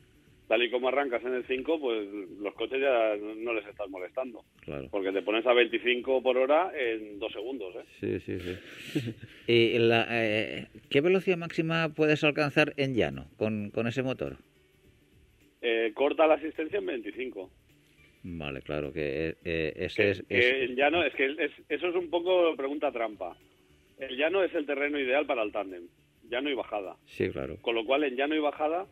tal 0.49 0.61
y 0.63 0.71
como 0.71 0.89
arrancas 0.89 1.23
en 1.25 1.35
el 1.35 1.47
5, 1.47 1.79
pues 1.81 2.09
los 2.41 2.53
coches 2.55 2.81
ya 2.81 3.15
no 3.17 3.55
les 3.55 3.65
estás 3.67 3.89
molestando. 3.89 4.45
Claro. 4.63 4.89
Porque 4.91 5.13
te 5.13 5.23
pones 5.23 5.47
a 5.47 5.53
25 5.53 6.21
por 6.23 6.37
hora 6.37 6.73
en 6.77 7.19
dos 7.21 7.33
segundos. 7.33 7.75
¿eh? 7.77 7.85
Sí, 8.01 8.21
sí, 8.21 8.41
sí. 8.41 9.15
¿Y 9.47 9.79
la, 9.79 10.07
eh, 10.11 10.67
qué 10.91 11.01
velocidad 11.01 11.37
máxima 11.39 11.91
puedes 11.95 12.25
alcanzar 12.25 12.75
en 12.77 12.95
llano 12.95 13.27
con, 13.37 13.71
con 13.71 13.87
ese 13.87 14.03
motor? 14.03 14.37
eh, 15.65 15.93
corta 15.95 16.27
la 16.27 16.35
asistencia 16.35 16.81
en 16.81 16.87
25. 16.87 17.51
Vale, 18.25 18.63
claro, 18.63 18.93
que 18.93 19.37
eh, 19.45 19.73
ese 19.77 20.11
es, 20.11 20.23
que 20.29 20.65
el 20.65 20.75
llano, 20.77 21.05
es 21.05 21.15
que 21.15 21.27
es- 21.27 21.53
eso 21.69 21.89
es 21.89 21.95
un 21.95 22.11
poco 22.11 22.55
pregunta 22.57 22.91
trampa. 22.91 23.37
El 24.09 24.17
llano 24.17 24.43
es 24.43 24.55
el 24.55 24.67
terreno 24.67 24.99
ideal 24.99 25.27
para 25.27 25.43
el 25.43 25.53
tándem, 25.53 25.85
llano 26.29 26.51
y 26.51 26.55
bajada. 26.55 26.97
Sí, 27.07 27.29
claro. 27.31 27.57
Con 27.61 27.75
lo 27.75 27.85
cual, 27.85 28.05
en 28.05 28.17
llano 28.17 28.35
y 28.35 28.39
bajada 28.41 28.87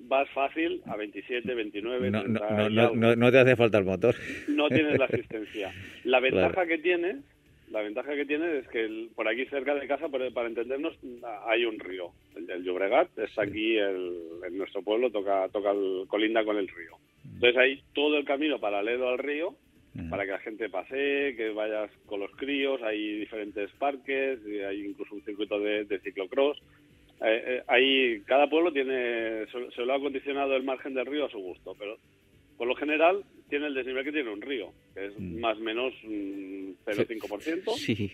vas 0.00 0.28
fácil 0.30 0.82
a 0.86 0.96
27, 0.96 1.54
29, 1.54 2.10
No, 2.10 2.24
no, 2.24 2.38
30 2.40 2.50
no, 2.50 2.68
no, 2.70 2.82
algo. 2.82 2.96
no- 2.96 3.16
no 3.16 3.30
te 3.32 3.38
hace 3.38 3.56
falta 3.56 3.78
el 3.78 3.84
motor. 3.84 4.14
no 4.48 4.68
tienes 4.68 4.98
la 4.98 5.04
asistencia. 5.06 5.72
La 6.04 6.20
ventaja 6.20 6.52
Claro. 6.52 6.68
que 6.68 6.78
tienes, 6.78 7.16
la 7.70 7.80
ventaja 7.82 8.14
que 8.14 8.24
tienes 8.26 8.64
es 8.64 8.68
que 8.68 8.84
el- 8.84 9.10
por 9.14 9.28
aquí 9.28 9.44
cerca 9.46 9.74
de 9.74 9.86
casa, 9.86 10.08
por- 10.08 10.32
para 10.32 10.48
entendernos, 10.48 10.96
hay 11.46 11.64
un 11.64 11.78
río. 11.78 12.12
El, 12.36 12.50
el 12.50 12.64
Llobregat 12.64 13.16
está 13.18 13.42
aquí, 13.42 13.76
el- 13.76 14.40
en 14.46 14.58
nuestro 14.58 14.82
pueblo, 14.82 15.10
toca, 15.10 15.48
toca 15.50 15.70
el- 15.72 16.04
colinda 16.08 16.44
con 16.44 16.56
el 16.56 16.68
río. 16.68 16.96
Entonces 17.24 17.56
hay 17.56 17.82
todo 17.94 18.16
el 18.18 18.24
camino 18.24 18.58
paralelo 18.60 19.08
al 19.08 19.18
río 19.18 19.54
para 20.10 20.24
que 20.24 20.32
la 20.32 20.38
gente 20.40 20.68
pase, 20.68 21.34
que 21.36 21.50
vayas 21.54 21.90
con 22.06 22.20
los 22.20 22.30
críos, 22.32 22.82
hay 22.82 23.20
diferentes 23.20 23.70
parques, 23.78 24.40
hay 24.68 24.84
incluso 24.86 25.14
un 25.14 25.22
circuito 25.24 25.58
de, 25.60 25.84
de 25.84 25.98
ciclocross. 26.00 26.58
Eh, 27.20 27.42
eh, 27.46 27.62
ahí 27.68 28.20
cada 28.26 28.48
pueblo 28.48 28.72
tiene 28.72 29.46
se, 29.46 29.70
se 29.70 29.82
lo 29.82 29.92
ha 29.92 29.96
acondicionado 29.96 30.56
el 30.56 30.64
margen 30.64 30.94
del 30.94 31.06
río 31.06 31.26
a 31.26 31.30
su 31.30 31.38
gusto, 31.38 31.74
pero 31.78 31.96
por 32.58 32.66
lo 32.66 32.74
general 32.74 33.22
tiene 33.48 33.68
el 33.68 33.74
desnivel 33.74 34.04
que 34.04 34.12
tiene 34.12 34.30
un 34.30 34.42
río, 34.42 34.72
que 34.94 35.06
es 35.06 35.20
más 35.20 35.56
o 35.58 35.60
menos 35.60 35.94
mm, 36.02 36.70
0,5%, 36.86 37.70
Sí, 37.76 38.10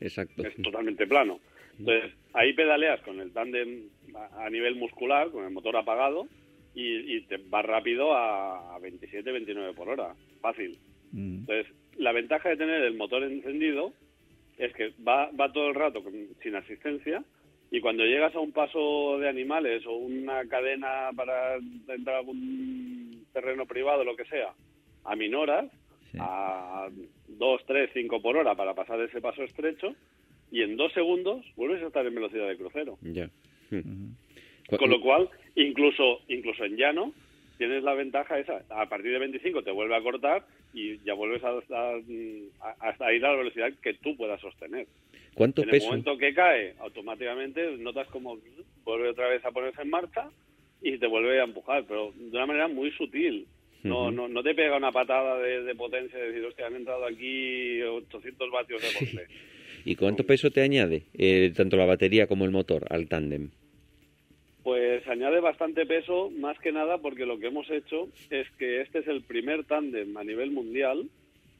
exacto. 0.00 0.46
es 0.46 0.54
totalmente 0.62 1.06
plano. 1.06 1.40
Entonces 1.78 2.12
ahí 2.32 2.52
pedaleas 2.52 3.00
con 3.02 3.20
el 3.20 3.32
tándem 3.32 3.88
a, 4.14 4.44
a 4.46 4.50
nivel 4.50 4.76
muscular, 4.76 5.30
con 5.30 5.44
el 5.44 5.50
motor 5.50 5.76
apagado, 5.76 6.28
y, 6.76 7.16
y 7.16 7.20
te 7.22 7.38
vas 7.48 7.64
rápido 7.64 8.14
a 8.14 8.78
27, 8.80 9.30
29 9.32 9.74
por 9.74 9.88
hora, 9.88 10.14
fácil. 10.40 10.76
Mm. 11.14 11.38
Entonces, 11.48 11.66
la 11.96 12.12
ventaja 12.12 12.48
de 12.50 12.56
tener 12.56 12.82
el 12.82 12.94
motor 12.96 13.22
encendido 13.22 13.92
es 14.58 14.72
que 14.74 14.92
va, 15.06 15.30
va 15.30 15.52
todo 15.52 15.68
el 15.68 15.74
rato 15.74 16.02
con- 16.02 16.28
sin 16.42 16.54
asistencia 16.56 17.24
y 17.70 17.80
cuando 17.80 18.04
llegas 18.04 18.34
a 18.34 18.40
un 18.40 18.52
paso 18.52 19.18
de 19.18 19.28
animales 19.28 19.84
o 19.86 19.92
una 19.94 20.44
cadena 20.46 21.10
para 21.16 21.56
entrar 21.56 22.16
a 22.16 22.18
algún 22.18 23.24
terreno 23.32 23.64
privado, 23.66 24.04
lo 24.04 24.14
que 24.16 24.24
sea, 24.26 24.52
a 25.04 25.16
minoras, 25.16 25.70
Sí. 26.12 26.18
a 26.20 26.88
2, 27.28 27.62
3, 27.66 27.90
5 27.92 28.20
por 28.22 28.36
hora 28.36 28.54
para 28.54 28.74
pasar 28.74 29.00
ese 29.00 29.20
paso 29.20 29.42
estrecho 29.42 29.96
y 30.52 30.62
en 30.62 30.76
dos 30.76 30.92
segundos 30.92 31.44
vuelves 31.56 31.82
a 31.82 31.86
estar 31.88 32.06
en 32.06 32.14
velocidad 32.14 32.46
de 32.48 32.56
crucero. 32.56 32.96
Ya. 33.02 33.28
Con 34.78 34.90
lo 34.90 35.00
cual, 35.00 35.28
incluso 35.56 36.20
incluso 36.28 36.64
en 36.64 36.76
llano, 36.76 37.12
tienes 37.58 37.82
la 37.82 37.94
ventaja 37.94 38.38
esa. 38.38 38.62
A 38.70 38.88
partir 38.88 39.12
de 39.12 39.18
25 39.18 39.62
te 39.62 39.70
vuelve 39.70 39.96
a 39.96 40.02
cortar 40.02 40.44
y 40.72 40.98
ya 41.04 41.14
vuelves 41.14 41.42
a, 41.44 41.50
a- 41.50 42.00
a- 42.68 42.76
hasta 42.88 43.12
ir 43.12 43.24
a 43.24 43.30
la 43.32 43.36
velocidad 43.38 43.72
que 43.82 43.94
tú 43.94 44.16
puedas 44.16 44.40
sostener. 44.40 44.86
¿Cuánto 45.34 45.62
en 45.62 45.68
el 45.68 45.80
momento 45.82 46.16
que 46.16 46.32
cae, 46.34 46.74
automáticamente 46.80 47.76
notas 47.78 48.06
como 48.08 48.38
vuelve 48.84 49.08
otra 49.10 49.28
vez 49.28 49.44
a 49.44 49.50
ponerse 49.50 49.82
en 49.82 49.90
marcha 49.90 50.28
y 50.82 50.98
te 50.98 51.06
vuelve 51.06 51.40
a 51.40 51.44
empujar, 51.44 51.84
pero 51.88 52.12
de 52.16 52.36
una 52.36 52.46
manera 52.46 52.68
muy 52.68 52.90
sutil. 52.92 53.46
No, 53.82 54.10
no, 54.10 54.28
no 54.28 54.42
te 54.42 54.54
pega 54.54 54.76
una 54.78 54.92
patada 54.92 55.38
de, 55.40 55.62
de 55.62 55.74
potencia 55.74 56.18
de 56.18 56.28
decir, 56.28 56.44
hostia, 56.46 56.66
han 56.68 56.76
entrado 56.76 57.04
aquí 57.04 57.82
800 57.82 58.50
vatios 58.50 58.80
de 58.80 58.88
golpe. 58.98 59.26
¿Y 59.84 59.94
cuánto 59.96 60.24
peso 60.24 60.50
te 60.50 60.62
añade 60.62 61.02
eh, 61.12 61.52
tanto 61.54 61.76
la 61.76 61.84
batería 61.84 62.26
como 62.26 62.46
el 62.46 62.50
motor 62.50 62.86
al 62.88 63.08
tándem? 63.08 63.50
Pues 64.64 65.06
añade 65.06 65.40
bastante 65.40 65.84
peso, 65.86 66.30
más 66.30 66.58
que 66.58 66.72
nada 66.72 66.98
porque 66.98 67.26
lo 67.26 67.38
que 67.38 67.46
hemos 67.48 67.70
hecho 67.70 68.08
es 68.30 68.50
que 68.58 68.80
este 68.80 69.00
es 69.00 69.06
el 69.08 69.22
primer 69.22 69.64
tándem 69.64 70.16
a 70.16 70.24
nivel 70.24 70.50
mundial 70.50 71.08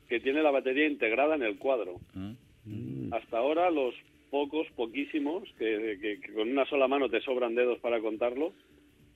que 0.09 0.21
tiene 0.21 0.43
la 0.43 0.51
batería 0.51 0.87
integrada 0.87 1.35
en 1.37 1.43
el 1.43 1.59
cuadro. 1.59 2.01
Ah. 2.17 2.33
Hasta 3.13 3.39
ahora 3.39 3.71
los 3.71 3.95
pocos, 4.31 4.67
poquísimos, 4.75 5.45
que, 5.59 5.99
que- 6.01 6.19
que 6.21 6.33
con 6.33 6.51
una 6.51 6.65
sola 6.67 6.89
mano 6.89 7.09
te 7.11 7.21
sobran 7.21 7.55
dedos 7.55 7.79
para 7.81 8.01
contarlo, 8.01 8.53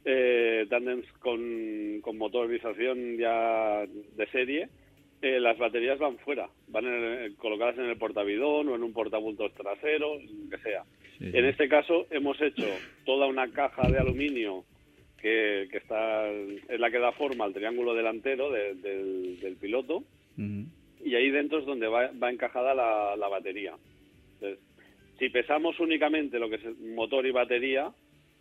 eh, 0.05 0.67
tándems 0.69 1.11
con, 1.19 2.01
con 2.03 2.17
motorización 2.19 3.17
ya 3.17 3.85
de 3.87 4.27
serie, 4.31 4.69
eh, 5.23 5.41
las 5.41 5.59
baterías 5.59 5.99
van 5.99 6.19
fuera, 6.19 6.49
van 6.69 6.87
en- 6.87 7.35
colocadas 7.37 7.79
en 7.79 7.87
el 7.87 7.97
portavidón 7.97 8.69
o 8.69 8.75
en 8.77 8.83
un 8.83 8.93
portabultos 8.93 9.53
trasero, 9.55 10.15
lo 10.17 10.51
que 10.51 10.59
sea. 10.63 10.85
Sí, 11.19 11.31
En 11.35 11.45
este 11.47 11.69
caso 11.69 12.07
hemos 12.11 12.41
hecho 12.41 12.67
toda 13.05 13.27
una 13.27 13.51
caja 13.53 13.89
de 13.91 13.99
aluminio 13.99 14.65
que, 15.21 15.67
que 15.71 15.79
está 15.79 16.29
es 16.31 16.79
la 16.79 16.91
que 16.91 16.99
da 16.99 17.11
forma 17.13 17.45
al 17.45 17.53
triángulo 17.55 17.95
delantero 17.95 18.51
de- 18.53 18.75
del, 18.75 19.41
del 19.41 19.57
piloto 19.57 20.05
y 21.05 21.15
ahí 21.17 21.31
dentro 21.31 21.59
es 21.59 21.67
donde 21.67 21.89
va, 21.89 22.11
va 22.23 22.31
encajada 22.31 22.75
la, 22.75 23.17
la 23.17 23.29
batería. 23.29 23.75
Entonces, 24.35 24.61
si 25.19 25.29
pesamos 25.31 25.81
únicamente 25.81 26.39
lo 26.39 26.49
que 26.49 26.57
es 26.57 26.79
motor 26.81 27.27
y 27.27 27.33
batería, 27.33 27.91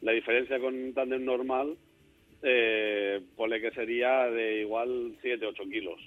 la 0.02 0.12
diferencia 0.12 0.60
con 0.60 0.76
un 0.76 0.94
tándem 0.94 1.26
normal, 1.26 1.76
eh, 2.44 3.20
ponle 3.36 3.60
que 3.60 3.72
sería 3.72 4.30
de 4.30 4.62
igual 4.62 5.14
7-8 5.24 5.72
kilos. 5.72 6.00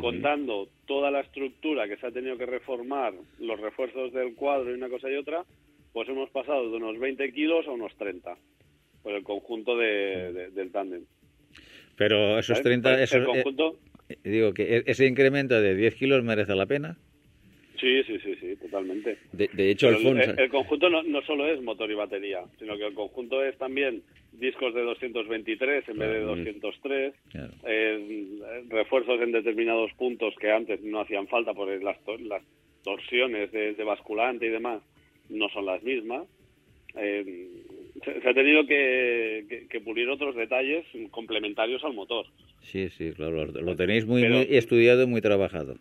Contando 0.00 0.68
toda 0.86 1.10
la 1.12 1.20
estructura 1.20 1.86
que 1.88 1.96
se 1.96 2.06
ha 2.06 2.10
tenido 2.12 2.36
que 2.36 2.46
reformar, 2.46 3.12
los 3.38 3.60
refuerzos 3.60 4.12
del 4.12 4.34
cuadro 4.34 4.70
y 4.70 4.74
una 4.74 4.88
cosa 4.88 5.10
y 5.10 5.14
otra, 5.16 5.44
pues 5.92 6.08
hemos 6.08 6.30
pasado 6.30 6.70
de 6.70 6.76
unos 6.76 6.98
20 6.98 7.32
kilos 7.32 7.66
a 7.66 7.70
unos 7.72 7.94
30 7.96 8.36
por 9.02 9.12
el 9.14 9.22
conjunto 9.22 9.76
de- 9.76 10.32
de- 10.32 10.50
del 10.50 10.70
tándem. 10.70 11.04
Pero 11.96 12.38
esos 12.38 12.58
¿Vale? 12.58 12.62
30, 12.64 12.90
Pues 12.90 13.00
esos, 13.02 13.18
el 13.20 13.24
conjunto, 13.26 13.78
eh, 14.08 14.16
digo 14.24 14.54
que 14.54 14.76
e- 14.76 14.82
ese 14.86 15.06
incremento 15.06 15.60
de 15.60 15.74
10 15.74 15.94
kilos 15.94 16.22
merece 16.24 16.54
la 16.54 16.66
pena. 16.66 16.96
sí, 17.80 18.02
sí, 18.04 18.18
sí, 18.20 18.34
sí, 18.36 18.56
totalmente. 18.56 19.16
De, 19.32 19.48
de 19.54 19.70
hecho, 19.70 19.88
el, 19.88 19.94
Alfonso... 19.96 20.30
el- 20.32 20.38
el 20.40 20.50
conjunto 20.50 20.90
no, 20.90 21.02
no 21.02 21.22
solo 21.22 21.46
es 21.46 21.62
motor 21.62 21.90
y 21.90 21.94
batería, 21.94 22.42
sino 22.58 22.76
que 22.76 22.86
el 22.86 22.92
conjunto 22.94 23.42
es 23.42 23.56
también 23.56 24.02
discos 24.32 24.74
de 24.74 24.82
223 24.82 25.88
en 25.88 25.98
vez 25.98 26.08
de 26.10 26.18
Claro. 26.18 26.36
203, 26.36 27.14
Claro. 27.30 27.52
eh, 27.66 28.38
refuerzos 28.68 29.18
en 29.22 29.32
determinados 29.32 29.90
puntos 29.94 30.34
que 30.38 30.50
antes 30.52 30.82
no 30.82 31.00
hacían 31.00 31.26
falta 31.26 31.54
por 31.54 31.68
las, 31.82 31.96
las 32.20 32.42
torsiones 32.84 33.50
de, 33.50 33.72
de 33.72 33.84
basculante 33.84 34.44
y 34.46 34.50
demás 34.50 34.82
no 35.30 35.48
son 35.48 35.66
las 35.66 35.82
mismas. 35.82 36.26
Eh, 36.96 37.48
se, 38.04 38.20
se 38.20 38.28
ha 38.28 38.34
tenido 38.34 38.66
que, 38.66 39.44
que- 39.48 39.66
que 39.68 39.80
pulir 39.80 40.08
otros 40.08 40.34
detalles 40.34 40.84
complementarios 41.10 41.82
al 41.84 41.94
motor. 41.94 42.26
Sí, 42.62 42.88
sí, 42.90 43.12
claro, 43.12 43.46
lo, 43.46 43.60
lo 43.62 43.76
tenéis 43.76 44.06
muy, 44.06 44.22
Pero- 44.22 44.36
muy 44.36 44.46
estudiado 44.50 45.04
y 45.04 45.06
muy 45.06 45.20
trabajado. 45.20 45.74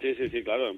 Sí, 0.00 0.14
sí, 0.14 0.28
sí, 0.30 0.42
claro. 0.42 0.72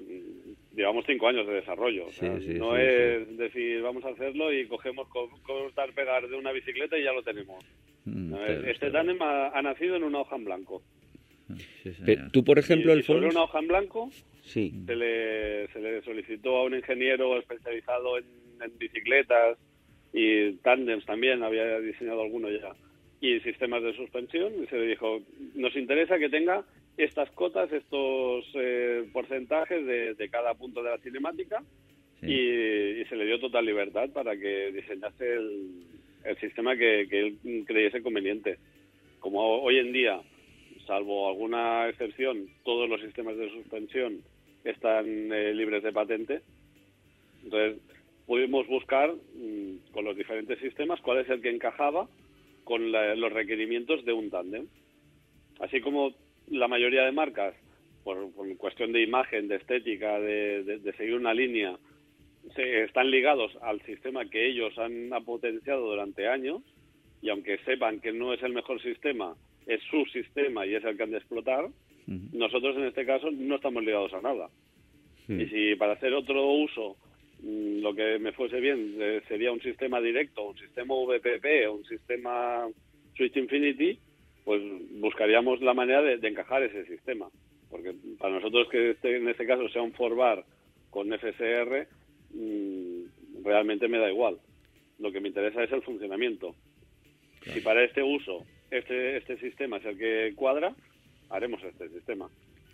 Llevamos 0.75 1.05
cinco 1.05 1.27
años 1.27 1.45
de 1.47 1.53
desarrollo. 1.53 2.07
o 2.07 2.11
sea, 2.11 2.39
Sí, 2.39 2.47
sí, 2.47 2.53
no 2.59 2.75
sí, 2.75 2.81
es 2.81 3.37
decir, 3.37 3.81
vamos 3.81 4.03
a 4.05 4.09
hacerlo 4.09 4.51
y 4.51 4.65
cogemos 4.67 5.07
co- 5.07 5.29
cortar, 5.43 5.93
pegar 5.93 6.27
de 6.27 6.35
una 6.35 6.51
bicicleta 6.51 6.97
y 6.97 7.03
ya 7.03 7.13
lo 7.13 7.21
tenemos. 7.23 7.63
Mm, 8.05 8.31
No, 8.31 8.37
claro, 8.37 8.53
este 8.67 8.89
claro. 8.89 8.93
tándem 8.93 9.21
ha, 9.21 9.47
ha 9.49 9.61
nacido 9.61 9.95
en 9.95 10.03
una 10.03 10.19
hoja 10.21 10.35
en 10.35 10.45
blanco. 10.45 10.81
Sí, 11.83 11.89
Pe- 12.05 12.15
señor. 12.15 12.31
Tú, 12.31 12.43
por 12.43 12.57
ejemplo, 12.59 12.95
y, 12.95 12.99
y 12.99 13.03
sobre 13.03 13.27
una 13.27 13.43
hoja 13.43 13.59
en 13.59 13.67
blanco 13.67 14.09
Sí. 14.43 14.73
se 14.85 14.95
le, 14.95 15.67
se 15.69 15.79
le 15.79 16.01
solicitó 16.01 16.57
a 16.57 16.63
un 16.65 16.75
ingeniero 16.75 17.37
especializado 17.39 18.17
en, 18.17 18.25
en 18.61 18.77
bicicletas 18.77 19.57
y 20.13 20.51
tándems 20.57 21.05
también, 21.05 21.43
había 21.43 21.79
diseñado 21.79 22.21
alguno 22.21 22.49
ya, 22.49 22.73
y 23.21 23.39
sistemas 23.39 23.81
de 23.83 23.93
suspensión, 23.95 24.51
y 24.63 24.67
se 24.67 24.77
le 24.77 24.87
dijo, 24.87 25.21
nos 25.55 25.75
interesa 25.75 26.19
que 26.19 26.29
tenga 26.29 26.63
estas 26.97 27.31
cotas, 27.31 27.71
estos 27.71 28.45
eh, 28.53 29.03
porcentajes 29.11 29.85
de, 29.85 30.13
de 30.13 30.29
cada 30.29 30.53
punto 30.53 30.83
de 30.83 30.89
la 30.91 30.97
cinemática, 30.99 31.63
Sí. 32.19 32.27
y, 32.31 33.01
y 33.01 33.05
se 33.05 33.15
le 33.15 33.25
dio 33.25 33.39
total 33.39 33.65
libertad 33.65 34.09
para 34.11 34.37
que 34.37 34.71
diseñase 34.71 35.33
el, 35.33 35.83
el 36.25 36.37
sistema 36.37 36.75
que, 36.77 37.07
que 37.09 37.19
él 37.19 37.63
creyese 37.65 38.01
conveniente. 38.01 38.57
Como 39.19 39.61
hoy 39.61 39.79
en 39.79 39.91
día, 39.91 40.21
salvo 40.85 41.27
alguna 41.29 41.89
excepción, 41.89 42.47
todos 42.63 42.89
los 42.89 43.01
sistemas 43.01 43.37
de 43.37 43.49
suspensión 43.51 44.21
están 44.63 45.05
eh, 45.31 45.53
libres 45.53 45.83
de 45.83 45.91
patente, 45.91 46.41
entonces 47.43 47.81
pudimos 48.25 48.67
buscar 48.67 49.13
mm, 49.13 49.91
con 49.91 50.05
los 50.05 50.15
diferentes 50.15 50.59
sistemas 50.59 51.01
cuál 51.01 51.19
es 51.19 51.29
el 51.29 51.41
que 51.41 51.49
encajaba 51.49 52.07
con 52.63 52.91
la- 52.91 53.15
los 53.15 53.31
requerimientos 53.33 54.05
de 54.05 54.13
un 54.13 54.29
tándem. 54.29 54.67
Así 55.59 55.81
como 55.81 56.13
la 56.47 56.67
mayoría 56.67 57.03
de 57.03 57.11
marcas, 57.11 57.55
por, 58.03 58.31
cuestión 58.57 58.91
de 58.91 59.01
imagen, 59.03 59.47
de 59.47 59.55
estética, 59.57 60.19
de 60.19 60.93
seguir 60.97 61.15
una 61.15 61.33
línea, 61.33 61.77
se, 62.55 62.83
están 62.83 63.09
ligados 63.09 63.51
al 63.61 63.81
sistema 63.81 64.29
que 64.29 64.47
ellos 64.47 64.77
han 64.77 65.09
potenciado 65.25 65.85
durante 65.89 66.27
años 66.27 66.61
y 67.21 67.29
aunque 67.29 67.57
sepan 67.59 67.99
que 68.01 68.11
no 68.11 68.33
es 68.33 68.43
el 68.43 68.53
mejor 68.53 68.81
sistema, 68.81 69.35
es 69.67 69.81
su 69.89 70.05
sistema 70.05 70.65
y 70.65 70.75
es 70.75 70.83
el 70.83 70.97
que 70.97 71.03
han 71.03 71.11
de 71.11 71.17
explotar, 71.17 71.69
nosotros 72.07 72.75
en 72.77 72.85
este 72.85 73.05
caso 73.05 73.31
no 73.31 73.55
estamos 73.55 73.83
ligados 73.83 74.13
a 74.13 74.21
nada. 74.21 74.49
Y 75.27 75.45
si 75.45 75.75
para 75.75 75.93
hacer 75.93 76.13
otro 76.13 76.45
uso 76.51 76.97
mm, 77.41 77.79
lo 77.79 77.95
que 77.95 78.19
me 78.19 78.33
fuese 78.33 78.59
bien 78.59 78.95
eh, 78.99 79.21
sería 79.27 79.51
un 79.53 79.61
sistema 79.61 80.01
directo, 80.01 80.43
un 80.49 80.57
sistema 80.57 80.93
VPP, 80.95 81.71
un 81.71 81.85
sistema 81.85 82.67
Switch 83.15 83.37
Infinity, 83.37 83.97
pues 84.43 84.61
buscaríamos 84.99 85.61
la 85.61 85.73
manera 85.73 86.01
de, 86.01 86.27
encajar 86.27 86.63
ese 86.63 86.85
sistema. 86.85 87.29
Porque 87.69 87.93
para 88.19 88.35
nosotros 88.35 88.67
que 88.69 88.91
este, 88.91 89.15
en 89.15 89.29
este 89.29 89.47
caso 89.47 89.69
sea 89.69 89.81
un 89.81 89.93
forbar 89.93 90.43
con 90.89 91.07
FSR, 91.07 91.87
mm, 92.33 93.43
realmente 93.45 93.87
me 93.87 93.99
da 93.99 94.11
igual. 94.11 94.37
Lo 94.99 95.11
que 95.11 95.21
me 95.21 95.29
interesa 95.29 95.63
es 95.63 95.71
el 95.71 95.81
funcionamiento. 95.83 96.53
Si 97.45 97.61
para 97.61 97.83
este 97.83 98.03
uso 98.03 98.45
este, 98.77 99.17
este 99.17 99.37
sistema 99.37 99.77
es 99.77 99.85
el 99.85 99.97
que 99.97 100.33
cuadra, 100.35 100.75
haremos 101.29 101.63
este 101.63 101.89
sistema. 101.89 102.29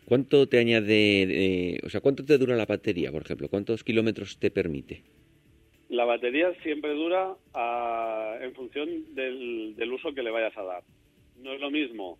¿Cuánto 0.05 0.47
te 0.47 0.57
añade, 0.57 1.79
o 1.83 1.89
sea, 1.89 2.01
cuánto 2.01 2.25
te 2.25 2.37
dura 2.37 2.55
la 2.55 2.65
batería, 2.65 3.11
por 3.11 3.21
ejemplo? 3.21 3.47
¿Cuántos 3.47 3.83
kilómetros 3.83 4.39
te 4.39 4.49
permite? 4.49 5.03
La 5.89 6.05
batería 6.05 6.53
siempre 6.63 6.93
dura 6.93 7.35
en 8.41 8.53
función 8.53 9.13
del, 9.13 9.75
del, 9.75 9.93
uso 9.93 10.13
que 10.13 10.23
le 10.23 10.31
vayas 10.31 10.57
a 10.57 10.63
dar. 10.63 10.83
No 11.37 11.53
es 11.53 11.61
lo 11.61 11.69
mismo 11.69 12.17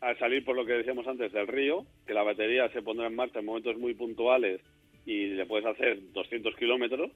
al 0.00 0.18
salir 0.18 0.44
por 0.44 0.56
lo 0.56 0.64
que 0.64 0.74
decíamos 0.74 1.06
antes 1.06 1.32
del 1.32 1.48
río, 1.48 1.84
que 2.06 2.14
la 2.14 2.22
batería 2.22 2.70
se 2.70 2.82
pondrá 2.82 3.08
en 3.08 3.16
marcha 3.16 3.40
en 3.40 3.46
momentos 3.46 3.76
muy 3.76 3.94
puntuales 3.94 4.60
y 5.04 5.26
le 5.28 5.46
puedes 5.46 5.66
hacer 5.66 5.98
200 6.12 6.54
kilómetros, 6.56 7.10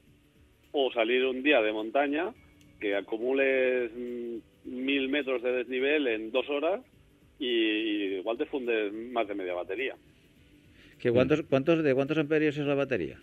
o 0.71 0.91
salir 0.91 1.25
un 1.25 1.43
día 1.43 1.61
de 1.61 1.71
montaña 1.71 2.33
que 2.79 2.95
acumules 2.95 3.91
mm, 3.95 4.52
mil 4.65 5.09
metros 5.09 5.41
de 5.41 5.51
desnivel 5.51 6.07
en 6.07 6.31
dos 6.31 6.49
horas 6.49 6.81
y, 7.39 8.17
igual 8.17 8.37
te 8.37 8.45
fundes 8.45 8.93
más 8.93 9.27
de 9.27 9.35
media 9.35 9.53
batería. 9.53 9.95
¿Qué, 10.99 11.11
cuántos, 11.11 11.41
cuántos, 11.43 11.83
¿De 11.83 11.93
cuántos 11.93 12.17
amperios 12.17 12.57
es 12.57 12.65
la 12.65 12.75
batería? 12.75 13.17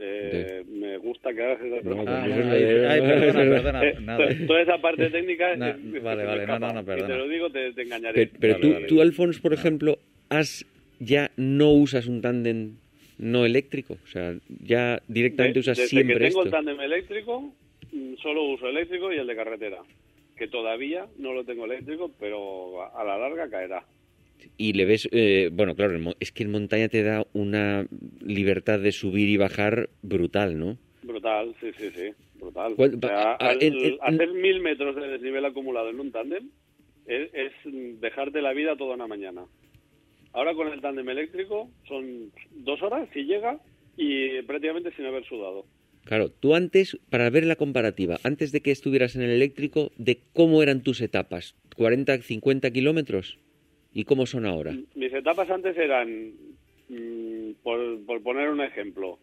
Eh, 0.00 0.62
me 0.68 0.96
gusta 0.98 1.32
que 1.32 1.42
hagas 1.42 1.60
esa 1.60 1.80
pregunta. 1.80 2.22
ay, 2.22 3.00
perdona, 3.00 3.32
perdona. 3.82 3.84
Eh, 3.84 4.44
toda 4.46 4.62
esa 4.62 4.78
parte 4.78 5.10
técnica. 5.10 5.56
vale, 5.56 6.24
vale, 6.24 6.46
no, 6.46 6.58
no, 6.58 6.72
no, 6.72 6.84
perdona. 6.84 7.06
Si 7.06 7.12
te 7.12 7.18
lo 7.18 7.28
digo, 7.28 7.50
te, 7.50 7.82
engañaré. 7.82 8.30
Pero, 8.38 8.60
tú, 8.60 8.74
tú, 8.86 9.00
Alfons, 9.00 9.40
por 9.40 9.52
ejemplo, 9.52 9.98
has 10.28 10.64
ya 11.00 11.30
no 11.36 11.72
usas 11.72 12.06
un 12.06 12.20
tándem 12.20 12.76
no 13.18 13.44
eléctrico. 13.44 13.98
O 14.04 14.06
sea, 14.06 14.36
ya 14.62 15.02
directamente 15.08 15.60
usas 15.60 15.76
desde 15.76 15.88
siempre 15.88 16.18
que 16.18 16.28
tengo 16.28 16.44
el 16.44 16.50
tándem 16.50 16.80
eléctrico, 16.80 17.52
solo 18.22 18.44
uso 18.44 18.68
eléctrico 18.68 19.12
y 19.12 19.18
el 19.18 19.26
de 19.26 19.36
carretera. 19.36 19.82
Que 20.36 20.48
todavía 20.48 21.06
no 21.18 21.32
lo 21.32 21.44
tengo 21.44 21.64
eléctrico, 21.64 22.10
pero 22.18 22.82
a 22.96 23.04
la 23.04 23.18
larga 23.18 23.50
caerá 23.50 23.84
y 24.56 24.72
le 24.72 24.84
ves, 24.84 25.08
eh, 25.12 25.50
bueno, 25.52 25.74
claro, 25.74 25.98
es 26.20 26.32
que 26.32 26.42
en 26.42 26.50
montaña 26.50 26.88
te 26.88 27.02
da 27.02 27.26
una 27.32 27.86
libertad 28.20 28.78
de 28.78 28.92
subir 28.92 29.28
y 29.28 29.36
bajar 29.36 29.88
brutal, 30.02 30.58
¿no? 30.58 30.76
Brutal, 31.02 31.54
sí, 31.60 31.70
sí, 31.76 31.90
sí, 31.90 32.10
brutal. 32.34 32.74
hacer 34.00 34.32
mil 34.32 34.60
metros 34.60 34.96
de 34.96 35.08
desnivel 35.08 35.44
acumulado 35.44 35.90
en 35.90 36.00
un 36.00 36.12
tándem 36.12 36.50
es, 37.06 37.30
es, 37.32 37.52
dejarte 38.00 38.42
la 38.42 38.52
vida 38.52 38.76
toda 38.76 38.94
una 38.94 39.06
mañana. 39.06 39.44
Ahora 40.32 40.54
con 40.54 40.68
el 40.68 40.80
tándem 40.80 41.08
eléctrico 41.08 41.70
son 41.86 42.30
dos 42.50 42.82
horas, 42.82 43.08
si 43.12 43.24
llega, 43.24 43.58
y 43.96 44.42
prácticamente 44.42 44.92
sin 44.92 45.06
haber 45.06 45.24
sudado. 45.24 45.64
Claro, 46.08 46.30
tú 46.30 46.54
antes, 46.54 46.98
para 47.10 47.28
ver 47.28 47.44
la 47.44 47.56
comparativa, 47.56 48.16
antes 48.24 48.50
de 48.50 48.62
que 48.62 48.70
estuvieras 48.70 49.14
en 49.14 49.20
el 49.20 49.28
eléctrico, 49.28 49.90
de 49.98 50.22
cómo 50.32 50.62
eran 50.62 50.82
tus 50.82 51.02
etapas, 51.02 51.54
¿40, 51.76 52.22
50 52.22 52.70
kilómetros? 52.70 53.38
¿Y 53.92 54.04
cómo 54.04 54.24
son 54.24 54.46
ahora? 54.46 54.74
Mis 54.94 55.12
etapas 55.12 55.50
antes 55.50 55.76
eran, 55.76 56.32
mm, 56.88 57.50
por, 57.62 58.22
poner 58.22 58.48
un 58.48 58.62
ejemplo, 58.62 59.18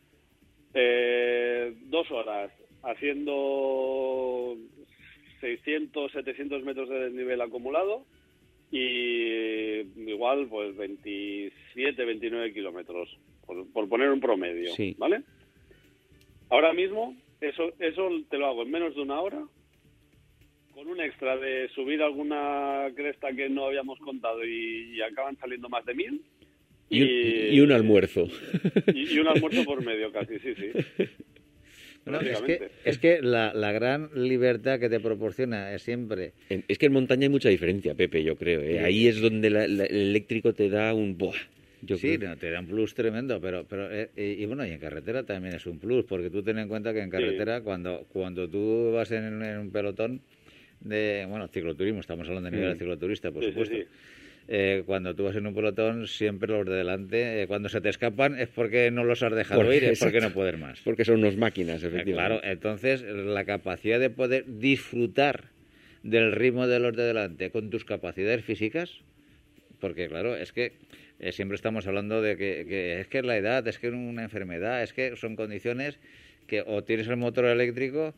eh, 0.76 1.74
dos 1.86 2.12
horas 2.12 2.52
haciendo 2.84 4.56
600, 5.42 6.12
700 6.12 6.64
metros 6.64 6.88
de 6.88 7.00
desnivel 7.00 7.42
acumulado 7.42 8.06
y 8.70 9.80
igual 10.08 10.46
pues 10.50 10.78
27, 10.78 12.06
29 12.06 12.54
kilómetros, 12.54 13.18
por, 13.74 13.90
poner 13.90 14.12
un 14.12 14.20
promedio, 14.20 14.72
¿vale? 15.00 15.24
Ahora 16.50 16.74
mismo 16.74 17.16
eso, 17.42 17.74
eso 17.80 18.10
te 18.30 18.38
lo 18.38 18.48
hago 18.48 18.64
en 18.64 18.72
menos 18.72 18.96
de 18.96 19.02
una 19.02 19.20
hora 19.20 19.44
con 20.74 20.88
un 20.88 21.00
extra 21.00 21.38
de 21.38 21.70
subir 21.70 22.02
alguna 22.02 22.88
cresta 22.96 23.32
que 23.34 23.50
no 23.50 23.66
habíamos 23.66 23.98
contado 24.00 24.46
y, 24.46 25.02
acaban 25.02 25.38
saliendo 25.38 25.70
más 25.70 25.86
de 25.86 25.94
mil. 25.94 26.22
Y, 26.90 27.60
un 27.62 27.72
almuerzo. 27.72 28.28
Y, 28.94 29.18
un 29.18 29.28
almuerzo 29.28 29.64
por 29.64 29.84
medio 29.84 30.12
casi, 30.12 30.38
sí, 30.40 30.54
sí. 30.56 30.72
es, 32.06 32.42
que, 32.42 32.70
es 32.84 32.98
que 33.00 33.22
la, 33.22 33.54
la, 33.54 33.72
gran 33.72 34.10
libertad 34.16 34.80
que 34.80 34.90
te 34.90 35.00
proporciona 35.00 35.74
es 35.74 35.82
siempre... 35.82 36.34
Es 36.50 36.78
que 36.78 36.88
en 36.88 36.94
montaña 36.94 37.24
hay 37.24 37.30
mucha 37.30 37.50
diferencia, 37.50 37.96
Pepe, 37.96 38.22
yo 38.24 38.36
creo. 38.36 38.62
¿eh? 38.62 38.82
Ahí 38.82 39.08
es 39.08 39.22
donde 39.22 39.48
el 39.48 39.80
eléctrico 39.80 40.54
te 40.54 40.70
da 40.70 40.94
un... 40.94 41.18
Buah, 41.18 41.38
sí, 41.88 42.18
te 42.18 42.52
da 42.52 42.60
un 42.60 42.68
plus 42.68 42.94
tremendo, 42.94 43.40
pero, 43.40 43.66
pero 43.68 43.88
eh, 43.92 44.10
y, 44.16 44.46
bueno, 44.46 44.66
y 44.66 44.72
en 44.72 44.80
carretera 44.80 45.24
también 45.24 45.56
es 45.56 45.66
un 45.66 45.80
plus, 45.80 46.06
porque 46.06 46.30
tú 46.30 46.44
ten 46.44 46.58
en 46.60 46.68
cuenta 46.68 46.94
que 46.94 47.02
en 47.02 47.10
carretera, 47.10 47.62
cuando, 47.62 48.06
cuando 48.10 48.50
tú 48.50 48.92
vas 48.94 49.12
en, 49.12 49.42
un 49.44 49.72
pelotón, 49.72 50.22
de, 50.80 51.26
bueno, 51.30 51.48
cicloturismo, 51.48 52.00
estamos 52.00 52.28
hablando 52.28 52.50
de 52.50 52.58
nivel 52.58 52.74
de 52.74 52.80
cicloturista, 52.80 53.32
por 53.32 53.44
supuesto. 53.44 53.76
Eh, 54.48 54.84
cuando 54.86 55.16
tú 55.16 55.24
vas 55.24 55.36
en 55.36 55.48
un 55.48 55.56
pelotón, 55.56 56.08
siempre 56.08 56.50
los 56.50 56.66
de 56.68 56.76
delante, 56.76 57.42
eh, 57.42 57.48
cuando 57.48 57.68
se 57.68 57.82
te 57.82 57.90
escapan 57.90 58.38
es 58.40 58.48
porque 58.48 58.92
no 58.92 59.04
los 59.04 59.24
has 59.24 59.34
dejado 59.34 59.74
ir, 59.74 59.84
es 59.86 60.00
porque 60.00 60.20
no 60.20 60.32
pueden 60.32 60.60
más. 60.60 60.82
Porque 60.82 61.04
son 61.04 61.20
unos 61.20 61.36
máquinas, 61.36 61.84
efectivamente. 61.84 62.14
claro, 62.14 62.42
entonces 62.44 63.02
la 63.02 63.44
capacidad 63.46 64.00
de 64.00 64.12
poder 64.12 64.46
disfrutar 64.60 65.46
del 66.04 66.32
ritmo 66.32 66.68
de 66.68 66.80
los 66.80 66.96
de 66.96 67.04
delante 67.04 67.50
con 67.50 67.72
tus 67.72 67.86
capacidades 67.86 68.46
físicas, 68.46 69.00
porque 69.80 70.08
claro, 70.08 70.36
es 70.36 70.52
que 70.54 70.74
siempre 71.32 71.56
estamos 71.56 71.88
hablando 71.88 72.22
de 72.22 72.38
que, 72.38 72.66
que, 72.68 73.00
es 73.00 73.08
que 73.08 73.20
es 73.20 73.26
la 73.26 73.38
edad, 73.38 73.68
es 73.68 73.80
que 73.80 73.88
es 73.88 73.94
una 73.94 74.24
enfermedad, 74.24 74.84
es 74.84 74.94
que 74.94 75.16
son 75.16 75.36
condiciones 75.36 76.00
que 76.48 76.62
o 76.62 76.84
tienes 76.84 77.08
el 77.08 77.18
motor 77.18 77.46
eléctrico 77.46 78.14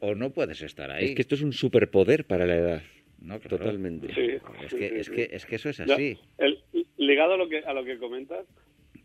o 0.00 0.14
no 0.14 0.30
puedes 0.30 0.62
estar 0.62 0.90
ahí. 0.90 1.06
Es 1.06 1.14
que 1.14 1.22
esto 1.22 1.34
es 1.34 1.42
un 1.42 1.52
superpoder 1.52 2.24
para 2.24 2.46
la 2.46 2.56
edad. 2.56 2.82
No, 3.20 3.40
Totalmente. 3.40 4.08
es, 4.08 4.74
que, 4.74 4.98
es, 4.98 5.10
que, 5.10 5.28
es 5.32 5.46
que 5.46 5.56
eso 5.56 5.70
es 5.70 5.80
así. 5.80 6.18
el, 6.38 6.62
ligado 6.98 7.34
a 7.34 7.36
lo 7.36 7.48
que, 7.48 7.58
a 7.58 7.72
lo 7.72 7.84
que 7.84 7.98
comentas, 7.98 8.46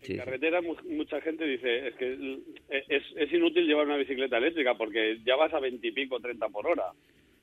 en 0.04 0.18
carretera 0.18 0.62
mucha 0.62 1.22
gente 1.22 1.46
dice 1.46 1.88
es 1.88 1.96
que 1.96 2.40
es, 2.70 3.04
es 3.16 3.34
inútil 3.34 3.68
llevar 3.68 3.86
una 3.86 3.98
bicicleta 3.98 4.38
eléctrica 4.38 4.76
porque 4.76 5.20
ya 5.26 5.36
vas 5.36 5.54
a 5.54 5.60
veintipico, 5.60 6.20
treinta 6.20 6.50
por 6.50 6.68
hora. 6.68 6.86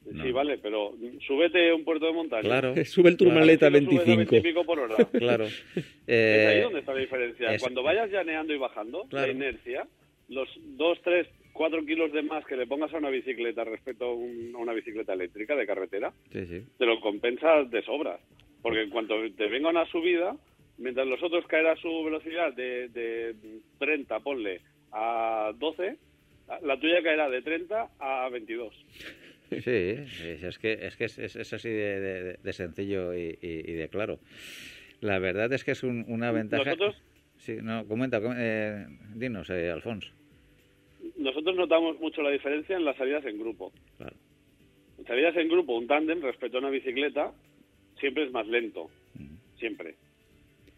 Sí, 0.05 0.33
vale, 0.33 0.59
pero 0.59 0.95
súbete 1.27 1.71
a 1.71 1.75
un 1.75 1.85
puerto 1.85 2.07
de 2.07 2.13
montaña. 2.13 2.43
Claro, 2.43 2.75
sube 2.85 3.11
el 3.11 3.17
turmaleta 3.17 3.67
a 3.67 3.71
25. 3.71 4.65
por 4.65 4.81
hora. 4.81 4.97
claro. 5.13 5.45
es 5.45 6.47
ahí 6.47 6.61
donde 6.63 6.81
está 6.81 6.95
la 6.95 7.01
diferencia. 7.01 7.59
Cuando 7.59 7.83
vayas 7.83 8.11
llaneando 8.11 8.55
y 8.55 8.59
bajando, 8.59 9.07
la 9.11 9.29
inercia, 9.29 9.87
los 10.29 10.49
dos, 10.77 10.99
tres, 11.03 11.27
cuatro 11.53 11.85
kilos 11.85 12.13
de 12.13 12.23
más 12.23 12.45
que 12.47 12.57
le 12.57 12.67
pongas 12.67 12.93
a 12.95 12.99
una 12.99 13.11
bicicleta 13.11 13.65
respecto 13.65 14.07
a, 14.07 14.15
una 14.15 14.73
bicicleta 14.73 15.13
eléctrica 15.13 15.55
de 15.57 15.67
carretera, 15.67 16.13
te 16.31 16.87
lo 16.87 17.01
compensas 17.01 17.71
de 17.71 17.83
sobra. 17.83 18.19
Porque 18.63 18.83
en 18.83 18.91
cuanto 18.91 19.15
te 19.37 19.47
venga 19.47 19.69
una 19.69 19.87
subida, 19.87 20.37
mientras 20.79 21.07
los 21.07 21.23
otros 21.23 21.47
caerá 21.47 21.77
su 21.77 22.05
velocidad 22.05 22.53
de, 22.55 22.89
de 22.89 23.35
30, 23.79 24.19
ponle, 24.21 24.61
a 24.93 25.53
12, 25.57 25.97
la 26.63 26.81
tuya 26.81 27.03
caerá 27.03 27.29
de 27.29 27.43
30 27.43 27.89
a 27.99 28.29
22. 28.31 28.75
Sí, 29.65 29.95
es 30.43 30.59
que 30.59 30.73
es, 30.73 30.97
que 30.97 31.05
es, 31.05 31.53
así 31.53 31.69
de, 31.69 32.53
sencillo 32.53 33.15
y, 33.15 33.33
de 33.33 33.89
claro. 33.91 34.19
La 35.01 35.19
verdad 35.19 35.53
es 35.53 35.65
que 35.65 35.71
es 35.71 35.83
una 35.83 36.33
ventaja. 36.33 36.65
¿Nosotros? 36.65 37.03
Sí, 37.37 37.57
no, 37.63 37.87
comenta, 37.87 38.21
eh, 38.37 38.87
dinos, 39.15 39.49
eh, 39.51 39.71
Alfonso 39.71 40.13
nosotros 41.19 41.57
notamos 41.57 42.01
mucho 42.01 42.23
la 42.23 42.31
diferencia 42.31 42.77
en 42.77 42.85
las 42.85 42.97
salidas 42.97 43.25
en 43.27 43.39
grupo. 43.39 43.73
En 44.99 45.05
salidas 45.05 45.37
en 45.37 45.49
grupo, 45.49 45.77
un 45.77 45.87
tándem 45.87 46.23
respecto 46.23 46.57
a 46.57 46.61
una 46.61 46.71
bicicleta 46.71 47.33
siempre 47.99 48.25
es 48.25 48.33
más 48.33 48.47
lento, 48.47 48.89
siempre. 49.59 49.97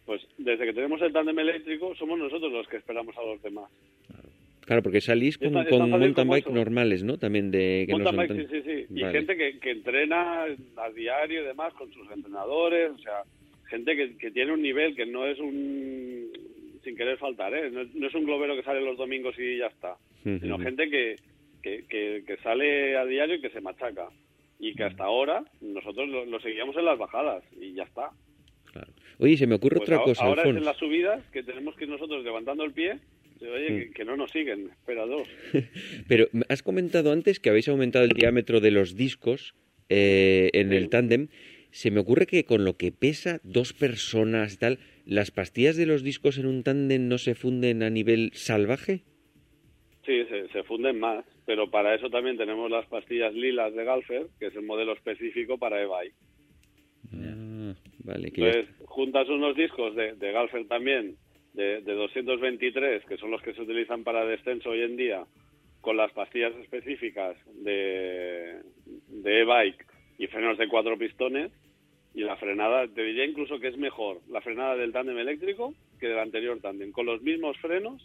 Pues 0.07 0.27
desde 0.39 0.65
que 0.65 0.73
tenemos 0.73 1.01
el 1.03 1.13
tándem 1.13 1.39
eléctrico 1.39 1.95
somos 1.95 2.19
nosotros 2.19 2.51
los 2.51 2.67
que 2.69 2.79
esperamos 2.79 3.17
a 3.17 3.23
los 3.23 3.43
demás. 3.43 3.71
Claro, 4.07 4.30
porque 4.83 5.01
salís 5.01 5.39
con, 5.39 5.53
mountain 5.53 6.29
bike 6.29 6.51
normales, 6.51 7.03
¿no? 7.03 7.19
También 7.19 7.51
de... 7.51 7.85
Que 7.87 7.93
mountain 7.93 8.17
bike, 8.17 8.37
sí, 8.37 8.47
sí, 8.51 8.63
sí. 8.63 8.95
Y 8.95 9.05
gente 9.05 9.37
que, 9.37 9.59
que, 9.59 9.71
entrena 9.71 10.45
a 10.77 10.91
diario 10.91 11.43
y 11.43 11.47
demás 11.47 11.75
con 11.75 11.93
sus 11.93 12.11
entrenadores, 12.11 12.91
o 12.93 12.99
sea, 12.99 13.23
gente 13.69 13.97
que, 13.97 14.17
que 14.17 14.31
tiene 14.31 14.53
un 14.53 14.63
nivel 14.63 14.95
que 14.95 15.07
no 15.07 15.27
es 15.27 15.39
un 15.39 16.31
sin 16.85 16.97
querer 16.97 17.19
faltar, 17.19 17.55
¿eh? 17.55 17.71
No, 17.71 18.07
es 18.07 18.15
un 18.15 18.25
globero 18.25 18.57
que 18.57 18.63
sale 18.63 18.81
los 18.81 18.97
domingos 18.97 19.39
y 19.39 19.59
ya 19.59 19.67
está, 19.67 19.97
sino 20.23 20.59
gente 20.59 20.89
que, 20.89 21.17
que, 21.63 21.85
que, 22.27 22.37
sale 22.43 22.97
a 22.97 23.05
diario 23.05 23.37
y 23.37 23.41
que 23.41 23.51
se 23.51 23.61
machaca. 23.61 24.09
Y 24.59 24.75
que 24.75 24.85
hasta 24.85 25.05
ahora 25.05 25.43
nosotros 25.63 26.09
lo, 26.09 26.41
seguíamos 26.41 26.77
en 26.77 26.85
las 26.85 26.99
bajadas 26.99 27.43
y 27.59 27.73
ya 27.73 27.85
está. 27.85 28.11
Claro. 28.73 28.93
Oye, 29.19 29.37
se 29.37 29.47
me 29.47 29.55
ocurre 29.55 29.77
pues 29.79 29.89
otra 29.89 30.03
cosa. 30.03 30.25
Ahora 30.25 30.43
es 30.43 30.49
en 30.49 30.65
las 30.65 30.77
subidas 30.77 31.25
que 31.31 31.43
tenemos 31.43 31.75
que 31.77 31.85
ir 31.85 31.91
nosotros 31.91 32.23
levantando 32.23 32.65
el 32.65 32.73
pie. 32.73 32.99
Oye, 33.41 33.91
que, 33.95 34.05
no 34.05 34.17
nos 34.17 34.31
siguen, 34.31 34.71
espera 34.71 35.07
dos. 35.07 35.29
Pero 36.09 36.29
has 36.49 36.63
comentado 36.63 37.13
antes 37.13 37.41
que 37.41 37.49
habéis 37.51 37.69
aumentado 37.69 38.05
el 38.05 38.11
diámetro 38.13 38.61
de 38.61 38.71
los 38.71 38.97
discos 38.97 39.55
eh, 39.89 40.51
en 40.53 40.73
el 40.73 40.89
tándem, 40.89 41.29
se 41.71 41.91
me 41.91 42.01
ocurre 42.01 42.27
que 42.27 42.45
con 42.45 42.65
lo 42.65 42.77
que 42.77 42.93
pesa 42.93 43.41
dos 43.43 43.73
personas 43.73 44.55
y 44.55 44.57
tal, 44.59 44.79
¿las 45.07 45.31
pastillas 45.31 45.77
de 45.77 45.87
los 45.87 46.03
discos 46.03 46.37
en 46.39 46.47
un 46.47 46.63
tándem 46.63 47.09
no 47.09 47.19
se 47.19 47.35
funden 47.35 47.83
a 47.83 47.91
nivel 47.91 48.31
salvaje? 48.35 49.05
Sí, 50.05 50.25
se, 50.29 50.49
se 50.49 50.63
funden 50.65 50.99
más, 50.99 51.25
pero 51.47 51.71
para 51.71 51.95
eso 51.95 52.11
también 52.11 52.37
tenemos 52.37 52.71
las 52.71 52.87
pastillas 52.87 53.33
lilas 53.35 53.75
de 53.75 53.85
Galfer, 53.85 54.27
que 54.39 54.47
es 54.47 54.55
el 54.55 54.63
modelo 54.63 54.93
específico 54.95 55.59
para 55.59 55.81
e-bike. 55.83 56.15
Ah, 57.13 57.75
vale, 58.05 58.31
que 58.33 58.41
ya- 58.41 58.47
Entonces, 58.49 58.75
juntas 58.87 59.29
unos 59.29 59.57
discos 59.57 59.95
de, 59.97 60.15
de 60.15 60.33
Galfer 60.33 60.67
también, 60.67 61.17
de, 61.53 61.81
de 61.83 61.93
223, 61.95 63.05
que 63.07 63.17
son 63.17 63.31
los 63.31 63.43
que 63.43 63.55
se 63.55 63.63
utilizan 63.63 64.05
para 64.05 64.25
descenso 64.25 64.71
hoy 64.71 64.83
en 64.83 64.97
día, 64.97 65.25
con 65.81 65.97
las 65.97 66.13
pastillas 66.13 66.55
específicas 66.57 67.37
de, 67.55 68.61
de 69.09 69.41
e-bike 69.41 69.87
y 70.19 70.27
frenos 70.27 70.59
de 70.59 70.69
cuatro 70.69 70.97
pistones, 70.99 71.51
y 72.15 72.23
la 72.23 72.37
frenada, 72.37 72.87
te 72.89 73.03
diría 73.05 73.25
incluso 73.25 73.59
que 73.61 73.69
es 73.69 73.77
mejor 73.79 74.21
la 74.29 74.41
frenada 74.41 74.77
del 74.77 74.93
tándem 74.93 75.17
eléctrico 75.19 75.73
que 75.99 76.09
del 76.09 76.19
anterior 76.19 76.59
tándem, 76.61 76.91
con 76.93 77.07
los 77.07 77.23
mismos 77.23 77.57
frenos, 77.59 78.03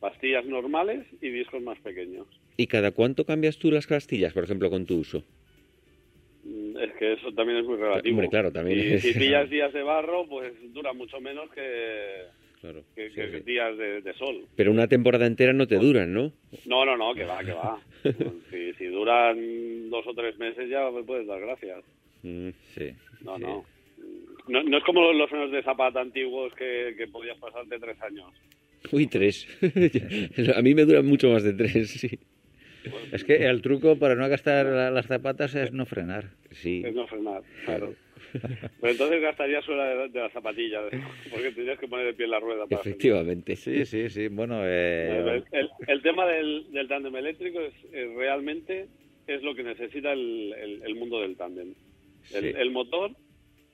pastillas 0.00 0.44
normales 0.46 1.06
y 1.22 1.28
discos 1.30 1.62
más 1.62 1.78
pequeños. 1.80 2.26
¿Y 2.56 2.66
cada 2.66 2.90
cuánto 2.92 3.24
cambias 3.24 3.58
tú 3.58 3.70
las 3.70 3.86
pastillas, 3.86 4.32
por 4.32 4.44
ejemplo, 4.44 4.68
con 4.70 4.84
tu 4.86 4.96
uso? 4.98 5.22
Mm, 6.44 6.76
Es 6.78 6.92
que 6.98 7.12
eso 7.14 7.32
también 7.32 7.58
es 7.58 7.64
muy 7.66 7.76
relativo. 7.76 8.14
Hombre, 8.14 8.28
claro, 8.30 8.52
también 8.52 8.78
Y 8.78 8.82
es- 8.94 9.02
si 9.02 9.12
pillas 9.18 9.48
días 9.50 9.72
de 9.72 9.82
barro, 9.82 10.26
pues 10.28 10.52
dura 10.72 10.92
mucho 10.92 11.20
menos 11.20 11.50
que, 11.50 12.22
Claro. 12.72 12.84
que, 12.94 13.08
sí, 13.10 13.14
que 13.16 13.30
sí. 13.38 13.44
días 13.44 13.76
de, 13.78 14.00
de 14.02 14.12
sol. 14.14 14.44
Pero 14.56 14.70
una 14.72 14.88
temporada 14.88 15.26
entera 15.26 15.52
no 15.52 15.66
te 15.66 15.76
duran, 15.76 16.12
¿no? 16.12 16.32
No, 16.66 16.84
no, 16.84 16.96
no, 16.96 17.14
que 17.14 17.24
va, 17.24 17.38
que 17.44 17.52
va. 17.52 17.80
si, 18.50 18.72
si 18.74 18.86
duran 18.86 19.88
dos 19.90 20.06
o 20.06 20.14
tres 20.14 20.36
meses 20.38 20.68
ya 20.68 20.90
me 20.90 21.02
puedes 21.04 21.26
dar 21.26 21.40
gracias. 21.40 21.84
Mm, 22.22 22.48
Sí. 22.74 22.90
No, 23.24 23.36
sí. 23.36 23.42
no. 23.42 23.64
no. 24.48 24.62
No 24.62 24.78
es 24.78 24.84
como 24.84 25.00
los, 25.02 25.16
los 25.16 25.28
frenos 25.30 25.50
de 25.50 25.62
zapata 25.62 26.00
antiguos 26.00 26.52
que, 26.54 26.94
que 26.96 27.06
podías 27.08 27.36
pasarte 27.38 27.78
tres 27.78 28.00
años. 28.02 28.32
Uy, 28.92 29.06
tres. 29.08 29.46
A 30.56 30.62
mí 30.62 30.74
me 30.74 30.84
duran 30.84 31.06
mucho 31.06 31.30
más 31.30 31.42
de 31.42 31.52
tres, 31.52 31.90
sí. 31.90 32.18
Es 33.10 33.24
que 33.24 33.44
el 33.46 33.62
truco 33.62 33.98
para 33.98 34.14
no 34.14 34.28
gastar 34.28 34.66
la- 34.66 34.90
las 34.92 35.06
zapatas 35.06 35.54
es 35.56 35.72
no 35.72 35.86
frenar. 35.86 36.30
Sí. 36.52 36.82
Es 36.86 36.94
no 36.94 37.06
frenar, 37.08 37.42
claro. 37.64 37.94
Pero 38.40 38.92
entonces 38.92 39.20
gastarías 39.22 39.64
fuera 39.64 39.84
de, 39.88 40.08
de 40.08 40.20
las 40.20 40.32
zapatillas, 40.32 40.82
porque 41.30 41.50
tendrías 41.52 41.78
que 41.78 41.88
poner 41.88 42.06
de 42.06 42.14
pie 42.14 42.26
la 42.26 42.40
rueda 42.40 42.66
para. 42.66 42.80
Efectivamente. 42.80 43.56
Sí, 43.56 43.84
sí, 43.86 44.08
sí. 44.10 44.28
Bueno, 44.28 44.60
eh, 44.64 45.18
El, 45.18 45.44
el- 45.60 45.70
el 45.86 46.02
tema 46.02 46.26
del, 46.26 46.70
del 46.72 46.88
tándem 46.88 47.14
eléctrico 47.16 47.60
es, 47.60 47.74
es 47.92 48.14
realmente 48.14 48.86
es 49.26 49.42
lo 49.42 49.54
que 49.54 49.62
necesita 49.64 50.12
el, 50.12 50.54
el- 50.58 50.82
el 50.84 50.94
mundo 50.94 51.20
del 51.20 51.36
tándem. 51.36 51.74
El, 52.34 52.42
Sí. 52.42 52.52
el 52.56 52.70
motor 52.70 53.12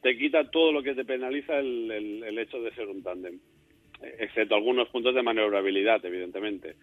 te 0.03 0.17
quita 0.19 0.51
todo 0.51 0.73
lo 0.73 0.83
que 0.83 0.95
te 0.95 1.05
penaliza 1.05 1.59
el, 1.59 1.91
el- 1.91 2.23
el 2.25 2.39
hecho 2.39 2.61
de 2.63 2.73
ser 2.75 2.89
un 2.89 3.03
tándem, 3.03 3.39
excepto 4.19 4.55
algunos 4.55 4.89
puntos 4.89 5.15
de 5.15 5.23
maniobrabilidad, 5.23 6.05
evidentemente. 6.05 6.75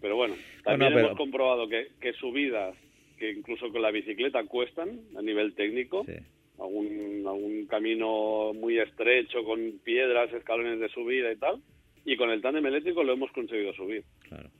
Pero 0.00 0.16
bueno, 0.16 0.34
también 0.64 0.90
Mm. 0.90 0.94
Bueno, 0.94 0.96
pero- 0.96 1.06
hemos 1.08 1.18
comprobado 1.18 1.68
que, 1.68 1.88
que 2.00 2.12
subidas 2.14 2.74
que 3.18 3.30
incluso 3.30 3.70
con 3.70 3.82
la 3.82 3.90
bicicleta 3.92 4.42
cuestan 4.44 4.98
a 5.16 5.22
nivel 5.22 5.54
técnico, 5.54 6.04
sí. 6.04 6.14
Algún, 6.58 7.24
algún 7.26 7.66
camino 7.66 8.52
muy 8.54 8.78
estrecho 8.78 9.44
con 9.44 9.78
piedras, 9.84 10.32
escalones 10.32 10.78
de 10.80 10.88
subida 10.88 11.32
y 11.32 11.36
tal, 11.36 11.60
y 12.04 12.16
con 12.16 12.30
el 12.30 12.40
tándem 12.42 12.66
eléctrico 12.66 13.02
lo 13.04 13.12
hemos 13.14 13.30
conseguido 13.32 13.72
subir. 13.74 14.04
Claro. 14.28 14.50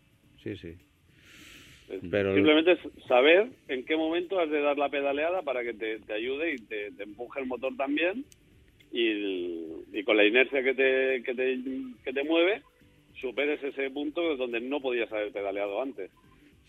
Sí, 0.43 0.57
sí. 0.57 0.75
Pero- 2.11 2.35
Simplemente 2.35 2.73
es 2.73 2.79
saber 3.07 3.49
en 3.69 3.85
qué 3.85 3.97
momento 3.97 4.41
has 4.41 4.49
de 4.51 4.61
dar 4.61 4.79
la 4.79 4.89
pedaleada 4.89 5.43
para 5.43 5.63
que 5.63 5.75
te, 5.75 5.99
te 6.01 6.13
ayude 6.15 6.55
y 6.55 6.57
te, 6.59 6.91
te 6.93 7.03
empuje 7.03 7.41
el 7.41 7.47
motor 7.47 7.77
también 7.77 8.25
y, 8.91 9.07
el- 9.09 9.69
y 9.93 10.03
con 10.05 10.17
la 10.17 10.25
inercia 10.25 10.63
que 10.63 10.75
te, 10.75 11.23
que, 11.23 11.35
te, 11.35 11.59
que 12.05 12.13
te 12.13 12.25
mueve 12.25 12.63
superes 13.21 13.63
ese 13.63 13.91
punto 13.91 14.37
donde 14.37 14.61
no 14.61 14.81
podías 14.81 15.13
haber 15.13 15.33
pedaleado 15.33 15.83
antes. 15.83 16.11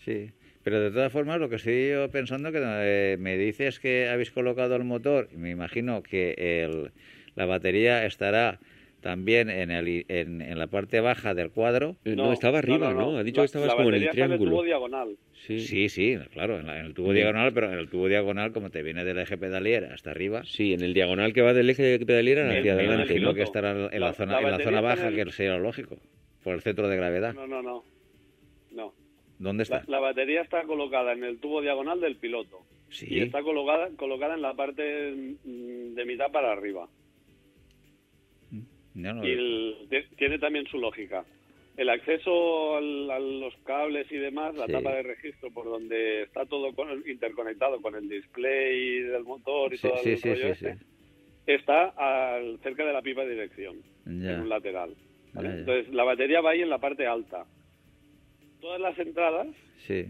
Sí, 0.04 0.30
pero 0.64 0.80
de 0.80 0.90
todas 0.90 1.12
formas 1.12 1.38
lo 1.38 1.48
que 1.48 1.56
estoy 1.56 1.90
yo 1.90 2.10
pensando 2.10 2.50
que 2.50 2.58
eh, 2.62 3.16
me 3.20 3.36
dices 3.36 3.78
que 3.78 4.08
habéis 4.08 4.30
colocado 4.32 4.74
el 4.74 4.84
motor 4.84 5.28
y 5.32 5.36
me 5.36 5.50
imagino 5.50 6.02
que 6.02 6.34
el, 6.64 6.90
la 7.36 7.46
batería 7.46 8.04
estará 8.06 8.58
también 9.00 9.50
en, 9.50 9.70
el, 9.70 9.86
i- 9.86 10.06
en, 10.08 10.40
en 10.40 10.58
la 10.58 10.66
parte 10.66 11.00
baja 11.00 11.34
del 11.34 11.50
cuadro. 11.50 11.96
Eh, 12.06 12.16
No, 12.16 12.32
estaba 12.32 12.58
arriba, 12.60 12.94
¿no? 12.94 13.18
Ha 13.18 13.22
dicho 13.22 13.42
La- 13.42 13.42
que 13.42 13.46
estabas 13.46 13.74
como 13.74 13.90
en 13.90 13.94
el 13.96 14.00
batería 14.00 14.10
está 14.12 14.20
en 14.22 14.26
triángulo. 14.30 14.50
tubo 14.52 14.62
diagonal. 14.64 15.16
Sí. 15.34 15.58
Sí, 15.60 15.88
sí, 15.90 16.16
claro, 16.32 16.58
en, 16.58 16.66
la- 16.66 16.80
en 16.80 16.86
el 16.86 16.94
tubo 16.94 17.12
diagonal, 17.12 17.52
pero 17.52 17.70
en 17.70 17.78
el 17.78 17.90
tubo 17.90 18.08
diagonal 18.08 18.52
como 18.52 18.70
te 18.70 18.82
viene 18.82 19.04
del 19.04 19.18
eje 19.18 19.36
pedalier 19.36 19.84
hasta 19.92 20.10
arriba, 20.10 20.42
Sí, 20.46 20.72
en 20.72 20.80
el 20.80 20.94
diagonal 20.94 21.34
que 21.34 21.42
va 21.42 21.52
del 21.52 21.68
eje 21.68 21.82
me, 22.46 22.60
hacia 22.60 22.72
adelante, 22.72 23.12
imagino 23.12 23.28
¿no? 23.28 23.34
que 23.34 23.42
estará 23.42 23.72
en 23.72 24.00
la, 24.00 24.06
La- 24.06 24.12
zona, 24.14 24.32
la 24.32 24.38
en 24.40 24.44
la 24.44 24.58
zona 24.64 24.80
baja, 24.80 25.08
en 25.08 25.14
el- 25.18 25.24
que 25.26 25.32
sería 25.32 25.58
lógico, 25.58 25.98
por 26.42 26.54
el 26.54 26.62
centro 26.62 26.88
de 26.88 26.96
gravedad. 26.96 27.34
No, 27.34 27.46
no, 27.46 27.60
no. 27.62 27.84
¿Dónde 29.44 29.62
está? 29.64 29.80
La, 29.80 29.84
la 29.88 30.00
batería 30.00 30.40
está 30.40 30.62
colocada 30.62 31.12
en 31.12 31.22
el 31.22 31.38
tubo 31.38 31.60
diagonal 31.60 32.00
del 32.00 32.16
piloto. 32.16 32.60
Sí. 32.88 33.06
Y 33.10 33.20
está 33.20 33.42
colocada, 33.42 33.90
colocada 33.96 34.34
en 34.34 34.42
la 34.42 34.54
parte 34.54 35.12
mm, 35.44 35.94
de 35.94 36.04
mitad 36.06 36.30
para 36.32 36.52
arriba. 36.52 36.88
No, 38.94 39.12
no, 39.14 39.26
Y 39.26 39.30
el- 39.30 39.88
tiene 40.16 40.38
también 40.38 40.66
su 40.66 40.78
lógica. 40.78 41.24
El 41.76 41.88
acceso 41.90 42.76
al- 42.76 43.10
a 43.10 43.18
los 43.18 43.54
cables 43.64 44.10
y 44.12 44.16
demás, 44.16 44.54
la 44.54 44.66
Sí. 44.66 44.72
tapa 44.72 44.94
de 44.94 45.02
registro 45.02 45.50
por 45.50 45.64
donde 45.66 46.22
está 46.22 46.46
todo 46.46 46.72
con- 46.72 47.02
interconectado 47.06 47.82
con 47.82 47.96
el 47.96 48.08
display 48.08 49.00
del 49.00 49.24
motor 49.24 49.74
y 49.74 49.78
Sí, 49.78 49.88
todo 49.88 49.96
el 50.04 50.22
rollo 50.22 50.46
este, 50.52 50.78
está 51.46 51.88
al- 51.88 52.58
cerca 52.62 52.86
de 52.86 52.92
la 52.92 53.02
pipa 53.02 53.24
de 53.24 53.30
dirección, 53.32 53.76
Ya. 54.06 54.34
en 54.34 54.40
un 54.42 54.48
lateral. 54.48 54.94
¿vale? 55.32 55.48
Ya, 55.48 55.54
ya. 55.54 55.60
Entonces 55.60 55.92
la 55.92 56.04
batería 56.04 56.40
va 56.40 56.50
ahí 56.50 56.62
en 56.62 56.70
la 56.70 56.78
parte 56.78 57.06
alta. 57.06 57.44
Todas 58.64 58.80
las 58.80 58.98
entradas 58.98 59.46
Sí, 59.86 60.06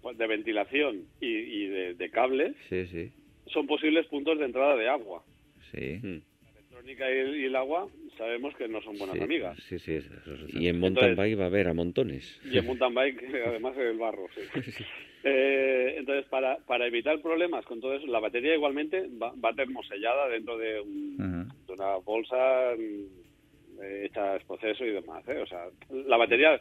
pues, 0.00 0.16
de 0.16 0.28
ventilación 0.28 1.06
y, 1.20 1.26
y 1.26 1.66
de, 1.66 1.94
de 1.94 2.08
cables 2.10 2.54
sí, 2.68 2.86
sí, 2.86 3.10
son 3.48 3.66
posibles 3.66 4.06
puntos 4.06 4.38
de 4.38 4.44
entrada 4.44 4.76
de 4.76 4.88
agua. 4.88 5.24
sí. 5.72 5.98
Mm. 6.00 6.20
La 6.44 6.50
electrónica 6.60 7.10
y 7.10 7.18
el, 7.18 7.36
y 7.40 7.44
el 7.46 7.56
agua 7.56 7.88
sabemos 8.16 8.54
que 8.54 8.68
no 8.68 8.80
son 8.82 8.96
buenas 8.96 9.16
sí, 9.16 9.24
amigas. 9.24 9.58
Sí, 9.64 9.80
sí, 9.80 9.94
eso- 9.94 10.14
eso- 10.14 10.34
eso- 10.34 10.46
Y 10.56 10.68
en 10.68 10.78
mountain 10.78 11.08
Entonces- 11.10 11.16
bike 11.16 11.40
va 11.40 11.42
a 11.42 11.46
haber 11.48 11.66
a 11.66 11.74
montones. 11.74 12.40
Y 12.44 12.56
en 12.58 12.66
mountain 12.66 12.94
bike, 12.94 13.24
además, 13.44 13.76
en 13.76 13.82
el 13.88 13.98
barro. 13.98 14.28
sí. 14.62 14.84
Eh, 15.24 15.94
entonces, 15.98 16.26
para, 16.26 16.58
para 16.58 16.86
evitar 16.86 17.20
problemas 17.20 17.64
con 17.64 17.80
todo 17.80 17.94
eso, 17.96 18.06
la 18.06 18.20
batería 18.20 18.54
igualmente 18.54 19.08
va, 19.20 19.32
va 19.44 19.52
termosellada 19.52 20.28
dentro 20.28 20.56
de, 20.58 20.80
un- 20.80 21.48
de 21.66 21.72
una 21.72 21.96
bolsa 21.96 22.36
mm, 22.78 23.82
eh, 23.82 24.02
hecha 24.06 24.38
proceso 24.46 24.84
y 24.86 24.90
demás. 24.92 25.26
¿eh? 25.28 25.38
O 25.38 25.46
sea, 25.48 25.66
la 25.90 26.16
batería, 26.16 26.60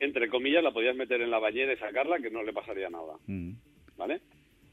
entre 0.00 0.28
comillas, 0.28 0.62
la 0.62 0.72
podías 0.72 0.96
meter 0.96 1.20
en 1.20 1.30
la 1.30 1.38
bañera 1.38 1.72
y 1.72 1.76
sacarla, 1.76 2.18
que 2.18 2.30
no 2.30 2.42
le 2.42 2.52
pasaría 2.52 2.90
nada. 2.90 3.14
Mm. 3.26 3.52
¿vale? 3.96 4.20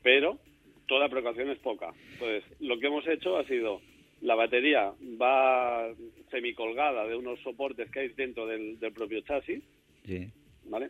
Pero 0.01 0.39
toda 0.87 1.09
precaución 1.09 1.49
es 1.49 1.59
poca. 1.59 1.93
Entonces, 2.13 2.43
lo 2.59 2.79
que 2.79 2.87
hemos 2.87 3.07
hecho 3.07 3.37
ha 3.37 3.45
sido, 3.45 3.81
la 4.21 4.35
batería 4.35 4.93
va 5.21 5.93
semicolgada 6.31 7.07
de 7.07 7.15
unos 7.15 7.39
soportes 7.41 7.89
que 7.91 7.99
hay 8.01 8.09
dentro 8.09 8.45
del, 8.47 8.79
del 8.79 8.93
propio 8.93 9.21
chasis, 9.21 9.63
Sí. 10.05 10.27
¿vale? 10.65 10.89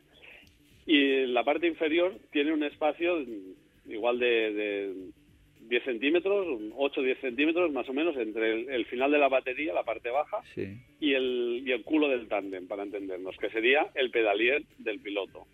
Y 0.88 1.28
la 1.28 1.44
parte 1.44 1.68
inferior 1.68 2.18
tiene 2.32 2.52
un 2.52 2.64
espacio 2.64 3.24
igual 3.86 4.18
de, 4.20 4.54
de 4.54 4.94
10 5.68 5.84
centímetros, 5.84 6.46
8 6.76 7.02
o 7.02 7.04
10 7.04 7.20
centímetros 7.20 7.72
más 7.72 7.88
o 7.90 7.94
menos, 7.94 8.16
entre 8.18 8.54
el, 8.54 8.70
el 8.70 8.86
final 8.86 9.12
de 9.12 9.18
la 9.18 9.30
batería, 9.30 9.74
la 9.74 9.84
parte 9.84 10.10
baja, 10.10 10.38
Sí. 10.56 10.78
y 11.00 11.14
el, 11.14 11.64
y 11.66 11.72
el 11.72 11.84
culo 11.84 12.08
del 12.10 12.28
tándem, 12.28 12.68
para 12.68 12.84
entendernos, 12.84 13.36
que 13.38 13.50
sería 13.50 13.88
el 13.96 14.12
pedalier 14.12 14.64
del 14.78 15.00
piloto. 15.00 15.46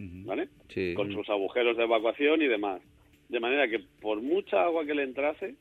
¿vale? 0.00 0.48
Sí. 0.68 0.94
con 0.94 1.12
sus 1.12 1.28
agujeros 1.28 1.76
de 1.76 1.82
evacuación 1.82 2.40
y 2.40 2.46
demás. 2.46 2.80
De 3.28 3.40
manera 3.40 3.66
que 3.68 3.80
por 4.00 4.22
mucha 4.22 4.62
agua 4.62 4.86
que 4.86 4.94
le 4.94 5.02
entrase, 5.02 5.56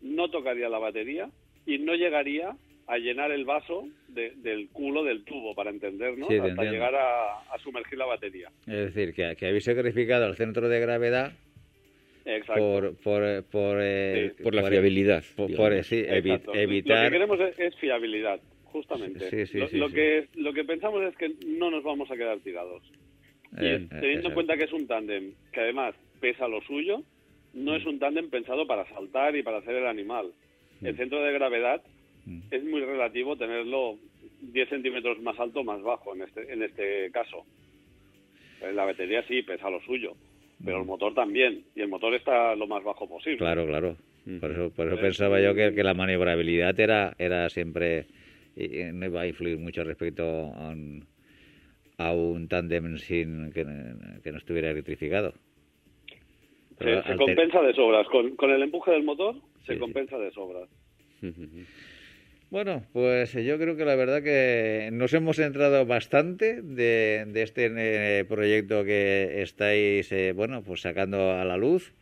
no 0.00 0.30
tocaría 0.30 0.70
la 0.70 0.78
batería 0.78 1.28
y 1.66 1.76
no 1.78 1.94
llegaría 1.94 2.56
a 2.86 2.96
llenar 2.98 3.30
el 3.30 3.44
vaso 3.44 3.86
de- 4.08 4.32
del 4.36 4.68
culo 4.70 5.04
del 5.04 5.24
tubo, 5.24 5.54
para 5.54 5.68
entendernos, 5.70 6.28
Sí, 6.28 6.34
hasta 6.36 6.48
entiendo. 6.48 6.72
llegar 6.72 6.94
a, 6.94 7.40
a 7.40 7.58
sumergir 7.62 7.98
la 7.98 8.06
batería. 8.06 8.48
Es 8.66 8.94
decir, 8.94 9.12
que, 9.14 9.36
que 9.36 9.46
habéis 9.48 9.64
sacrificado 9.64 10.26
el 10.26 10.34
centro 10.36 10.68
de 10.68 10.80
gravedad 10.80 11.32
Exacto. 12.26 12.54
por 12.62 12.96
por 12.96 13.44
por, 13.44 13.78
eh, 13.80 14.32
Sí. 14.36 14.42
Por 14.42 14.54
la 14.54 14.66
fiabilidad. 14.68 15.22
por, 15.36 15.54
por, 15.54 15.84
sí, 15.84 15.96
evi- 15.96 16.16
Exacto. 16.32 16.54
Lo 16.54 16.60
evitar 16.60 17.04
que 17.06 17.12
queremos 17.12 17.40
es, 17.40 17.58
es 17.58 17.76
fiabilidad, 17.76 18.40
justamente. 18.64 19.46
Sí, 19.46 19.58
lo, 19.76 19.88
que, 19.90 20.26
lo 20.36 20.52
que 20.52 20.64
pensamos 20.64 21.02
es 21.04 21.16
que 21.16 21.32
no 21.46 21.70
nos 21.70 21.82
vamos 21.84 22.10
a 22.10 22.16
quedar 22.16 22.38
tirados. 22.40 22.82
Eh, 23.58 23.76
eh, 23.82 23.86
teniendo 24.00 24.28
en 24.28 24.34
cuenta 24.34 24.56
que 24.56 24.64
es 24.64 24.72
un 24.72 24.86
tándem 24.86 25.32
que 25.52 25.60
además 25.60 25.94
pesa 26.20 26.48
lo 26.48 26.60
suyo, 26.62 27.02
no 27.52 27.72
Mm. 27.72 27.76
es 27.76 27.86
un 27.86 27.98
tándem 27.98 28.28
pensado 28.30 28.66
para 28.66 28.84
saltar 28.88 29.36
y 29.36 29.42
para 29.42 29.58
hacer 29.58 29.76
el 29.76 29.86
animal. 29.86 30.32
El 30.82 30.96
centro 30.96 31.22
de 31.22 31.32
gravedad 31.32 31.82
Mm. 32.26 32.40
es 32.50 32.64
muy 32.64 32.80
relativo 32.80 33.36
tenerlo 33.36 33.96
10 34.40 34.68
centímetros 34.70 35.20
más 35.20 35.38
alto 35.38 35.60
o 35.60 35.64
más 35.64 35.80
bajo 35.82 36.14
en 36.14 36.22
este, 36.22 36.52
en 36.52 36.62
este 36.62 37.10
caso. 37.12 37.44
Eh, 38.62 38.72
La 38.72 38.84
batería 38.86 39.22
sí 39.28 39.42
pesa 39.42 39.68
lo 39.70 39.80
suyo, 39.82 40.14
pero 40.62 40.78
el 40.78 40.84
motor 40.84 41.14
también, 41.14 41.64
y 41.74 41.80
el 41.80 41.88
motor 41.88 42.14
está 42.14 42.54
lo 42.54 42.66
más 42.66 42.84
bajo 42.84 43.08
posible. 43.08 43.38
Claro, 43.38 43.66
claro. 43.66 43.96
Por 44.40 44.50
eso, 44.50 44.70
por 44.70 44.86
eso 44.86 44.96
pensaba 44.98 45.40
yo 45.40 45.54
que, 45.54 45.74
que 45.74 45.82
la 45.82 45.94
maniobrabilidad 45.94 46.78
era, 46.80 47.14
era 47.18 47.50
siempre, 47.50 48.06
y 48.56 48.68
no 48.92 49.06
iba 49.06 49.22
a 49.22 49.26
influir 49.26 49.58
mucho 49.58 49.84
respecto 49.84 50.22
a 50.22 50.70
un, 50.70 51.06
a 51.98 52.12
un 52.12 52.48
tándem 52.48 52.96
sin 52.98 53.52
que, 53.52 53.64
que 54.22 54.32
no 54.32 54.38
estuviera 54.38 54.70
electrificado. 54.70 55.34
Se, 56.78 57.16
compensa 57.16 57.62
de 57.62 57.72
sobras. 57.74 58.06
Con, 58.08 58.34
con 58.36 58.50
el 58.50 58.62
empuje 58.62 58.90
del 58.90 59.04
motor, 59.04 59.36
se 59.66 59.74
Sí, 59.74 59.78
compensa 59.78 60.18
de 60.18 60.30
sobras. 60.32 60.68
Bueno, 62.54 62.84
pues 62.92 63.32
yo 63.32 63.58
creo 63.58 63.76
que 63.76 63.84
la 63.84 63.96
verdad 63.96 64.22
que 64.22 64.88
nos 64.92 65.12
hemos 65.12 65.38
centrado 65.38 65.84
bastante 65.86 66.62
de, 66.62 67.24
de 67.26 67.42
este 67.42 67.66
eh, 67.66 68.24
proyecto 68.26 68.84
que 68.84 69.42
estáis, 69.42 70.12
eh, 70.12 70.30
bueno, 70.30 70.62
pues 70.62 70.82
sacando 70.82 71.32
a 71.32 71.44
la 71.44 71.56
luz 71.56 71.92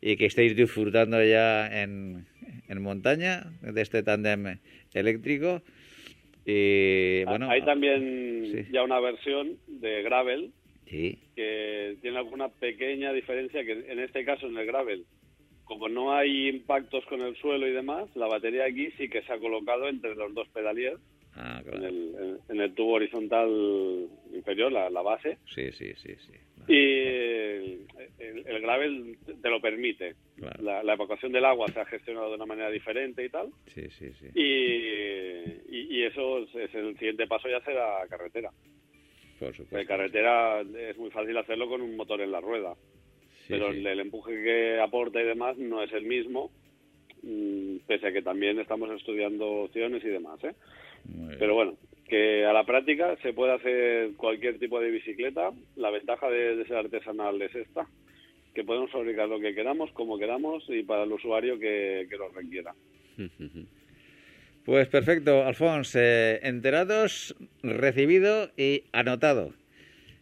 y 0.00 0.16
que 0.16 0.26
estáis 0.26 0.54
disfrutando 0.54 1.20
ya 1.24 1.82
en, 1.82 2.24
en 2.68 2.80
montaña 2.80 3.50
de 3.62 3.82
este 3.82 4.04
tándem 4.04 4.60
eléctrico. 4.94 5.60
Y 6.46 7.24
bueno, 7.24 7.50
Hay 7.50 7.62
también 7.62 8.46
sí. 8.46 8.66
ya 8.72 8.84
una 8.84 9.00
versión 9.00 9.58
de 9.66 10.04
gravel 10.04 10.52
sí, 10.86 11.18
que 11.34 11.96
tiene 12.00 12.16
alguna 12.16 12.48
pequeña 12.48 13.12
diferencia 13.12 13.64
que 13.64 13.72
en 13.72 13.98
este 13.98 14.24
caso 14.24 14.46
en 14.46 14.56
el 14.56 14.66
gravel 14.66 15.04
como 15.70 15.88
no 15.88 16.12
hay 16.12 16.48
impactos 16.48 17.04
con 17.06 17.20
el 17.20 17.36
suelo 17.36 17.64
y 17.68 17.70
demás 17.72 18.08
la 18.16 18.26
batería 18.26 18.64
aquí 18.64 18.90
sí 18.98 19.08
que 19.08 19.22
se 19.22 19.32
ha 19.32 19.38
colocado 19.38 19.88
entre 19.88 20.16
los 20.16 20.34
dos 20.34 20.48
pedaliers 20.48 20.98
ah, 21.36 21.62
en 21.72 21.82
el, 21.84 22.38
en- 22.48 22.60
el 22.60 22.74
tubo 22.74 22.94
horizontal 22.94 23.48
inferior 24.34 24.72
la, 24.72 24.90
la 24.90 25.00
base 25.02 25.38
sí, 25.54 25.70
sí, 25.70 25.92
sí, 25.94 26.12
sí. 26.26 26.32
y 26.66 26.74
el, 26.74 27.86
el- 28.18 28.46
el 28.48 28.60
gravel 28.62 29.16
te 29.40 29.48
lo 29.48 29.60
permite 29.60 30.16
Claro. 30.36 30.60
la, 30.62 30.82
la 30.82 30.94
evacuación 30.94 31.30
del 31.32 31.44
agua 31.44 31.68
se 31.68 31.78
ha 31.80 31.84
gestionado 31.84 32.30
de 32.30 32.34
una 32.36 32.46
manera 32.46 32.70
diferente 32.70 33.24
y 33.24 33.28
tal 33.28 33.50
Sí, 33.68 33.82
sí, 33.90 34.10
sí. 34.14 34.26
y, 34.34 35.76
y, 35.76 35.98
y 35.98 36.02
eso 36.02 36.38
es, 36.58 36.74
el 36.74 36.94
siguiente 36.98 37.26
paso 37.28 37.48
ya 37.48 37.60
será 37.60 38.00
carretera 38.08 38.50
Por 39.38 39.50
de 39.50 39.56
supuesto. 39.56 39.86
carretera 39.88 40.62
es 40.62 40.96
muy 40.98 41.10
fácil 41.10 41.36
hacerlo 41.36 41.68
con 41.68 41.80
un 41.80 41.94
motor 41.96 42.20
en 42.22 42.32
la 42.32 42.40
rueda 42.40 42.74
pero 43.50 43.68
el, 43.68 43.86
el 43.86 44.00
empuje 44.00 44.42
que 44.42 44.80
aporta 44.80 45.20
y 45.20 45.26
demás 45.26 45.58
no 45.58 45.82
es 45.82 45.92
el 45.92 46.04
mismo, 46.04 46.50
mm, 47.22 47.76
pese 47.86 48.06
a 48.06 48.12
que 48.12 48.22
también 48.22 48.58
estamos 48.58 48.90
estudiando 48.90 49.46
opciones 49.64 50.02
y 50.04 50.08
demás. 50.08 50.42
¿eh? 50.44 50.54
Pero 51.38 51.54
bueno, 51.54 51.76
que 52.08 52.44
a 52.44 52.52
la 52.52 52.64
práctica 52.64 53.16
se 53.22 53.32
puede 53.32 53.52
hacer 53.52 54.12
cualquier 54.16 54.58
tipo 54.58 54.80
de 54.80 54.90
bicicleta. 54.90 55.50
La 55.76 55.90
ventaja 55.90 56.28
de, 56.30 56.56
de 56.56 56.66
ser 56.66 56.76
artesanal 56.76 57.40
es 57.42 57.54
esta, 57.54 57.86
que 58.54 58.64
podemos 58.64 58.90
fabricar 58.90 59.28
lo 59.28 59.40
que 59.40 59.54
queramos, 59.54 59.90
como 59.92 60.18
queramos 60.18 60.64
y 60.68 60.82
para 60.82 61.04
el 61.04 61.12
usuario 61.12 61.58
que, 61.58 62.06
que 62.08 62.16
lo 62.16 62.28
requiera. 62.30 62.74
Pues 64.64 64.88
perfecto, 64.88 65.44
Alfonso. 65.44 65.98
eh, 66.00 66.40
enterados, 66.42 67.34
recibido 67.62 68.50
y 68.56 68.84
anotado. 68.92 69.52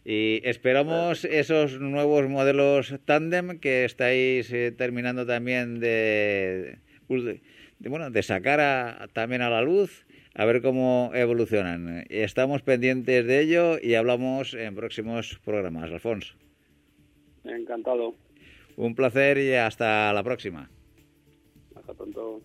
Y 0.05 0.41
esperamos 0.43 1.25
esos 1.25 1.79
nuevos 1.79 2.27
modelos 2.29 2.95
tándem 3.05 3.59
que 3.59 3.85
estáis 3.85 4.51
eh, 4.53 4.71
terminando 4.71 5.25
también 5.25 5.79
de, 5.79 6.79
de- 7.09 7.41
bueno, 7.89 8.09
de 8.09 8.23
sacar 8.23 8.59
a- 8.59 9.07
también 9.13 9.41
a 9.41 9.49
la 9.49 9.61
luz, 9.61 10.05
a 10.33 10.45
ver 10.45 10.61
cómo 10.61 11.11
evolucionan. 11.13 12.05
Estamos 12.09 12.61
pendientes 12.61 13.25
de 13.25 13.39
ello 13.41 13.77
y 13.81 13.95
hablamos 13.95 14.53
en 14.53 14.73
próximos 14.73 15.39
programas. 15.43 15.91
Alfonso, 15.91 16.35
Encantado. 17.43 18.15
un 18.77 18.95
placer 18.95 19.37
y 19.37 19.53
hasta 19.53 20.11
la 20.13 20.23
próxima. 20.23 20.69
Hasta 21.75 21.93
pronto. 21.93 22.41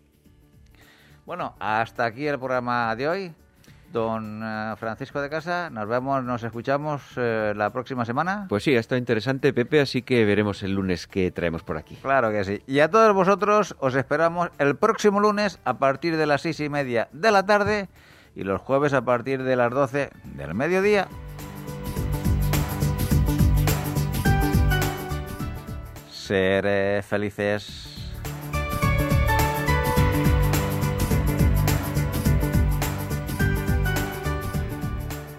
Bueno, 1.25 1.55
hasta 1.61 2.05
aquí 2.05 2.27
el 2.27 2.39
programa 2.39 2.95
de 2.97 3.09
hoy. 3.09 3.33
Don 3.95 4.43
eh, 4.43 4.75
Francisco 4.77 5.21
de 5.21 5.31
Casa, 5.31 5.71
nos 5.71 5.87
vemos, 5.87 6.25
nos 6.25 6.43
escuchamos 6.43 7.01
eh, 7.17 7.53
la 7.55 7.71
próxima 7.71 8.05
semana. 8.05 8.47
Pues 8.49 8.65
sí, 8.65 8.75
ha 8.75 8.81
estado 8.81 8.99
interesante, 8.99 9.53
Pepe, 9.53 9.81
así 9.81 10.03
que 10.03 10.25
veremos 10.25 10.65
el 10.65 10.73
lunes 10.73 11.07
qué 11.07 11.31
traemos 11.31 11.63
por 11.63 11.77
aquí. 11.77 11.95
Claro 12.03 12.33
que 12.33 12.43
sí. 12.43 12.61
Y 12.67 12.81
a 12.81 12.91
todos 12.91 13.15
vosotros 13.15 13.77
os 13.79 13.95
esperamos 13.95 14.51
el 14.59 14.75
próximo 14.75 15.21
lunes 15.21 15.61
a 15.65 15.79
partir 15.79 16.17
de 16.17 16.27
las 16.27 16.43
seis 16.43 16.59
y 16.59 16.69
media 16.69 17.09
de 17.13 17.31
la 17.31 17.47
tarde 17.47 17.89
y 18.35 18.43
los 18.43 18.61
jueves 18.61 18.93
a 18.95 19.05
partir 19.05 19.45
de 19.45 19.55
las 19.55 19.71
doce 19.71 20.11
del 20.25 20.55
mediodía. 20.55 21.07
Ser 26.11 27.05
felices. 27.05 27.94